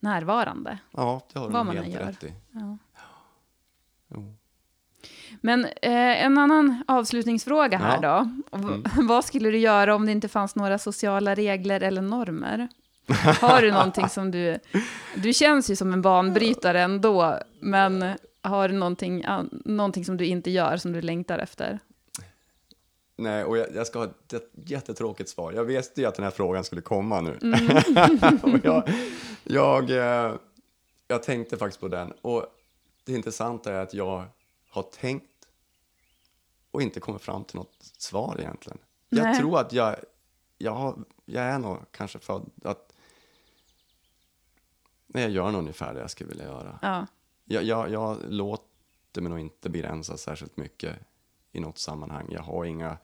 närvarande. 0.00 0.78
Ja, 0.90 1.20
det 1.32 1.38
har 1.38 1.48
Vad 1.50 1.66
man 1.66 1.76
helt 1.76 1.88
gör. 1.88 2.00
rätt 2.06 2.24
i. 2.24 2.32
Ja. 2.52 2.78
Men 5.40 5.64
eh, 5.64 6.24
en 6.24 6.38
annan 6.38 6.84
avslutningsfråga 6.88 7.78
här 7.78 7.98
Ja. 8.02 8.26
då. 8.50 8.58
V- 8.58 8.82
Vad 9.02 9.24
skulle 9.24 9.50
du 9.50 9.58
göra 9.58 9.94
om 9.94 10.06
det 10.06 10.12
inte 10.12 10.28
fanns 10.28 10.56
några 10.56 10.78
sociala 10.78 11.34
regler 11.34 11.80
eller 11.80 12.02
normer? 12.02 12.68
Har 13.40 13.62
du 13.62 13.72
någonting 13.72 14.08
som 14.08 14.30
du... 14.30 14.58
Du 15.16 15.32
känns 15.32 15.70
ju 15.70 15.76
som 15.76 15.92
en 15.92 16.02
banbrytare 16.02 16.82
ändå, 16.82 17.38
men 17.60 18.04
har 18.42 18.68
du 18.68 18.74
någonting, 18.74 19.24
någonting 19.64 20.04
som 20.04 20.16
du 20.16 20.26
inte 20.26 20.50
gör 20.50 20.76
som 20.76 20.92
du 20.92 21.00
längtar 21.00 21.38
efter? 21.38 21.78
Nej, 23.16 23.44
och 23.44 23.58
jag, 23.58 23.74
jag 23.74 23.86
ska 23.86 23.98
ha 23.98 24.06
ett 24.06 24.50
jättetråkigt 24.54 25.30
svar. 25.30 25.52
Jag 25.52 25.64
visste 25.64 26.00
ju 26.00 26.06
att 26.06 26.14
den 26.14 26.24
här 26.24 26.30
frågan 26.30 26.64
skulle 26.64 26.82
komma 26.82 27.20
nu. 27.20 27.30
och 28.42 28.58
jag, 28.64 28.88
jag, 29.44 29.90
eh, 29.90 30.34
jag 31.08 31.22
tänkte 31.22 31.56
faktiskt 31.56 31.80
på 31.80 31.88
den. 31.88 32.12
Och 32.22 32.46
det 33.04 33.12
intressanta 33.12 33.72
är 33.72 33.78
att 33.78 33.94
jag 33.94 34.24
har 34.70 34.82
tänkt 34.82 35.26
och 36.70 36.82
inte 36.82 37.00
kommit 37.00 37.22
fram 37.22 37.44
till 37.44 37.56
något 37.56 37.76
svar 37.98 38.36
egentligen. 38.38 38.78
Jag 39.08 39.24
Nej. 39.24 39.38
tror 39.38 39.58
att 39.58 39.72
jag, 39.72 39.96
jag, 40.58 40.72
har, 40.72 40.98
jag 41.24 41.44
är 41.44 41.58
nog 41.58 41.78
kanske 41.90 42.18
född 42.18 42.50
att 42.64 42.92
jag 45.06 45.30
gör 45.30 45.50
nog 45.50 45.60
ungefär 45.60 45.94
det 45.94 46.00
jag 46.00 46.10
skulle 46.10 46.30
vilja 46.30 46.44
göra. 46.44 46.78
Ja. 46.82 47.06
Jag, 47.52 47.64
jag, 47.64 47.90
jag 47.90 48.18
låter 48.28 49.20
mig 49.20 49.30
nog 49.30 49.40
inte 49.40 49.70
begränsa 49.70 50.16
särskilt 50.16 50.56
mycket 50.56 50.98
i 51.52 51.60
något 51.60 51.78
sammanhang. 51.78 52.26
Jag 52.30 52.42
har 52.42 52.64
inga... 52.64 52.98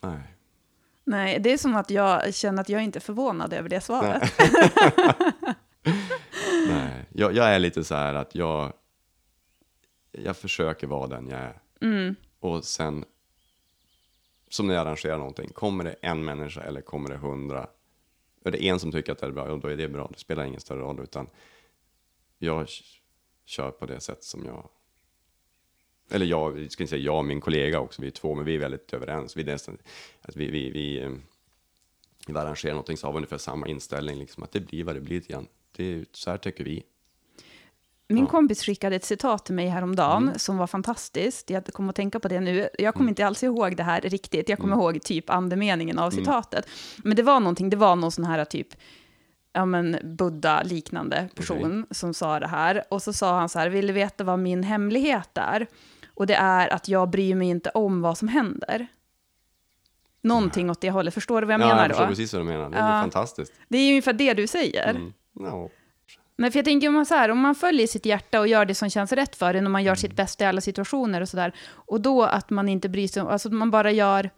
Nej. 0.00 0.20
Nej, 1.04 1.40
det 1.40 1.52
är 1.52 1.58
som 1.58 1.76
att 1.76 1.90
jag 1.90 2.34
känner 2.34 2.60
att 2.60 2.68
jag 2.68 2.82
inte 2.82 2.98
är 2.98 3.00
förvånad 3.00 3.52
över 3.52 3.68
det 3.68 3.80
svaret. 3.80 4.32
Nej. 6.68 7.06
Jag, 7.12 7.32
jag 7.32 7.54
är 7.54 7.58
lite 7.58 7.84
så 7.84 7.94
här 7.94 8.14
att 8.14 8.34
jag... 8.34 8.72
Jag 10.12 10.36
försöker 10.36 10.86
vara 10.86 11.06
den 11.06 11.28
jag 11.28 11.40
är. 11.40 11.60
Mm. 11.80 12.14
Och 12.40 12.64
sen... 12.64 13.04
Som 14.48 14.66
när 14.66 14.74
jag 14.74 14.86
arrangerar 14.86 15.18
någonting. 15.18 15.48
Kommer 15.48 15.84
det 15.84 15.92
en 15.92 16.24
människa 16.24 16.60
eller 16.60 16.80
kommer 16.80 17.10
det 17.10 17.16
hundra? 17.16 17.66
Är 18.44 18.50
det 18.50 18.64
en 18.64 18.80
som 18.80 18.92
tycker 18.92 19.12
att 19.12 19.18
det 19.18 19.26
är 19.26 19.30
bra, 19.30 19.56
då 19.56 19.68
är 19.68 19.76
det 19.76 19.88
bra. 19.88 20.08
Det 20.12 20.18
spelar 20.18 20.44
ingen 20.44 20.60
större 20.60 20.80
roll. 20.80 21.00
Utan 21.00 21.28
jag 22.38 22.68
kör 23.44 23.70
på 23.70 23.86
det 23.86 24.00
sätt 24.00 24.24
som 24.24 24.44
jag... 24.44 24.68
Eller 26.10 26.26
jag, 26.26 26.72
ska 26.72 26.82
inte 26.82 26.90
säga 26.90 27.02
jag 27.02 27.18
och 27.18 27.24
min 27.24 27.40
kollega 27.40 27.80
också, 27.80 28.02
vi 28.02 28.08
är 28.08 28.12
två, 28.12 28.34
men 28.34 28.44
vi 28.44 28.54
är 28.54 28.58
väldigt 28.58 28.92
överens. 28.92 29.36
Vi, 29.36 29.42
är 29.42 29.46
nästan, 29.46 29.78
att 30.20 30.36
vi, 30.36 30.50
vi, 30.50 30.70
vi, 30.70 31.00
ehm, 31.00 31.22
vi 32.26 32.38
arrangerar 32.38 32.72
någonting 32.72 32.96
så 32.96 33.06
har 33.06 33.12
vi 33.12 33.16
ungefär 33.16 33.38
samma 33.38 33.68
inställning, 33.68 34.18
liksom, 34.18 34.42
att 34.42 34.52
det 34.52 34.60
blir 34.60 34.84
vad 34.84 34.96
det 34.96 35.00
blir 35.00 35.14
lite 35.14 35.32
grann. 35.32 35.48
Det 35.76 35.84
är, 35.84 36.06
så 36.12 36.30
här 36.30 36.38
tycker 36.38 36.64
vi. 36.64 36.84
Min 38.14 38.26
kompis 38.26 38.62
skickade 38.62 38.96
ett 38.96 39.04
citat 39.04 39.46
till 39.46 39.54
mig 39.54 39.68
häromdagen 39.68 40.32
som 40.36 40.56
var 40.56 40.66
fantastiskt. 40.66 41.50
Jag 41.50 41.66
kommer 41.66 41.88
att 41.88 41.96
tänka 41.96 42.20
på 42.20 42.28
det 42.28 42.40
nu. 42.40 42.68
Jag 42.78 42.94
kommer 42.94 43.08
inte 43.08 43.26
alls 43.26 43.42
ihåg 43.42 43.76
det 43.76 43.82
här 43.82 44.00
riktigt. 44.00 44.48
Jag 44.48 44.58
kommer 44.58 44.76
ihåg 44.76 45.02
typ 45.02 45.30
andemeningen 45.30 45.98
av 45.98 46.10
citatet. 46.10 46.68
Men 47.04 47.16
det 47.16 47.22
var 47.22 47.40
någonting, 47.40 47.70
det 47.70 47.76
var 47.76 47.96
någon 47.96 48.12
sån 48.12 48.24
här 48.24 48.44
typ 48.44 48.68
ja 49.52 49.64
men 49.64 49.96
Buddha-liknande 50.04 51.28
person 51.34 51.86
som 51.90 52.14
sa 52.14 52.40
det 52.40 52.46
här. 52.46 52.84
Och 52.90 53.02
så 53.02 53.12
sa 53.12 53.38
han 53.38 53.48
så 53.48 53.58
här, 53.58 53.68
vill 53.68 53.86
du 53.86 53.92
veta 53.92 54.24
vad 54.24 54.38
min 54.38 54.62
hemlighet 54.62 55.30
är? 55.38 55.66
Och 56.14 56.26
det 56.26 56.34
är 56.34 56.68
att 56.72 56.88
jag 56.88 57.10
bryr 57.10 57.34
mig 57.34 57.48
inte 57.48 57.70
om 57.70 58.02
vad 58.02 58.18
som 58.18 58.28
händer. 58.28 58.86
Någonting 60.22 60.70
åt 60.70 60.80
det 60.80 60.90
hållet, 60.90 61.14
förstår 61.14 61.40
du 61.40 61.46
vad 61.46 61.54
jag 61.54 61.60
ja, 61.60 61.66
menar 61.66 61.80
jag 61.82 61.88
förstår 61.88 62.04
då? 62.04 62.08
precis 62.08 62.32
vad 62.32 62.42
du 62.42 62.46
menar. 62.46 62.70
Det 62.70 62.76
är 62.76 62.96
Ja. 62.96 63.02
fantastiskt. 63.02 63.52
Det 63.68 63.78
är 63.78 63.82
ju 63.82 63.90
ungefär 63.90 64.12
det 64.12 64.34
du 64.34 64.46
säger. 64.46 64.90
Mm. 64.90 65.12
Ja. 65.32 65.68
Men 66.36 66.52
för 66.52 66.58
jag 66.58 66.64
tänker 66.64 66.88
om 66.88 66.94
man, 66.94 67.06
så 67.06 67.14
här, 67.14 67.28
om 67.28 67.38
man 67.38 67.54
följer 67.54 67.86
sitt 67.86 68.06
hjärta 68.06 68.40
och 68.40 68.48
gör 68.48 68.64
det 68.64 68.74
som 68.74 68.90
känns 68.90 69.12
rätt 69.12 69.36
för 69.36 69.54
en 69.54 69.66
och 69.66 69.70
man 69.70 69.84
gör 69.84 69.94
sitt 69.94 70.16
bästa 70.16 70.44
i 70.44 70.46
alla 70.46 70.60
situationer 70.60 71.20
och 71.20 71.28
sådär. 71.28 71.52
Och 71.70 72.00
då 72.00 72.22
att 72.22 72.50
man 72.50 72.68
inte 72.68 72.88
bryr 72.88 73.08
sig 73.08 73.22
alltså 73.22 73.48
att 73.48 73.54
man 73.54 73.70
bara 73.70 73.90
gör... 73.90 74.30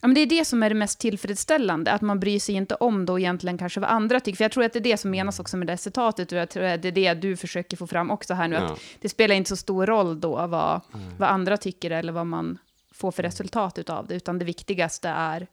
Ja, 0.00 0.08
men 0.08 0.14
det 0.14 0.20
är 0.20 0.26
det 0.26 0.44
som 0.44 0.62
är 0.62 0.68
det 0.68 0.74
mest 0.74 1.00
tillfredsställande, 1.00 1.92
att 1.92 2.02
man 2.02 2.20
bryr 2.20 2.38
sig 2.38 2.54
inte 2.54 2.74
om 2.74 3.06
då 3.06 3.18
egentligen 3.18 3.58
kanske 3.58 3.80
vad 3.80 3.90
andra 3.90 4.20
tycker. 4.20 4.36
För 4.36 4.44
jag 4.44 4.52
tror 4.52 4.64
att 4.64 4.72
det 4.72 4.78
är 4.78 4.80
det 4.80 4.96
som 4.96 5.10
menas 5.10 5.40
också 5.40 5.56
med 5.56 5.66
det 5.66 5.72
här 5.72 5.76
citatet 5.78 6.32
och 6.32 6.38
jag 6.38 6.50
tror 6.50 6.64
att 6.64 6.82
det 6.82 6.88
är 6.88 6.92
det 6.92 7.14
du 7.14 7.36
försöker 7.36 7.76
få 7.76 7.86
fram 7.86 8.10
också 8.10 8.34
här 8.34 8.48
nu. 8.48 8.56
Ja. 8.56 8.64
Att 8.64 8.80
det 9.00 9.08
spelar 9.08 9.34
inte 9.34 9.48
så 9.48 9.56
stor 9.56 9.86
roll 9.86 10.20
då 10.20 10.46
vad, 10.46 10.80
vad 11.18 11.28
andra 11.28 11.56
tycker 11.56 11.90
eller 11.90 12.12
vad 12.12 12.26
man 12.26 12.58
får 12.92 13.12
för 13.12 13.22
resultat 13.22 13.78
utav 13.78 14.06
det, 14.06 14.14
utan 14.14 14.38
det 14.38 14.44
viktigaste 14.44 15.08
är 15.08 15.46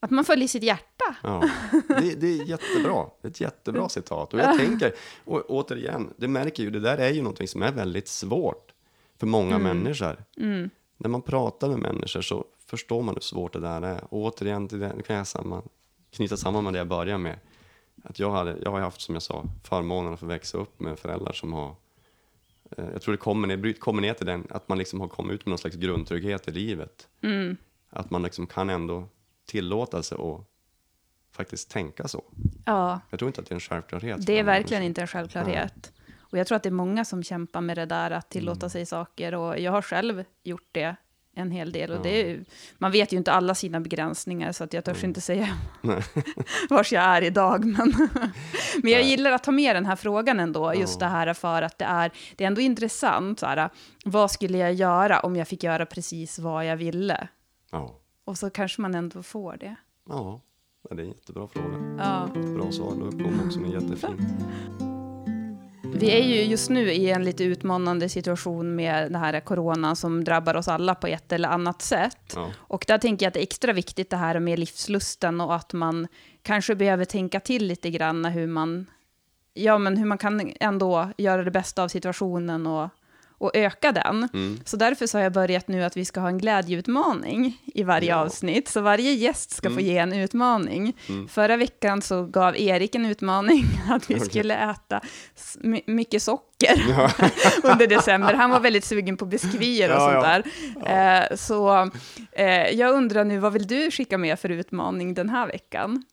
att 0.00 0.10
man 0.10 0.24
följer 0.24 0.48
sitt 0.48 0.62
hjärta. 0.62 1.16
Ja, 1.22 1.50
det, 1.88 2.14
det 2.14 2.26
är 2.26 2.44
jättebra. 2.44 3.06
Det 3.20 3.28
är 3.28 3.30
ett 3.30 3.40
jättebra 3.40 3.88
citat. 3.88 4.34
Och 4.34 4.40
jag 4.40 4.58
tänker, 4.58 4.92
och 5.24 5.44
återigen, 5.48 6.14
det 6.16 6.28
märker 6.28 6.62
ju, 6.62 6.70
det 6.70 6.80
där 6.80 6.98
är 6.98 7.10
ju 7.10 7.22
någonting 7.22 7.48
som 7.48 7.62
är 7.62 7.72
väldigt 7.72 8.08
svårt 8.08 8.72
för 9.18 9.26
många 9.26 9.58
människor. 9.58 10.24
När 10.96 11.08
man 11.08 11.22
pratar 11.22 11.68
med 11.68 11.78
människor 11.78 12.20
så 12.20 12.44
förstår 12.66 13.02
man 13.02 13.14
hur 13.14 13.20
svårt 13.20 13.52
det 13.52 13.60
där 13.60 13.82
är. 13.82 14.04
Och 14.04 14.22
återigen, 14.22 14.68
det 14.68 14.76
nu 14.76 15.02
kan 15.02 15.16
jag 15.16 15.26
samman, 15.26 15.68
knyta 16.10 16.36
samman 16.36 16.64
med 16.64 16.72
det 16.72 16.78
jag 16.78 16.88
började 16.88 17.18
med. 17.18 17.38
Att 18.04 18.18
jag, 18.18 18.30
hade, 18.30 18.56
jag 18.62 18.70
har 18.70 18.80
haft, 18.80 19.00
som 19.00 19.14
jag 19.14 19.22
sa, 19.22 19.44
förmånen 19.64 20.12
att 20.12 20.20
få 20.20 20.26
växa 20.26 20.58
upp 20.58 20.80
med 20.80 20.98
föräldrar 20.98 21.32
som 21.32 21.52
har 21.52 21.74
eh, 22.76 22.84
jag 22.92 23.02
tror 23.02 23.12
det 23.12 23.18
kommer 23.18 23.56
ner, 23.56 23.72
kommer 23.72 24.02
ner 24.02 24.14
till 24.14 24.26
den, 24.26 24.46
att 24.50 24.68
man 24.68 24.78
liksom 24.78 25.00
har 25.00 25.08
kommit 25.08 25.34
ut 25.34 25.46
med 25.46 25.50
någon 25.50 25.58
slags 25.58 25.76
grundtrygghet 25.76 26.48
i 26.48 26.50
livet. 26.50 27.08
Att 27.90 28.10
man 28.10 28.22
liksom 28.22 28.46
kan 28.46 28.70
ändå 28.70 29.08
tillåta 29.48 30.02
sig 30.02 30.18
att 30.20 30.40
faktiskt 31.32 31.70
tänka 31.70 32.08
så. 32.08 32.24
Ja. 32.64 33.00
Jag 33.10 33.18
tror 33.18 33.28
inte 33.28 33.40
att 33.40 33.46
det 33.46 33.52
är 33.52 33.54
en 33.56 33.60
självklarhet. 33.60 34.26
Det 34.26 34.38
är 34.38 34.42
verkligen 34.44 34.82
inte 34.82 35.00
en 35.00 35.06
självklarhet. 35.06 35.92
Och 36.20 36.38
jag 36.38 36.46
tror 36.46 36.56
att 36.56 36.62
det 36.62 36.68
är 36.68 36.70
många 36.70 37.04
som 37.04 37.22
kämpar 37.22 37.60
med 37.60 37.78
det 37.78 37.86
där 37.86 38.10
att 38.10 38.30
tillåta 38.30 38.60
Mm. 38.66 38.70
sig 38.70 38.86
saker. 38.86 39.34
Och 39.34 39.58
jag 39.58 39.72
har 39.72 39.82
själv 39.82 40.24
gjort 40.42 40.68
det 40.72 40.96
en 41.34 41.50
hel 41.50 41.72
del. 41.72 41.90
Och 41.90 42.02
det 42.02 42.30
är 42.30 42.44
man 42.78 42.92
vet 42.92 43.12
ju 43.12 43.16
inte 43.16 43.32
alla 43.32 43.54
sina 43.54 43.80
begränsningar, 43.80 44.52
så 44.52 44.64
att 44.64 44.72
jag 44.72 44.84
törs 44.84 45.04
inte 45.04 45.20
säga 45.20 45.48
vars 46.70 46.92
jag 46.92 47.04
är 47.04 47.22
idag. 47.22 47.64
Men, 47.64 48.08
men 48.82 48.92
jag 48.92 49.02
gillar 49.02 49.32
att 49.32 49.44
ta 49.44 49.50
med 49.50 49.76
den 49.76 49.86
här 49.86 49.96
frågan 49.96 50.40
ändå, 50.40 50.74
just 50.74 51.00
det 51.00 51.06
här 51.06 51.34
för 51.34 51.62
att 51.62 51.78
det 51.78 51.84
är, 51.84 52.10
det 52.36 52.44
är 52.44 52.48
ändå 52.48 52.60
intressant. 52.60 53.40
Så 53.40 53.46
här, 53.46 53.70
vad 54.04 54.30
skulle 54.30 54.58
jag 54.58 54.72
göra 54.74 55.20
om 55.20 55.36
jag 55.36 55.48
fick 55.48 55.62
göra 55.64 55.86
precis 55.86 56.38
vad 56.38 56.66
jag 56.66 56.76
ville? 56.76 57.28
Ja. 57.70 57.98
Och 58.28 58.38
så 58.38 58.50
kanske 58.50 58.82
man 58.82 58.94
ändå 58.94 59.22
får 59.22 59.56
det. 59.56 59.76
ja, 60.08 60.40
det 60.90 60.94
är 60.94 61.00
en 61.00 61.08
jättebra 61.08 61.48
fråga. 61.48 61.96
Ja. 61.98 62.28
Bra 62.54 62.72
svar. 62.72 63.10
Du 63.10 63.24
kom 63.24 63.40
också 63.46 63.60
med 63.60 63.70
jättefin. 63.70 64.28
Vi 65.94 66.10
är 66.10 66.24
ju 66.24 66.42
just 66.42 66.70
nu 66.70 66.92
i 66.92 67.10
en 67.10 67.24
lite 67.24 67.44
utmanande 67.44 68.08
situation 68.08 68.74
med 68.76 69.12
den 69.12 69.20
här 69.20 69.40
coronan 69.40 69.96
som 69.96 70.24
drabbar 70.24 70.54
oss 70.54 70.68
alla 70.68 70.94
på 70.94 71.06
ett 71.06 71.32
eller 71.32 71.48
annat 71.48 71.82
sätt. 71.82 72.32
Ja. 72.34 72.50
Och 72.56 72.84
där 72.88 72.98
tänker 72.98 73.26
jag 73.26 73.28
att 73.28 73.34
det 73.34 73.40
är 73.40 73.42
extra 73.42 73.72
viktigt 73.72 74.10
det 74.10 74.16
här 74.16 74.40
med 74.40 74.58
livslusten 74.58 75.40
och 75.40 75.54
att 75.54 75.72
man 75.72 76.08
kanske 76.42 76.74
behöver 76.74 77.04
tänka 77.04 77.40
till 77.40 77.66
lite 77.66 77.90
grann 77.90 78.24
hur 78.24 78.46
man, 78.46 78.86
ja, 79.54 79.78
men 79.78 79.96
hur 79.96 80.06
man 80.06 80.18
kan 80.18 80.52
ändå 80.60 81.08
göra 81.16 81.44
det 81.44 81.50
bästa 81.50 81.82
av 81.82 81.88
situationen 81.88 82.66
och, 82.66 82.88
och 83.38 83.50
öka 83.56 83.92
den. 83.92 84.28
Mm. 84.34 84.60
Så 84.64 84.76
därför 84.76 85.06
så 85.06 85.18
har 85.18 85.22
jag 85.22 85.32
börjat 85.32 85.68
nu 85.68 85.84
att 85.84 85.96
vi 85.96 86.04
ska 86.04 86.20
ha 86.20 86.28
en 86.28 86.38
glädjeutmaning 86.38 87.62
i 87.66 87.82
varje 87.82 88.08
Ja. 88.08 88.16
avsnitt. 88.16 88.68
Så 88.68 88.80
varje 88.80 89.12
gäst 89.12 89.50
ska 89.50 89.68
få 89.68 89.72
Mm. 89.78 89.84
ge 89.84 89.98
en 89.98 90.12
utmaning. 90.12 90.96
Mm. 91.08 91.28
Förra 91.28 91.56
veckan 91.56 92.02
så 92.02 92.24
gav 92.24 92.56
Erik 92.56 92.94
en 92.94 93.06
utmaning 93.06 93.64
att 93.90 94.10
vi 94.10 94.14
Okej. 94.14 94.26
skulle 94.26 94.70
äta 94.70 95.00
mycket 95.86 96.22
socker 96.22 96.82
under 97.62 97.86
december. 97.86 98.34
Han 98.34 98.50
var 98.50 98.60
väldigt 98.60 98.84
sugen 98.84 99.16
på 99.16 99.24
biskvier 99.26 99.88
och 99.90 99.96
Ja, 99.96 100.00
sånt 100.22 100.44
ja. 100.86 100.92
där. 100.92 101.30
Eh, 101.30 101.36
så 101.36 101.90
eh, 102.32 102.46
jag 102.70 102.94
undrar 102.94 103.24
nu, 103.24 103.38
vad 103.38 103.52
vill 103.52 103.66
du 103.66 103.90
skicka 103.90 104.18
med 104.18 104.38
för 104.38 104.48
utmaning 104.48 105.14
den 105.14 105.28
här 105.28 105.46
veckan? 105.46 106.04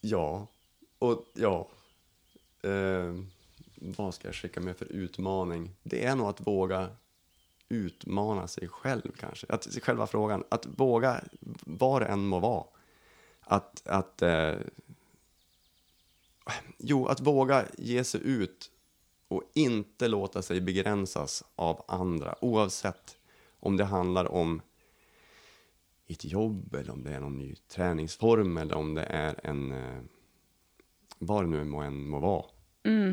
Ja, 0.00 0.46
och 0.98 1.24
ja. 1.34 1.68
Eh, 2.64 3.14
vad 3.84 4.14
ska 4.14 4.28
jag 4.28 4.34
skicka 4.34 4.60
med 4.60 4.76
för 4.76 4.92
utmaning? 4.92 5.70
Det 5.82 6.04
är 6.04 6.16
nog 6.16 6.26
att 6.26 6.46
våga 6.46 6.90
utmana 7.68 8.48
sig 8.48 8.68
själv 8.68 9.12
kanske. 9.18 9.46
Att, 9.48 9.66
själva 9.82 10.06
frågan, 10.06 10.44
att 10.48 10.66
våga, 10.66 11.24
vad 11.64 12.02
det 12.02 12.06
än 12.06 12.26
må 12.26 12.38
vara. 12.38 12.64
Att, 13.40 13.86
att 13.86 14.22
eh, 14.22 14.54
jo, 16.78 17.06
att 17.06 17.20
våga 17.20 17.66
ge 17.78 18.04
sig 18.04 18.20
ut 18.24 18.70
och 19.28 19.42
inte 19.54 20.08
låta 20.08 20.42
sig 20.42 20.60
begränsas 20.60 21.44
av 21.56 21.84
andra, 21.88 22.34
oavsett 22.40 23.18
om 23.60 23.76
det 23.76 23.84
handlar 23.84 24.32
om 24.32 24.62
ett 26.06 26.24
jobb 26.24 26.74
eller 26.74 26.92
om 26.92 27.04
det 27.04 27.14
är 27.14 27.20
någon 27.20 27.38
ny 27.38 27.54
träningsform 27.54 28.56
eller 28.56 28.74
om 28.74 28.94
det 28.94 29.04
är 29.04 29.40
en, 29.42 29.72
eh, 29.72 30.02
vad 31.18 31.44
det 31.44 31.48
nu 31.48 31.64
må, 31.64 31.80
än 31.80 32.08
må 32.08 32.18
vara. 32.18 32.46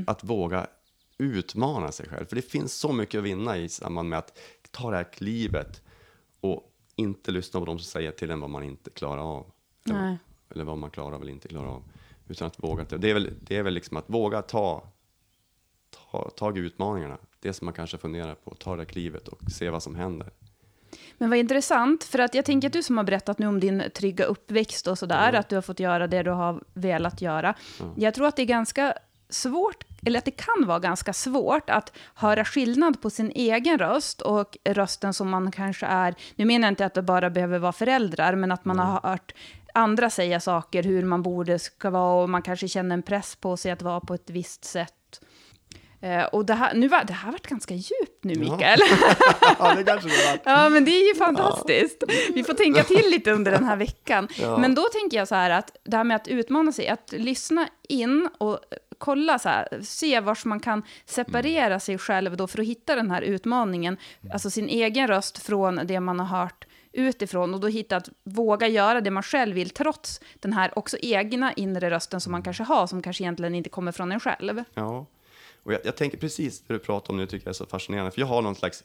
Att 0.08 0.24
våga 0.24 0.68
utmana 1.18 1.92
sig 1.92 2.10
själv. 2.10 2.26
För 2.26 2.36
det 2.36 2.42
finns 2.42 2.74
så 2.74 2.94
mycket 2.94 3.18
att 3.18 3.24
vinna 3.26 3.58
i 3.58 3.70
samband 3.70 4.10
med 4.10 4.20
att 4.20 4.38
ta 4.72 4.92
det 4.92 4.98
här 4.98 5.04
klivet 5.14 5.82
och 6.42 6.74
inte 6.96 7.32
lyssna 7.32 7.60
på 7.60 7.66
de 7.66 7.80
som 7.80 7.86
säger 7.86 8.12
till 8.12 8.32
en 8.32 8.40
vad 8.40 8.50
man 8.50 8.64
inte 8.64 8.90
klarar 8.90 9.22
av. 9.22 9.52
Nej. 9.84 10.18
eller 10.52 10.64
vad 10.64 10.78
man 10.78 10.90
klarar 10.92 11.16
av 11.16 11.22
eller 11.22 11.32
inte 11.32 11.48
klarar 11.48 11.68
av. 11.68 11.84
Utan 12.28 12.48
att 12.48 12.64
våga. 12.64 12.84
Det 12.84 13.10
är 13.10 13.14
väl, 13.14 13.34
det 13.42 13.58
är 13.58 13.64
väl 13.64 13.74
liksom 13.74 13.98
att 13.98 14.10
våga 14.10 14.42
ta, 14.42 14.84
ta 16.12 16.30
tag 16.30 16.58
i 16.58 16.62
utmaningarna. 16.62 17.18
Det 17.40 17.54
som 17.54 17.66
man 17.66 17.74
kanske 17.74 17.98
funderar 17.98 18.36
på, 18.36 18.56
ta 18.56 18.76
det 18.76 18.86
klivet 18.86 19.28
och 19.28 19.52
se 19.52 19.70
vad 19.70 19.84
som 19.84 19.96
händer. 19.96 20.32
Men 21.18 21.30
vad 21.30 21.40
intressant, 21.40 22.04
för 22.04 22.20
att 22.20 22.36
jag 22.36 22.46
tänker 22.46 22.68
att 22.68 22.74
du 22.74 22.84
som 22.84 22.98
har 22.98 23.04
berättat 23.04 23.40
nu 23.40 23.48
om 23.48 23.60
din 23.60 23.84
trygga 23.96 24.26
uppväxt 24.26 24.88
och 24.88 24.98
sådär, 24.98 25.30
Mm. 25.30 25.40
att 25.40 25.50
du 25.50 25.56
har 25.56 25.62
fått 25.62 25.80
göra 25.80 26.08
det 26.08 26.24
du 26.24 26.32
har 26.32 26.64
velat 26.74 27.22
göra. 27.22 27.56
Jag 27.98 28.14
tror 28.14 28.28
att 28.28 28.36
det 28.36 28.42
är 28.42 28.46
ganska 28.46 28.94
svårt, 29.30 29.84
eller 30.06 30.20
att 30.20 30.26
det 30.26 30.32
kan 30.32 30.68
vara 30.68 30.80
ganska 30.80 31.14
svårt 31.14 31.70
att 31.70 31.94
höra 32.14 32.46
skillnad 32.46 33.02
på 33.02 33.10
sin 33.10 33.32
egen 33.36 33.78
röst 33.78 34.22
och 34.22 34.58
rösten 34.66 35.14
som 35.14 35.30
man 35.30 35.52
kanske 35.52 35.86
är, 35.86 36.16
nu 36.36 36.46
menar 36.46 36.68
jag 36.68 36.72
inte 36.72 36.86
att 36.86 36.94
det 36.94 37.02
bara 37.02 37.30
behöver 37.30 37.60
vara 37.60 37.72
föräldrar, 37.72 38.36
men 38.36 38.52
att 38.52 38.66
man 38.66 38.80
har 38.80 39.10
hört 39.10 39.34
andra 39.74 40.10
säga 40.10 40.40
saker, 40.40 40.84
hur 40.84 41.06
man 41.06 41.24
borde 41.24 41.60
ska 41.60 41.90
vara, 41.90 42.24
och 42.24 42.30
man 42.30 42.42
kanske 42.42 42.68
känner 42.68 42.94
en 42.94 43.04
press 43.04 43.36
på 43.36 43.58
sig 43.58 43.72
att 43.72 43.82
vara 43.82 44.00
på 44.00 44.14
ett 44.14 44.30
visst 44.30 44.66
sätt. 44.66 44.94
Eh, 46.02 46.24
och 46.24 46.46
det 46.46 46.54
här, 46.54 46.74
nu 46.74 46.88
var, 46.88 47.04
det 47.04 47.14
här 47.14 47.26
har 47.26 47.32
varit 47.32 47.48
ganska 47.48 47.74
djupt 47.74 48.24
nu, 48.24 48.36
Mikael. 48.36 48.80
ja, 49.60 49.76
det 49.76 49.84
kanske 49.84 50.10
det 50.10 50.40
var. 50.46 50.54
Ja, 50.54 50.70
men 50.70 50.86
det 50.86 50.92
är 50.92 51.08
ju 51.08 51.16
fantastiskt. 51.16 52.04
Vi 52.34 52.44
får 52.44 52.54
tänka 52.54 52.84
till 52.84 53.06
lite 53.12 53.32
under 53.32 53.52
den 53.52 53.64
här 53.64 53.76
veckan. 53.76 54.28
Ja. 54.36 54.58
Men 54.58 54.76
då 54.76 54.82
tänker 54.82 55.18
jag 55.18 55.28
så 55.28 55.36
här 55.36 55.50
att 55.50 55.78
det 55.84 55.98
här 55.98 56.04
med 56.04 56.16
att 56.16 56.28
utmana 56.28 56.72
sig, 56.72 56.88
att 56.88 57.12
lyssna 57.12 57.68
in 57.88 58.30
och 58.38 58.60
kolla 59.00 59.40
så 59.40 59.50
här, 59.50 59.82
se 59.84 60.20
vars 60.20 60.46
man 60.46 60.60
kan 60.60 60.84
separera 61.06 61.80
sig 61.80 61.98
själv 61.98 62.38
då 62.38 62.48
för 62.48 62.60
att 62.60 62.68
hitta 62.68 62.96
den 62.96 63.12
här 63.12 63.22
utmaningen, 63.22 63.98
alltså 64.32 64.50
sin 64.50 64.70
egen 64.70 65.08
röst 65.08 65.38
från 65.38 65.80
det 65.84 66.00
man 66.00 66.20
har 66.20 66.40
hört 66.40 66.66
utifrån 66.92 67.54
och 67.54 67.60
då 67.60 67.68
hitta 67.68 67.98
att 67.98 68.10
våga 68.24 68.68
göra 68.68 69.02
det 69.02 69.12
man 69.12 69.24
själv 69.24 69.56
vill 69.56 69.70
trots 69.70 70.22
den 70.40 70.54
här 70.54 70.78
också 70.78 70.98
egna 71.02 71.54
inre 71.54 71.90
rösten 71.90 72.22
som 72.22 72.32
man 72.32 72.44
kanske 72.44 72.64
har 72.64 72.88
som 72.88 73.02
kanske 73.02 73.24
egentligen 73.24 73.56
inte 73.56 73.70
kommer 73.70 73.92
från 73.92 74.12
en 74.12 74.20
själv. 74.20 74.64
Ja, 74.74 75.06
och 75.64 75.74
jag, 75.74 75.82
jag 75.84 75.96
tänker 75.98 76.18
precis 76.18 76.62
det 76.62 76.74
du 76.74 76.80
pratar 76.80 77.14
om 77.14 77.18
nu, 77.18 77.26
tycker 77.26 77.48
jag 77.48 77.52
är 77.52 77.54
så 77.54 77.66
fascinerande, 77.66 78.12
för 78.12 78.22
jag 78.22 78.28
har 78.28 78.42
någon 78.42 78.56
slags 78.56 78.84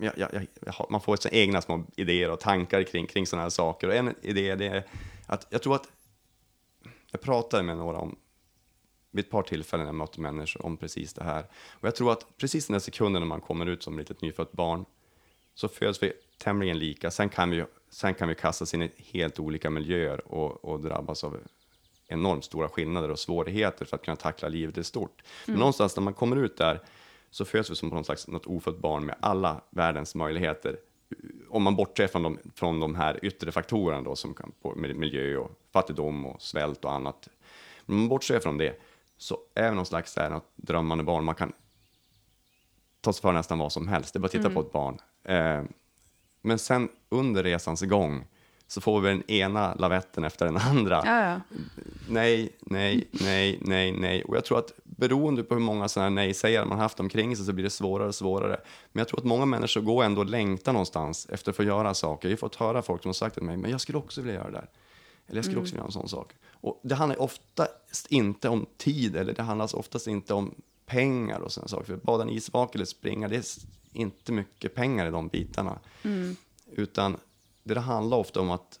jag, 0.00 0.12
jag, 0.16 0.46
man 0.90 1.00
får 1.00 1.16
sina 1.16 1.34
egna 1.34 1.62
små 1.62 1.84
idéer 1.96 2.30
och 2.30 2.40
tankar 2.40 2.82
kring, 2.82 3.06
kring 3.06 3.26
sådana 3.26 3.42
här 3.42 3.50
saker. 3.50 3.88
Och 3.88 3.94
en 3.94 4.14
idé 4.22 4.48
är 4.48 4.84
att 5.26 5.46
jag 5.50 5.62
tror 5.62 5.74
att 5.74 5.88
jag 7.10 7.20
pratade 7.20 7.62
med 7.62 7.76
några 7.76 7.98
om 7.98 8.16
vid 9.12 9.24
ett 9.24 9.30
par 9.30 9.42
tillfällen 9.42 9.86
jag 9.86 9.94
mötte 9.94 10.20
människor 10.20 10.66
om 10.66 10.76
precis 10.76 11.14
det 11.14 11.24
här. 11.24 11.44
Och 11.70 11.86
jag 11.86 11.94
tror 11.94 12.12
att 12.12 12.36
precis 12.36 12.66
den 12.66 12.72
där 12.72 12.80
sekunden 12.80 13.22
när 13.22 13.26
man 13.26 13.40
kommer 13.40 13.66
ut 13.66 13.82
som 13.82 13.98
litet 13.98 14.22
nyfött 14.22 14.52
barn 14.52 14.84
så 15.54 15.68
föds 15.68 16.02
vi 16.02 16.12
tämligen 16.38 16.78
lika. 16.78 17.10
Sen 17.10 17.28
kan 17.28 17.50
vi, 17.50 17.64
sen 17.90 18.14
kan 18.14 18.28
vi 18.28 18.34
kastas 18.34 18.74
in 18.74 18.82
i 18.82 18.90
helt 18.96 19.38
olika 19.38 19.70
miljöer 19.70 20.32
och, 20.32 20.64
och 20.64 20.80
drabbas 20.80 21.24
av 21.24 21.40
enormt 22.08 22.44
stora 22.44 22.68
skillnader 22.68 23.10
och 23.10 23.18
svårigheter 23.18 23.84
för 23.84 23.96
att 23.96 24.04
kunna 24.04 24.16
tackla 24.16 24.48
livet 24.48 24.78
i 24.78 24.84
stort. 24.84 25.22
Men 25.46 25.56
någonstans 25.56 25.96
när 25.96 26.02
man 26.02 26.14
kommer 26.14 26.36
ut 26.36 26.56
där 26.56 26.80
så 27.30 27.44
föds 27.44 27.70
vi 27.70 27.74
som 27.74 27.90
på 27.90 27.96
något 27.96 28.06
slags 28.06 28.28
något 28.28 28.46
ofött 28.46 28.78
barn 28.78 29.06
med 29.06 29.16
alla 29.20 29.60
världens 29.70 30.14
möjligheter. 30.14 30.76
Om 31.48 31.62
man 31.62 31.76
bortser 31.76 32.06
från 32.06 32.22
de, 32.22 32.38
från 32.54 32.80
de 32.80 32.94
här 32.94 33.24
yttre 33.24 33.52
faktorerna 33.52 34.02
då, 34.02 34.16
som 34.16 34.34
kan 34.34 34.52
på 34.62 34.74
miljö 34.74 35.36
och 35.36 35.50
fattigdom 35.72 36.26
och 36.26 36.42
svält 36.42 36.84
och 36.84 36.92
annat. 36.92 37.28
Men 37.86 37.96
man 37.96 38.08
bortser 38.08 38.40
från 38.40 38.58
det 38.58 38.80
så 39.22 39.38
är 39.54 39.72
någon 39.72 39.86
slags 39.86 40.14
där, 40.14 40.30
något 40.30 40.52
drömmande 40.56 41.04
barn. 41.04 41.24
Man 41.24 41.34
kan 41.34 41.52
ta 43.00 43.12
sig 43.12 43.22
för 43.22 43.32
nästan 43.32 43.58
vad 43.58 43.72
som 43.72 43.88
helst. 43.88 44.12
Det 44.12 44.16
är 44.16 44.20
bara 44.20 44.26
att 44.26 44.32
titta 44.32 44.50
på 44.50 44.60
ett 44.60 44.72
barn. 44.72 44.98
Eh, 45.24 45.62
men 46.42 46.58
sen 46.58 46.88
under 47.08 47.42
resans 47.42 47.82
gång 47.82 48.24
så 48.66 48.80
får 48.80 49.00
vi 49.00 49.08
den 49.08 49.30
ena 49.30 49.74
lavetten 49.74 50.24
efter 50.24 50.46
den 50.46 50.56
andra. 50.56 51.02
Ja, 51.04 51.30
ja. 51.30 51.40
Nej, 52.08 52.56
nej, 52.60 53.08
nej, 53.10 53.58
nej, 53.60 53.92
nej. 53.92 54.24
Och 54.24 54.36
jag 54.36 54.44
tror 54.44 54.58
att 54.58 54.72
beroende 54.84 55.42
på 55.42 55.54
hur 55.54 55.62
många 55.62 55.88
sådana 55.88 56.08
här 56.08 56.14
nej-sägare 56.14 56.64
man 56.64 56.78
haft 56.78 57.00
omkring 57.00 57.36
sig 57.36 57.46
så 57.46 57.52
blir 57.52 57.64
det 57.64 57.70
svårare 57.70 58.08
och 58.08 58.14
svårare. 58.14 58.60
Men 58.92 59.00
jag 59.00 59.08
tror 59.08 59.18
att 59.18 59.24
många 59.24 59.44
människor 59.44 59.80
går 59.80 60.04
ändå 60.04 60.20
och 60.20 60.26
längtar 60.26 60.72
någonstans 60.72 61.26
efter 61.30 61.50
att 61.50 61.56
få 61.56 61.62
göra 61.62 61.94
saker. 61.94 62.28
Jag 62.28 62.32
har 62.32 62.38
fått 62.38 62.54
höra 62.54 62.82
folk 62.82 63.02
som 63.02 63.08
har 63.08 63.14
sagt 63.14 63.34
till 63.34 63.44
mig, 63.44 63.56
men 63.56 63.70
jag 63.70 63.80
skulle 63.80 63.98
också 63.98 64.20
vilja 64.20 64.34
göra 64.34 64.50
det 64.50 64.56
där. 64.56 64.68
Eller 65.26 65.38
jag 65.38 65.44
skulle 65.44 65.60
också 65.60 65.72
vilja 65.72 65.80
göra 65.80 65.86
en 65.86 65.92
sån 65.92 66.08
sak. 66.08 66.32
Och 66.50 66.80
det 66.84 66.94
handlar 66.94 67.22
oftast 67.22 68.06
inte 68.10 68.48
om 68.48 68.66
tid, 68.76 69.16
eller 69.16 69.34
det 69.34 69.42
handlar 69.42 69.76
oftast 69.76 70.06
inte 70.06 70.34
om 70.34 70.54
pengar 70.86 71.40
och 71.40 71.52
sådana 71.52 71.68
saker. 71.68 71.84
För 71.84 71.96
bada 71.96 72.22
en 72.22 72.30
isvak 72.30 72.74
eller 72.74 72.84
springa, 72.84 73.28
det 73.28 73.36
är 73.36 73.44
inte 73.92 74.32
mycket 74.32 74.74
pengar 74.74 75.06
i 75.06 75.10
de 75.10 75.28
bitarna. 75.28 75.78
Utan 76.66 77.16
det, 77.62 77.74
det 77.74 77.80
handlar 77.80 78.16
ofta 78.16 78.40
om 78.40 78.50
att 78.50 78.80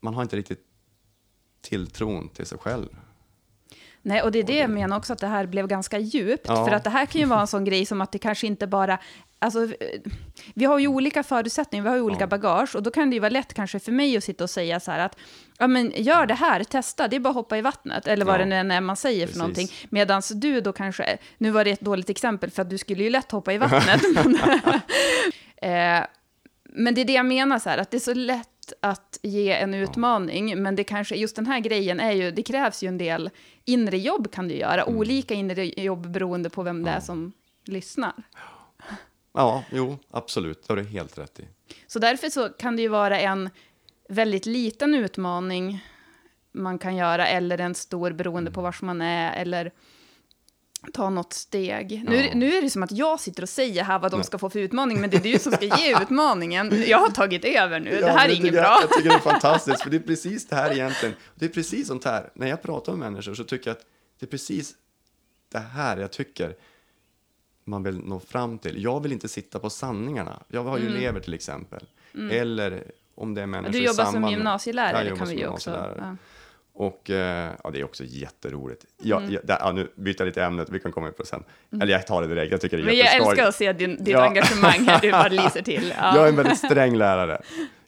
man 0.00 0.14
har 0.14 0.22
inte 0.22 0.36
riktigt 0.36 0.64
tilltron 1.60 2.28
till 2.28 2.46
sig 2.46 2.58
själv. 2.58 2.88
Nej, 4.08 4.22
och 4.22 4.32
det 4.32 4.38
är 4.38 4.42
det 4.42 4.56
jag 4.56 4.70
menar 4.70 4.96
också, 4.96 5.12
att 5.12 5.18
det 5.18 5.26
här 5.26 5.46
blev 5.46 5.66
ganska 5.66 5.98
djupt. 5.98 6.44
Ja. 6.48 6.64
För 6.66 6.72
att 6.74 6.84
det 6.84 6.90
här 6.90 7.06
kan 7.06 7.20
ju 7.20 7.26
vara 7.26 7.40
en 7.40 7.46
sån 7.46 7.64
grej 7.64 7.86
som 7.86 8.00
att 8.00 8.12
det 8.12 8.18
kanske 8.18 8.46
inte 8.46 8.66
bara... 8.66 8.98
Alltså, 9.38 9.68
vi 10.54 10.64
har 10.64 10.78
ju 10.78 10.88
olika 10.88 11.22
förutsättningar, 11.22 11.82
vi 11.82 11.88
har 11.88 11.96
ju 11.96 12.02
olika 12.02 12.22
Ja. 12.24 12.26
bagage. 12.26 12.76
Och 12.76 12.82
då 12.82 12.90
kan 12.90 13.10
det 13.10 13.14
ju 13.14 13.20
vara 13.20 13.30
lätt 13.30 13.54
kanske 13.54 13.78
för 13.80 13.92
mig 13.92 14.16
att 14.16 14.24
sitta 14.24 14.44
och 14.44 14.50
säga 14.50 14.80
så 14.80 14.90
här 14.90 14.98
att, 14.98 15.16
ja 15.58 15.66
men 15.66 15.92
gör 15.96 16.26
det 16.26 16.34
här, 16.34 16.64
testa, 16.64 17.08
det 17.08 17.16
är 17.16 17.20
bara 17.20 17.28
att 17.28 17.34
hoppa 17.34 17.58
i 17.58 17.60
vattnet. 17.62 18.06
Eller 18.06 18.24
vad 18.24 18.34
Ja. 18.34 18.38
det 18.38 18.62
nu 18.64 18.74
är 18.74 18.80
man 18.80 18.96
säger 18.96 19.20
Precis. 19.20 19.32
för 19.34 19.38
någonting. 19.38 19.68
Medan 19.90 20.22
du 20.34 20.60
då 20.60 20.72
kanske, 20.72 21.18
nu 21.38 21.50
var 21.50 21.64
det 21.64 21.70
ett 21.70 21.80
dåligt 21.80 22.10
exempel, 22.10 22.50
för 22.50 22.62
att 22.62 22.70
du 22.70 22.78
skulle 22.78 23.02
ju 23.04 23.10
lätt 23.10 23.32
hoppa 23.32 23.52
i 23.52 23.58
vattnet. 23.68 24.02
men, 24.14 24.34
eh, 25.62 26.04
men 26.70 26.94
det 26.94 27.00
är 27.00 27.04
det 27.04 27.12
jag 27.12 27.26
menar, 27.26 27.58
så 27.58 27.70
här, 27.70 27.78
att 27.78 27.90
det 27.90 27.96
är 27.96 28.00
så 28.00 28.14
lätt 28.14 28.48
att 28.80 29.18
ge 29.22 29.52
en 29.52 29.74
utmaning, 29.74 30.62
men 30.62 30.76
det 30.76 30.84
kanske, 30.84 31.16
just 31.16 31.36
den 31.36 31.46
här 31.46 31.60
grejen 31.60 32.00
är 32.00 32.12
ju, 32.12 32.30
det 32.30 32.42
krävs 32.42 32.82
ju 32.82 32.88
en 32.88 32.98
del 32.98 33.30
inre 33.64 33.98
jobb 33.98 34.30
kan 34.32 34.48
du 34.48 34.54
göra, 34.54 34.82
Mm. 34.82 34.96
olika 34.98 35.34
inre 35.34 35.82
jobb 35.82 36.10
beroende 36.10 36.50
på 36.50 36.62
vem 36.62 36.84
det 36.84 36.90
är 36.90 37.00
som 37.00 37.32
lyssnar. 37.64 38.12
Ja, 39.34 39.64
jo, 39.72 39.98
absolut. 40.10 40.62
Det 40.66 40.72
har 40.72 40.76
du 40.76 40.84
helt 40.84 41.18
rätt 41.18 41.40
i. 41.40 41.44
Så 41.86 41.98
därför 41.98 42.28
så 42.28 42.48
kan 42.48 42.76
det 42.76 42.82
ju 42.82 42.88
vara 42.88 43.20
en 43.20 43.50
väldigt 44.08 44.46
liten 44.46 44.94
utmaning 44.94 45.84
man 46.52 46.78
kan 46.78 46.96
göra, 46.96 47.26
eller 47.28 47.58
en 47.60 47.74
stor 47.74 48.10
beroende 48.12 48.50
på 48.50 48.60
vars 48.60 48.82
man 48.82 49.00
är, 49.00 49.40
eller 49.40 49.72
ta 50.92 51.10
något 51.10 51.32
steg. 51.32 52.02
Nu, 52.08 52.16
är 52.16 52.22
det- 52.22 52.28
Ja. 52.28 52.34
nu 52.34 52.54
är 52.54 52.62
det 52.62 52.70
som 52.70 52.82
att 52.82 52.92
jag 52.92 53.20
sitter 53.20 53.42
och 53.42 53.48
säger 53.48 53.84
här 53.84 53.98
vad 53.98 54.10
de 54.10 54.16
Nej. 54.16 54.24
ska 54.26 54.38
få 54.38 54.50
för 54.50 54.58
utmaning, 54.58 55.00
men 55.00 55.10
det 55.10 55.16
är 55.16 55.32
du 55.32 55.38
som 55.38 55.52
ska 55.52 55.64
ge 55.64 55.96
utmaningen. 56.02 56.84
Jag 56.86 56.98
har 56.98 57.08
tagit 57.10 57.44
över 57.44 57.80
nu, 57.80 57.90
det 57.90 58.00
Ja, 58.00 58.06
här 58.06 58.28
är 58.28 58.32
inget 58.34 58.52
bra. 58.52 58.60
Jag, 58.62 58.82
jag 58.82 58.90
tycker 58.92 59.08
det 59.08 59.14
är 59.14 59.18
fantastiskt, 59.32 59.82
för 59.82 59.90
det 59.90 59.96
är 59.96 60.00
precis 60.00 60.46
det 60.48 60.56
här 60.56 60.72
egentligen. 60.72 61.14
Det 61.34 61.44
är 61.44 61.48
precis 61.48 61.88
sånt 61.88 62.04
här. 62.04 62.30
När 62.34 62.46
jag 62.48 62.62
pratar 62.62 62.92
med 62.92 63.12
människor 63.12 63.34
så 63.34 63.44
tycker 63.44 63.70
jag 63.70 63.76
att 63.76 63.84
det 64.20 64.26
är 64.26 64.30
precis 64.30 64.74
det 65.52 65.58
här 65.58 65.96
jag 65.96 66.10
tycker 66.12 66.56
man 67.64 67.82
vill 67.82 67.98
nå 67.98 68.20
fram 68.20 68.58
till. 68.58 68.82
Jag 68.82 69.02
vill 69.02 69.12
inte 69.12 69.28
sitta 69.28 69.58
på 69.58 69.70
sanningarna. 69.70 70.42
Jag 70.48 70.64
har 70.64 70.78
ju 70.78 70.86
elever 70.86 71.20
till 71.20 71.34
exempel. 71.34 71.84
Eller 72.30 72.84
om 73.14 73.34
det 73.34 73.42
är 73.42 73.46
människor 73.46 73.68
Mm. 73.68 73.72
Du 73.72 73.78
i 73.78 73.86
jobbar 73.86 74.04
samband 74.04 74.24
som 74.24 74.30
gymnasielärare 74.32 75.04
jobbar 75.08 75.18
kan 75.18 75.28
vi 75.28 75.34
ju 75.38 75.46
också. 75.46 75.70
Ja. 75.98 76.16
Och 76.78 77.10
eh, 77.10 77.50
ja, 77.64 77.70
det 77.70 77.80
är 77.80 77.84
också 77.84 78.04
jätteroligt. 78.06 78.84
Mm. 79.04 79.30
ja, 79.32 79.40
där, 79.44 79.56
ja, 79.60 79.72
nu 79.72 79.88
byter 79.94 80.14
jag 80.18 80.26
lite 80.26 80.42
ämnet, 80.44 80.68
vi 80.70 80.80
kan 80.80 80.92
komma 80.92 81.06
in 81.06 81.12
på 81.12 81.22
det 81.22 81.28
sen. 81.28 81.44
Eller 81.82 81.92
jag 81.92 82.06
tar 82.06 82.22
det 82.22 82.28
direkt, 82.28 82.52
jag 82.52 82.60
tycker 82.60 82.76
det 82.76 82.82
är 82.82 82.86
Men 82.86 82.96
jag 82.96 83.14
älskar 83.14 83.48
att 83.48 83.54
se 83.54 83.72
din, 83.72 83.96
ditt 83.96 84.08
Ja. 84.08 84.24
engagemang 84.24 84.86
här, 84.86 85.00
du 85.00 85.10
bara 85.12 85.28
lyser 85.28 85.62
till. 85.62 85.94
Ja. 85.98 86.16
Jag 86.16 86.24
är 86.24 86.28
en 86.28 86.36
väldigt 86.36 86.58
sträng 86.58 86.96
lärare. 86.96 87.40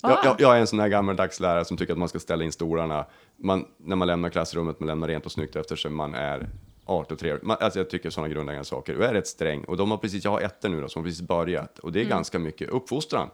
Jag, 0.02 0.10
Ah. 0.12 0.20
jag, 0.24 0.40
jag 0.40 0.56
är 0.56 0.60
en 0.60 0.66
sån 0.66 0.78
här 0.80 0.88
gammaldags 0.88 1.40
lärare 1.40 1.64
som 1.64 1.76
tycker 1.76 1.92
att 1.92 1.98
man 1.98 2.08
ska 2.08 2.18
ställa 2.18 2.44
in 2.44 2.52
stolarna. 2.52 3.06
Man, 3.36 3.64
när 3.76 3.96
man 3.96 4.08
lämnar 4.08 4.28
klassrummet, 4.30 4.80
man 4.80 4.86
lämnar 4.86 5.08
rent 5.08 5.26
och 5.26 5.32
snyggt 5.32 5.56
efter 5.56 5.76
sig, 5.76 5.90
man 5.90 6.14
är 6.14 6.48
art 6.84 7.12
och 7.12 7.18
trevlig. 7.18 7.44
Man, 7.46 7.56
alltså 7.60 7.78
jag 7.78 7.90
tycker 7.90 8.10
sådana 8.10 8.28
grundläggande 8.28 8.64
saker. 8.64 8.96
Och 8.96 9.02
jag 9.02 9.10
är 9.10 9.14
rätt 9.14 9.26
sträng. 9.26 9.64
Och 9.64 9.76
de 9.76 9.90
har 9.90 9.98
precis, 9.98 10.24
jag 10.24 10.30
har 10.30 10.40
ettor 10.40 10.68
nu 10.68 10.80
då, 10.80 10.88
som 10.88 11.02
har 11.02 11.08
precis 11.08 11.22
börjat. 11.28 11.78
Och 11.78 11.92
det 11.92 12.00
är 12.00 12.04
ganska 12.04 12.38
mycket 12.38 12.68
uppfostran, 12.68 13.30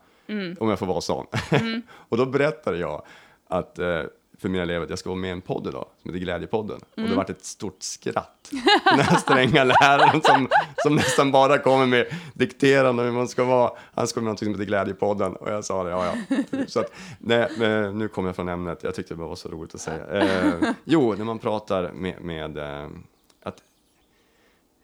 om 0.58 0.68
jag 0.68 0.78
får 0.78 0.86
vara 0.86 1.00
sån. 1.00 1.26
och 2.08 2.16
då 2.16 2.26
berättade 2.26 2.78
jag 2.78 3.02
att 3.48 3.78
eh, 3.78 4.02
för 4.38 4.48
mina 4.48 4.62
elever 4.62 4.84
att 4.84 4.90
jag 4.90 4.98
ska 4.98 5.08
vara 5.08 5.20
med 5.20 5.28
i 5.28 5.32
en 5.32 5.40
podd 5.40 5.66
idag, 5.66 5.86
som 6.02 6.10
heter 6.10 6.24
Glädjepodden. 6.24 6.80
Och 6.96 7.02
det 7.02 7.14
varit 7.14 7.30
ett 7.30 7.44
stort 7.44 7.82
skratt. 7.82 8.50
Den 8.84 9.00
här 9.00 9.16
stränga 9.16 9.64
läraren 9.64 10.22
som, 10.22 10.48
som 10.76 10.94
nästan 10.94 11.32
bara 11.32 11.58
kommer 11.58 11.86
med 11.86 12.06
dikterande 12.34 13.02
hur 13.02 13.12
man 13.12 13.28
ska 13.28 13.44
vara. 13.44 13.70
Han 13.94 14.08
ska 14.08 14.20
med 14.20 14.24
någonting 14.24 14.46
som 14.46 14.54
heter 14.54 14.64
Glädjepodden. 14.64 15.36
Och 15.36 15.50
jag 15.50 15.64
sa 15.64 15.84
det, 15.84 15.90
ja 15.90 16.06
ja. 16.06 16.38
Så 16.68 16.80
att, 16.80 16.92
nej, 17.18 17.48
nu 17.94 18.08
kommer 18.08 18.28
jag 18.28 18.36
från 18.36 18.48
ämnet, 18.48 18.82
jag 18.82 18.94
tyckte 18.94 19.14
det 19.14 19.20
var 19.20 19.36
så 19.36 19.48
roligt 19.48 19.74
att 19.74 19.80
säga. 19.80 20.06
Eh, 20.06 20.72
jo, 20.84 21.14
när 21.14 21.24
man 21.24 21.38
pratar 21.38 21.92
med, 21.92 22.20
med 22.20 22.58
eh, 22.58 22.88
att 23.42 23.62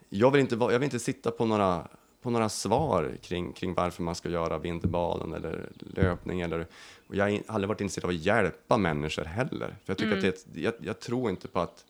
jag 0.09 0.30
vill, 0.30 0.40
inte, 0.40 0.55
jag 0.55 0.68
vill 0.68 0.82
inte 0.82 0.98
sitta 0.98 1.30
på 1.30 1.44
några, 1.44 1.88
på 2.23 2.31
några 2.31 2.49
svar 2.49 3.16
kring, 3.23 3.53
kring 3.53 3.75
varför 3.75 4.03
man 4.03 4.14
ska 4.14 4.29
göra 4.29 4.59
vinterbaden 4.59 5.35
eller 5.35 5.70
löpning. 5.79 6.41
Eller, 6.41 6.66
och 7.07 7.16
jag 7.16 7.25
har 7.25 7.43
aldrig 7.47 7.68
varit 7.68 7.81
intresserad 7.81 8.05
av 8.05 8.11
att 8.11 8.16
hjälpa 8.16 8.77
människor 8.77 9.25
heller. 9.25 9.77
För 9.85 9.91
jag, 9.93 9.99
tycker 9.99 10.16
att 10.16 10.23
det 10.23 10.61
jag, 10.61 10.75
jag 10.79 11.01
tror 11.01 11.31
inte 11.31 11.49
på 11.49 11.61
att 11.61 11.85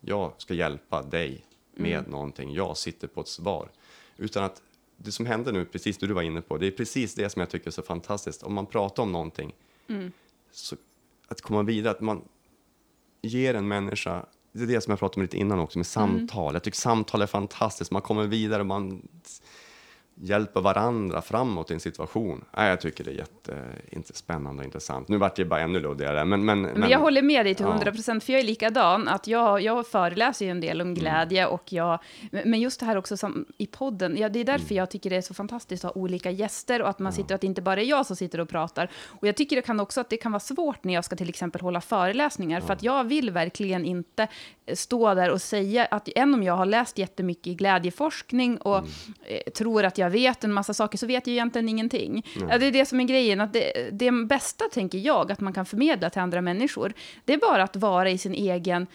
jag 0.00 0.32
ska 0.36 0.54
hjälpa 0.54 1.02
dig 1.02 1.44
med 1.74 2.08
någonting. 2.08 2.54
Jag 2.54 2.76
sitter 2.76 3.08
på 3.08 3.20
ett 3.20 3.28
svar. 3.28 3.68
Utan 4.16 4.44
att 4.44 4.62
det 4.96 5.12
som 5.12 5.26
hände 5.26 5.52
nu, 5.52 5.64
precis 5.64 5.98
det 5.98 6.06
du 6.06 6.14
var 6.14 6.22
inne 6.22 6.40
på, 6.40 6.58
det 6.58 6.66
är 6.66 6.70
precis 6.70 7.14
det 7.14 7.30
som 7.30 7.40
jag 7.40 7.50
tycker 7.50 7.66
är 7.66 7.70
så 7.70 7.82
fantastiskt. 7.82 8.42
Om 8.42 8.54
man 8.54 8.66
pratar 8.66 9.02
om 9.02 9.12
någonting 9.12 9.54
så 10.50 10.76
att 11.28 11.40
komma 11.40 11.62
vidare, 11.62 11.90
att 11.90 12.00
man 12.00 12.22
ger 13.22 13.54
en 13.54 13.68
människa, 13.68 14.26
det 14.56 14.64
är 14.64 14.66
det 14.66 14.80
som 14.80 14.90
jag 14.90 14.98
pratade 14.98 15.20
om 15.20 15.22
lite 15.22 15.36
innan 15.36 15.58
också, 15.60 15.78
med 15.78 15.86
samtal. 15.86 16.54
Jag 16.54 16.62
tycker 16.62 16.78
samtal 16.78 17.22
är 17.22 17.26
fantastiskt, 17.26 17.90
man 17.90 18.02
kommer 18.02 18.26
vidare, 18.26 18.64
man 18.64 19.08
hjälper 20.20 20.60
varandra 20.60 21.22
framåt 21.22 21.70
i 21.70 21.74
en 21.74 21.80
situation. 21.80 22.44
Nej, 22.56 22.68
jag 22.68 22.80
tycker 22.80 23.04
det 23.04 23.10
är 23.10 23.26
jättespännande 23.92 24.60
och 24.60 24.64
intressant. 24.64 25.08
Nu 25.08 25.16
vart 25.16 25.36
det 25.36 25.44
bara 25.44 25.60
ännu 25.60 25.80
luddigare, 25.80 26.24
men... 26.24 26.44
Men, 26.44 26.62
men, 26.62 26.90
jag 26.90 26.98
håller 26.98 27.22
med 27.22 27.46
dig 27.46 27.54
till 27.54 27.66
100 27.66 27.92
procent, 27.92 28.22
ja. 28.22 28.26
för 28.26 28.32
jag 28.32 28.40
är 28.40 28.46
likadan. 28.46 29.08
Att 29.08 29.26
jag, 29.26 29.60
jag 29.60 29.86
föreläser 29.86 30.44
ju 30.44 30.50
en 30.50 30.60
del 30.60 30.80
om 30.80 30.86
mm. 30.86 30.94
glädje, 30.94 31.42
mm. 31.42 31.54
och 31.54 31.72
jag, 31.72 31.98
men 32.30 32.60
just 32.60 32.80
det 32.80 32.86
här 32.86 32.96
också 32.96 33.16
som, 33.16 33.46
i 33.58 33.66
podden, 33.66 34.16
ja, 34.16 34.28
det 34.28 34.38
är 34.38 34.44
därför 34.44 34.64
mm. 34.64 34.76
jag 34.76 34.90
tycker 34.90 35.10
det 35.10 35.16
är 35.16 35.20
så 35.20 35.34
fantastiskt 35.34 35.84
att 35.84 35.94
ha 35.94 36.02
olika 36.02 36.30
gäster, 36.30 36.82
och 36.82 36.88
att 36.88 36.98
man 36.98 37.12
ja. 37.12 37.16
sitter, 37.16 37.34
att 37.34 37.40
det 37.40 37.46
inte 37.46 37.62
bara 37.62 37.80
är 37.80 37.84
jag 37.84 38.06
som 38.06 38.16
sitter 38.16 38.40
och 38.40 38.48
pratar. 38.48 38.90
Och 39.06 39.26
jag 39.26 39.36
tycker 39.36 39.56
det 39.56 39.62
kan 39.62 39.80
också 39.80 40.00
att 40.00 40.10
det 40.10 40.16
kan 40.16 40.32
vara 40.32 40.40
svårt 40.40 40.84
när 40.84 40.94
jag 40.94 41.04
ska 41.04 41.16
till 41.16 41.28
exempel 41.28 41.60
hålla 41.60 41.80
föreläsningar, 41.80 42.60
ja. 42.60 42.66
för 42.66 42.72
att 42.72 42.82
jag 42.82 43.04
vill 43.04 43.30
verkligen 43.30 43.84
inte 43.84 44.28
stå 44.74 45.14
där 45.14 45.30
och 45.30 45.42
säga 45.42 45.84
att, 45.84 46.08
än 46.16 46.34
om 46.34 46.42
jag 46.42 46.56
har 46.56 46.66
läst 46.66 46.98
jättemycket 46.98 47.46
i 47.46 47.54
glädjeforskning 47.54 48.58
och 48.58 48.78
mm. 48.78 48.90
Eh, 49.26 49.52
tror 49.52 49.84
att 49.84 49.98
jag 49.98 50.05
jag 50.06 50.10
vet 50.10 50.44
en 50.44 50.52
massa 50.52 50.74
saker 50.74 50.98
så 50.98 51.06
vet 51.06 51.26
jag 51.26 51.32
egentligen 51.32 51.68
ingenting. 51.68 52.26
Mm. 52.36 52.60
Det 52.60 52.66
är 52.66 52.72
det 52.72 52.86
som 52.86 53.00
är 53.00 53.04
grejen, 53.04 53.40
att 53.40 53.52
det, 53.52 53.90
det 53.92 54.12
bästa, 54.12 54.64
tänker 54.72 54.98
jag, 54.98 55.32
att 55.32 55.40
man 55.40 55.52
kan 55.52 55.66
förmedla 55.66 56.10
till 56.10 56.20
andra 56.20 56.40
människor, 56.40 56.92
det 57.24 57.32
är 57.32 57.38
bara 57.38 57.62
att 57.62 57.76
vara 57.76 58.10
i 58.10 58.18
sin 58.18 58.34
egen 58.34 58.86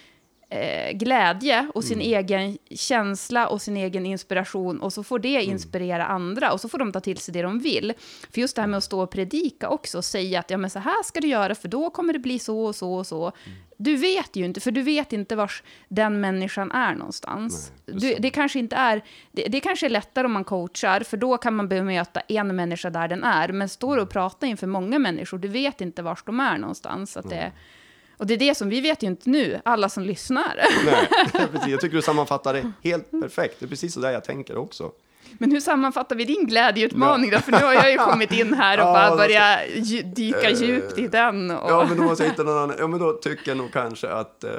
eh, 0.52 0.92
glädje 0.92 1.68
och 1.74 1.84
sin 1.84 2.02
mm. 2.02 2.20
egen 2.20 2.58
känsla 2.72 3.48
och 3.48 3.62
sin 3.62 3.78
egen 3.78 4.06
inspiration 4.06 4.82
och 4.82 4.94
så 4.94 5.04
får 5.04 5.20
det 5.20 5.36
mm. 5.36 5.52
inspirera 5.52 6.06
mm. 6.06 6.16
andra 6.16 6.54
och 6.54 6.62
så 6.62 6.70
får 6.70 6.78
de 6.78 6.92
ta 6.92 7.00
till 7.00 7.18
sig 7.18 7.34
det 7.34 7.42
de 7.42 7.60
vill. 7.60 7.94
För 8.32 8.42
just 8.42 8.56
det 8.56 8.62
här 8.62 8.70
med 8.70 8.78
att 8.78 8.84
stå 8.84 9.02
och 9.02 9.12
predika 9.12 9.70
också 9.70 9.98
och 9.98 10.06
säga 10.06 10.40
att 10.40 10.50
ja, 10.50 10.58
men 10.58 10.70
så 10.70 10.80
här 10.80 11.04
ska 11.04 11.20
du 11.20 11.28
göra 11.28 11.56
för 11.56 11.68
då 11.68 11.90
kommer 11.90 12.14
det 12.14 12.20
bli 12.20 12.40
så 12.40 12.66
och 12.66 12.76
så 12.76 12.94
och 12.94 13.08
så. 13.08 13.24
Mm. 13.24 13.58
Du 13.78 13.96
vet 13.96 14.36
ju 14.36 14.46
inte, 14.46 14.60
för 14.60 14.72
du 14.72 14.82
vet 14.82 15.14
inte 15.14 15.36
var 15.36 15.52
den 15.88 16.22
människan 16.22 16.72
är 16.72 16.96
någonstans. 16.96 17.72
Nej, 17.86 17.96
det, 18.00 18.08
du, 18.08 18.16
det, 18.20 18.30
kanske 18.30 18.60
inte 18.60 18.76
är, 18.76 19.02
det, 19.32 19.48
det 19.48 19.60
kanske 19.60 19.86
är 19.86 19.90
lättare 19.90 20.26
om 20.26 20.32
man 20.32 20.44
coachar, 20.44 21.00
för 21.00 21.18
då 21.18 21.38
kan 21.38 21.56
man 21.56 21.68
bemöta 21.68 22.20
en 22.20 22.56
människa 22.56 22.90
där 22.90 23.08
den 23.08 23.24
är. 23.24 23.52
Men 23.52 23.70
står 23.70 23.98
och 23.98 24.10
pratar 24.10 24.48
inför 24.48 24.68
många 24.68 25.00
människor, 25.00 25.38
du 25.38 25.48
vet 25.48 25.82
inte 25.82 26.02
var 26.02 26.20
de 26.26 26.40
är 26.40 26.58
någonstans. 26.58 27.18
Att 27.18 27.30
det, 27.30 27.52
och 28.22 28.28
det 28.28 28.34
är 28.34 28.38
det 28.38 28.56
som 28.56 28.70
vi 28.70 28.82
vet 28.82 29.04
ju 29.04 29.08
inte 29.08 29.30
nu, 29.30 29.62
alla 29.66 29.90
som 29.90 30.04
lyssnar. 30.04 30.56
Nej, 30.86 31.08
precis. 31.52 31.68
Jag 31.68 31.82
tycker 31.82 31.96
du 31.96 32.02
sammanfattar 32.02 32.54
det 32.54 32.72
helt 32.84 33.12
perfekt. 33.12 33.56
Det 33.60 33.66
är 33.66 33.68
precis 33.68 33.94
så 33.94 34.00
där 34.00 34.12
jag 34.12 34.24
tänker 34.24 34.58
också. 34.58 34.92
Men 35.32 35.52
hur 35.52 35.60
sammanfattar 35.60 36.16
vi 36.16 36.26
din 36.26 36.46
glädjeutmaning 36.48 37.32
då? 37.32 37.40
För 37.40 37.52
nu 37.52 37.58
har 37.58 37.74
jag 37.74 37.92
ju 37.92 37.98
kommit 37.98 38.32
in 38.32 38.54
här 38.54 38.78
och 38.78 38.84
ja, 38.88 38.94
bara 38.94 39.16
börjat 39.16 39.60
dyka 40.16 40.50
äh, 40.50 40.62
djupt 40.62 40.98
i 40.98 41.08
den. 41.08 41.52
Och... 41.52 41.72
Ja, 41.72 41.86
men 41.90 41.98
då 41.98 42.04
måste 42.04 42.24
jag 42.24 42.30
hitta 42.30 42.44
någon 42.44 42.58
annan. 42.58 42.76
Ja, 42.80 42.88
men 42.88 43.00
då 43.00 43.14
tycker 43.14 43.52
jag 43.52 43.58
nog 43.58 43.74
kanske 43.74 44.10
att... 44.10 44.44
Eh, 44.44 44.52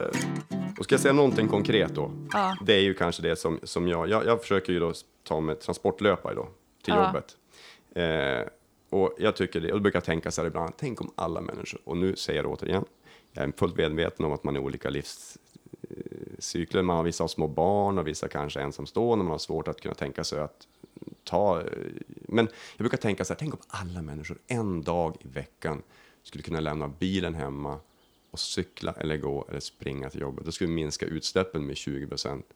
och 0.78 0.84
ska 0.84 0.94
jag 0.94 1.00
säga 1.00 1.14
någonting 1.14 1.48
konkret 1.48 1.94
då? 1.94 2.10
Ja. 2.32 2.56
Det 2.66 2.74
är 2.74 2.82
ju 2.82 2.94
kanske 2.94 3.22
det 3.22 3.36
som, 3.36 3.60
som 3.62 3.88
jag, 3.88 4.08
jag... 4.08 4.26
Jag 4.26 4.40
försöker 4.40 4.72
ju 4.72 4.80
då 4.80 4.92
ta 5.28 5.40
med 5.40 5.60
transportlöpare 5.60 6.34
då, 6.34 6.48
till 6.84 6.94
ja. 6.94 7.06
jobbet. 7.06 7.36
Eh, 7.94 8.48
och 8.90 9.14
jag 9.18 9.36
tycker 9.36 9.60
det, 9.60 9.72
och 9.72 9.78
då 9.78 9.82
brukar 9.82 9.96
jag 9.96 10.04
tänka 10.04 10.30
så 10.30 10.40
här 10.40 10.48
ibland, 10.48 10.72
tänk 10.76 11.00
om 11.00 11.12
alla 11.14 11.40
människor, 11.40 11.80
och 11.84 11.96
nu 11.96 12.16
säger 12.16 12.38
jag 12.38 12.44
det 12.44 12.48
återigen, 12.48 12.84
jag 13.32 13.44
är 13.44 13.52
fullt 13.56 13.76
medveten 13.76 14.24
om 14.24 14.32
att 14.32 14.44
man 14.44 14.56
är 14.56 14.60
olika 14.60 14.90
livscykler. 14.90 16.82
Man 16.82 16.96
har 16.96 17.04
vissa 17.04 17.24
har 17.24 17.28
små 17.28 17.48
barn 17.48 17.98
och 17.98 18.06
vissa 18.06 18.28
kanske 18.28 18.60
ensamstående. 18.60 19.24
Man 19.24 19.32
har 19.32 19.38
svårt 19.38 19.68
att 19.68 19.80
kunna 19.80 19.94
tänka 19.94 20.24
sig 20.24 20.40
att 20.40 20.66
ta... 21.24 21.62
Men 22.06 22.48
jag 22.76 22.78
brukar 22.78 22.96
tänka 22.96 23.24
så 23.24 23.32
här, 23.32 23.38
tänk 23.38 23.54
om 23.54 23.60
alla 23.68 24.02
människor 24.02 24.38
en 24.46 24.82
dag 24.82 25.16
i 25.20 25.28
veckan 25.28 25.82
skulle 26.22 26.42
kunna 26.42 26.60
lämna 26.60 26.88
bilen 26.88 27.34
hemma 27.34 27.80
och 28.30 28.38
cykla 28.38 28.92
eller 28.92 29.16
gå 29.16 29.46
eller 29.48 29.60
springa 29.60 30.10
till 30.10 30.20
jobbet. 30.20 30.44
Då 30.44 30.52
skulle 30.52 30.68
vi 30.68 30.74
minska 30.74 31.06
utsläppen 31.06 31.66
med 31.66 31.76
20 31.76 32.06
procent. 32.06 32.46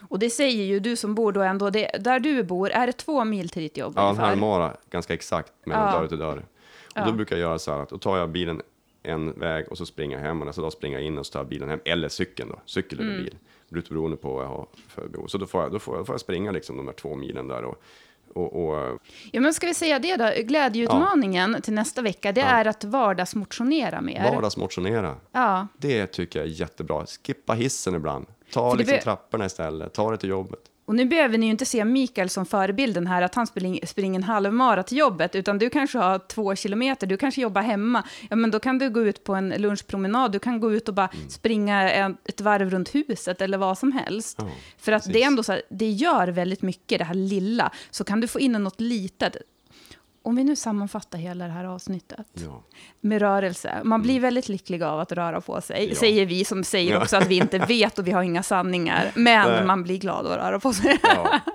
Och 0.00 0.18
det 0.18 0.30
säger 0.30 0.64
ju 0.64 0.80
du 0.80 0.96
som 0.96 1.14
bor 1.14 1.32
då 1.32 1.42
ändå, 1.42 1.70
det, 1.70 1.90
där 2.00 2.20
du 2.20 2.44
bor, 2.44 2.70
är 2.70 2.86
det 2.86 2.92
två 2.92 3.24
mil 3.24 3.48
till 3.48 3.62
ditt 3.62 3.76
jobb? 3.76 3.92
Ja, 3.96 4.10
en 4.10 4.16
halvmara, 4.16 4.76
ganska 4.90 5.14
exakt, 5.14 5.52
mellan 5.64 5.92
ja. 5.92 6.00
dörr 6.00 6.08
till 6.08 6.18
dörr. 6.18 6.46
Och 6.82 6.92
ja. 6.94 7.04
då 7.04 7.12
brukar 7.12 7.36
jag 7.36 7.40
göra 7.40 7.58
så 7.58 7.72
här 7.72 7.82
att 7.82 7.88
då 7.88 7.98
tar 7.98 8.18
jag 8.18 8.30
bilen 8.30 8.62
en 9.02 9.32
väg 9.32 9.68
och 9.68 9.78
så 9.78 9.86
springer 9.86 10.16
jag 10.16 10.24
hem 10.24 10.40
och 10.40 10.46
nästa 10.46 10.62
dag 10.62 10.72
springer 10.72 10.98
jag 10.98 11.06
in 11.06 11.18
och 11.18 11.26
så 11.26 11.38
jag 11.38 11.48
bilen 11.48 11.68
hem. 11.68 11.80
Eller 11.84 12.08
cykeln 12.08 12.48
då, 12.48 12.60
cykel 12.64 13.00
eller 13.00 13.10
mm. 13.10 13.24
bil. 13.24 13.36
Beroende 13.68 14.16
på 14.16 14.34
vad 14.34 14.44
jag 14.44 14.48
har 14.48 14.66
för 14.88 15.08
behov. 15.08 15.26
Så 15.26 15.38
då 15.38 15.46
får 15.46 15.62
jag, 15.62 15.72
då 15.72 15.78
får 15.78 15.96
jag, 15.96 16.06
får 16.06 16.12
jag 16.12 16.20
springa 16.20 16.50
liksom 16.50 16.76
de 16.76 16.86
där 16.86 16.92
två 16.92 17.16
milen 17.16 17.48
där. 17.48 17.64
Och, 17.64 17.82
och, 18.34 18.68
och, 18.68 18.98
ja, 19.32 19.40
men 19.40 19.54
ska 19.54 19.66
vi 19.66 19.74
säga 19.74 19.98
det 19.98 20.16
då? 20.16 20.30
Glädjeutmaningen 20.42 21.52
ja. 21.52 21.60
till 21.60 21.72
nästa 21.72 22.02
vecka, 22.02 22.32
det 22.32 22.40
ja. 22.40 22.46
är 22.46 22.64
att 22.64 22.84
vardagsmotionera 22.84 24.00
mer. 24.00 24.34
Vardagsmotionera. 24.34 25.16
Ja. 25.32 25.66
Det 25.78 26.06
tycker 26.06 26.38
jag 26.38 26.48
är 26.48 26.52
jättebra. 26.52 27.06
Skippa 27.06 27.52
hissen 27.52 27.94
ibland. 27.94 28.26
Ta 28.52 28.74
liksom 28.74 28.98
trapporna 28.98 29.46
istället. 29.46 29.94
Ta 29.94 30.10
det 30.10 30.16
till 30.16 30.28
jobbet. 30.28 30.60
Och 30.88 30.94
nu 30.94 31.04
behöver 31.04 31.38
ni 31.38 31.46
ju 31.46 31.50
inte 31.50 31.66
se 31.66 31.84
Mikael 31.84 32.28
som 32.28 32.46
förebilden 32.46 33.06
här, 33.06 33.22
att 33.22 33.34
han 33.34 33.46
springer, 33.46 33.86
springer 33.86 34.18
en 34.18 34.22
halvmara 34.22 34.82
till 34.82 34.98
jobbet, 34.98 35.34
utan 35.34 35.58
du 35.58 35.70
kanske 35.70 35.98
har 35.98 36.18
två 36.18 36.54
kilometer, 36.54 37.06
du 37.06 37.16
kanske 37.16 37.40
jobbar 37.40 37.62
hemma. 37.62 38.04
Ja, 38.30 38.36
men 38.36 38.50
då 38.50 38.58
kan 38.58 38.78
du 38.78 38.90
gå 38.90 39.02
ut 39.02 39.24
på 39.24 39.34
en 39.34 39.48
lunchpromenad, 39.48 40.32
du 40.32 40.38
kan 40.38 40.60
gå 40.60 40.72
ut 40.72 40.88
och 40.88 40.94
bara 40.94 41.08
mm. 41.14 41.30
springa 41.30 41.90
ett 42.24 42.40
varv 42.40 42.70
runt 42.70 42.94
huset 42.94 43.40
eller 43.40 43.58
vad 43.58 43.78
som 43.78 43.92
helst. 43.92 44.40
Oh, 44.40 44.48
För 44.78 44.92
att 44.92 45.02
precis. 45.02 45.12
det 45.12 45.22
är 45.22 45.26
ändå 45.26 45.42
så 45.42 45.52
här, 45.52 45.62
det 45.70 45.90
gör 45.90 46.28
väldigt 46.28 46.62
mycket, 46.62 46.98
det 46.98 47.04
här 47.04 47.14
lilla. 47.14 47.72
Så 47.90 48.04
kan 48.04 48.20
du 48.20 48.28
få 48.28 48.40
in 48.40 48.52
något 48.52 48.80
litet 48.80 49.36
om 50.28 50.36
vi 50.36 50.44
nu 50.44 50.56
sammanfattar 50.56 51.18
hela 51.18 51.46
det 51.46 51.52
här 51.52 51.64
avsnittet 51.64 52.26
ja. 52.32 52.62
med 53.00 53.20
rörelse. 53.20 53.80
Man 53.84 54.02
blir 54.02 54.14
mm. 54.14 54.22
väldigt 54.22 54.48
lycklig 54.48 54.82
av 54.82 55.00
att 55.00 55.12
röra 55.12 55.40
på 55.40 55.60
sig, 55.60 55.88
ja. 55.88 55.94
säger 55.94 56.26
vi 56.26 56.44
som 56.44 56.64
säger 56.64 56.92
ja. 56.92 57.02
också 57.02 57.16
att 57.16 57.26
vi 57.26 57.36
inte 57.36 57.58
vet 57.68 57.98
och 57.98 58.06
vi 58.06 58.10
har 58.10 58.22
inga 58.22 58.42
sanningar. 58.42 59.12
Men 59.14 59.50
Nej. 59.50 59.64
man 59.64 59.82
blir 59.82 59.98
glad 59.98 60.26
att 60.26 60.36
röra 60.36 60.60
på 60.60 60.72
sig. 60.72 60.98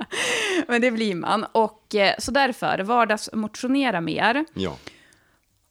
men 0.67 0.81
det 0.81 0.91
blir 0.91 1.15
man. 1.15 1.45
Och 1.51 1.95
eh, 1.95 2.15
så 2.19 2.31
därför, 2.31 2.79
vardagsmotionera 2.79 4.01
mer. 4.01 4.45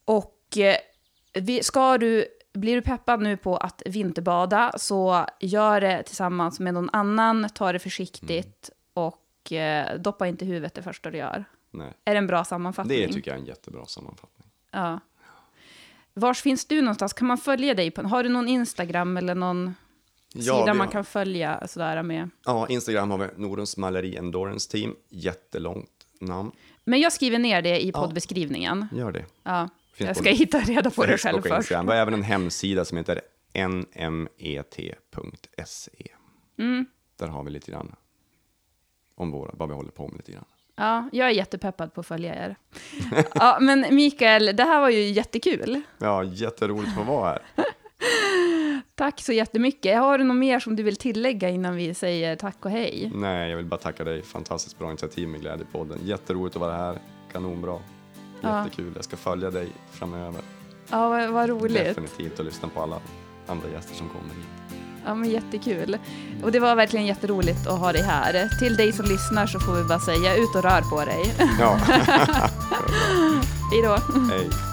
Och 0.04 0.58
eh, 0.58 1.60
ska 1.62 1.98
du 1.98 2.26
blir 2.54 2.74
du 2.74 2.82
peppad 2.82 3.20
nu 3.20 3.36
på 3.36 3.56
att 3.56 3.82
vinterbada, 3.86 4.72
så 4.76 5.26
gör 5.40 5.80
det 5.80 6.02
tillsammans 6.02 6.60
med 6.60 6.74
någon 6.74 6.90
annan, 6.92 7.48
ta 7.54 7.72
det 7.72 7.78
försiktigt 7.78 8.70
mm. 8.96 9.08
och 9.08 9.52
eh, 9.52 9.98
doppa 9.98 10.26
inte 10.26 10.44
huvudet 10.44 10.74
det 10.74 10.82
första 10.82 11.10
du 11.10 11.18
gör. 11.18 11.44
Nej. 11.72 11.92
Är 12.04 12.12
det 12.12 12.18
en 12.18 12.26
bra 12.26 12.44
sammanfattning? 12.44 12.98
Det 12.98 13.12
tycker 13.12 13.30
jag 13.30 13.36
är 13.36 13.40
en 13.40 13.46
jättebra 13.46 13.86
sammanfattning. 13.86 14.48
Ja. 14.70 15.00
Vars 16.14 16.42
finns 16.42 16.64
du 16.64 16.80
någonstans? 16.80 17.12
Kan 17.12 17.28
man 17.28 17.38
följa 17.38 17.74
dig? 17.74 17.90
På, 17.90 18.02
har 18.02 18.22
du 18.22 18.28
någon 18.28 18.48
Instagram 18.48 19.16
eller 19.16 19.34
någon 19.34 19.74
ja, 20.34 20.60
sida 20.60 20.74
man 20.74 20.88
kan 20.88 21.04
följa 21.04 21.68
sådär 21.68 22.02
med? 22.02 22.30
Ja, 22.44 22.68
Instagram 22.68 23.10
har 23.10 23.18
vi 23.18 23.28
Norens 23.36 23.76
Maleri 23.76 24.16
Endurance 24.16 24.70
Team. 24.70 24.96
Jättelångt 25.08 26.06
namn. 26.20 26.52
Men 26.84 27.00
jag 27.00 27.12
skriver 27.12 27.38
ner 27.38 27.62
det 27.62 27.84
i 27.84 27.92
poddbeskrivningen. 27.92 28.88
Ja, 28.92 28.98
gör 28.98 29.12
det. 29.12 29.24
Ja. 29.42 29.68
jag 29.96 30.16
ska 30.16 30.30
hitta 30.30 30.58
reda 30.58 30.90
på 30.90 31.06
det 31.06 31.18
själv 31.18 31.42
först. 31.42 31.70
Vi 31.70 31.74
har 31.74 31.94
även 31.94 32.14
en 32.14 32.22
hemsida 32.22 32.84
som 32.84 32.98
heter 32.98 33.20
nmet.se. 33.68 34.86
Mm. 36.58 36.86
Där 37.16 37.28
har 37.28 37.44
vi 37.44 37.50
lite 37.50 37.70
grann 37.70 37.94
om 39.14 39.30
våra, 39.30 39.50
vad 39.54 39.68
vi 39.68 39.74
håller 39.74 39.90
på 39.90 40.08
med 40.08 40.16
lite 40.16 40.32
grann. 40.32 40.44
Ja, 40.76 41.08
jag 41.12 41.28
är 41.28 41.32
jättepeppad 41.32 41.94
på 41.94 42.00
att 42.00 42.06
följa 42.06 42.34
er. 42.34 42.56
ja, 43.34 43.58
men 43.60 43.86
Mikael, 43.90 44.56
det 44.56 44.64
här 44.64 44.80
var 44.80 44.90
ju 44.90 45.02
jättekul. 45.02 45.80
Ja, 45.98 46.24
jätteroligt 46.24 46.88
att 46.88 46.94
få 46.94 47.02
vara 47.02 47.28
här. 47.28 47.42
tack 48.94 49.20
så 49.20 49.32
jättemycket. 49.32 49.98
Har 49.98 50.18
du 50.18 50.24
något 50.24 50.36
mer 50.36 50.60
som 50.60 50.76
du 50.76 50.82
vill 50.82 50.96
tillägga 50.96 51.48
innan 51.48 51.76
vi 51.76 51.94
säger 51.94 52.36
tack 52.36 52.64
och 52.64 52.70
hej? 52.70 53.10
Nej, 53.14 53.50
jag 53.50 53.56
vill 53.56 53.66
bara 53.66 53.80
tacka 53.80 54.04
dig. 54.04 54.22
Fantastiskt 54.22 54.78
bra 54.78 54.88
initiativ 54.88 55.28
med 55.28 55.40
Glädjepodden. 55.40 55.98
Jätteroligt 56.04 56.56
att 56.56 56.60
vara 56.60 56.76
här. 56.76 56.98
Kanonbra. 57.32 57.78
Jättekul. 58.42 58.86
Ja. 58.86 58.92
Jag 58.94 59.04
ska 59.04 59.16
följa 59.16 59.50
dig 59.50 59.68
framöver. 59.90 60.42
Ja, 60.90 61.08
vad, 61.08 61.30
vad 61.30 61.48
roligt. 61.48 61.84
Definitivt 61.84 62.38
och 62.38 62.44
lyssna 62.44 62.68
på 62.68 62.82
alla 62.82 63.00
andra 63.46 63.68
gäster 63.68 63.94
som 63.94 64.08
kommer 64.08 64.34
hit. 64.34 64.61
Ja, 65.04 65.14
men 65.14 65.30
jättekul. 65.30 65.98
Och 66.42 66.52
det 66.52 66.60
var 66.60 66.74
verkligen 66.74 67.06
jätteroligt 67.06 67.66
att 67.66 67.78
ha 67.78 67.92
dig 67.92 68.02
här. 68.02 68.48
Till 68.58 68.76
dig 68.76 68.92
som 68.92 69.06
lyssnar 69.06 69.46
så 69.46 69.60
får 69.60 69.72
vi 69.72 69.84
bara 69.84 70.00
säga 70.00 70.36
ut 70.36 70.54
och 70.54 70.62
rör 70.62 70.82
på 70.90 71.04
dig. 71.04 71.34
Ja. 71.60 71.76
Hej 73.70 73.82
då. 73.82 73.98
Hej. 74.30 74.71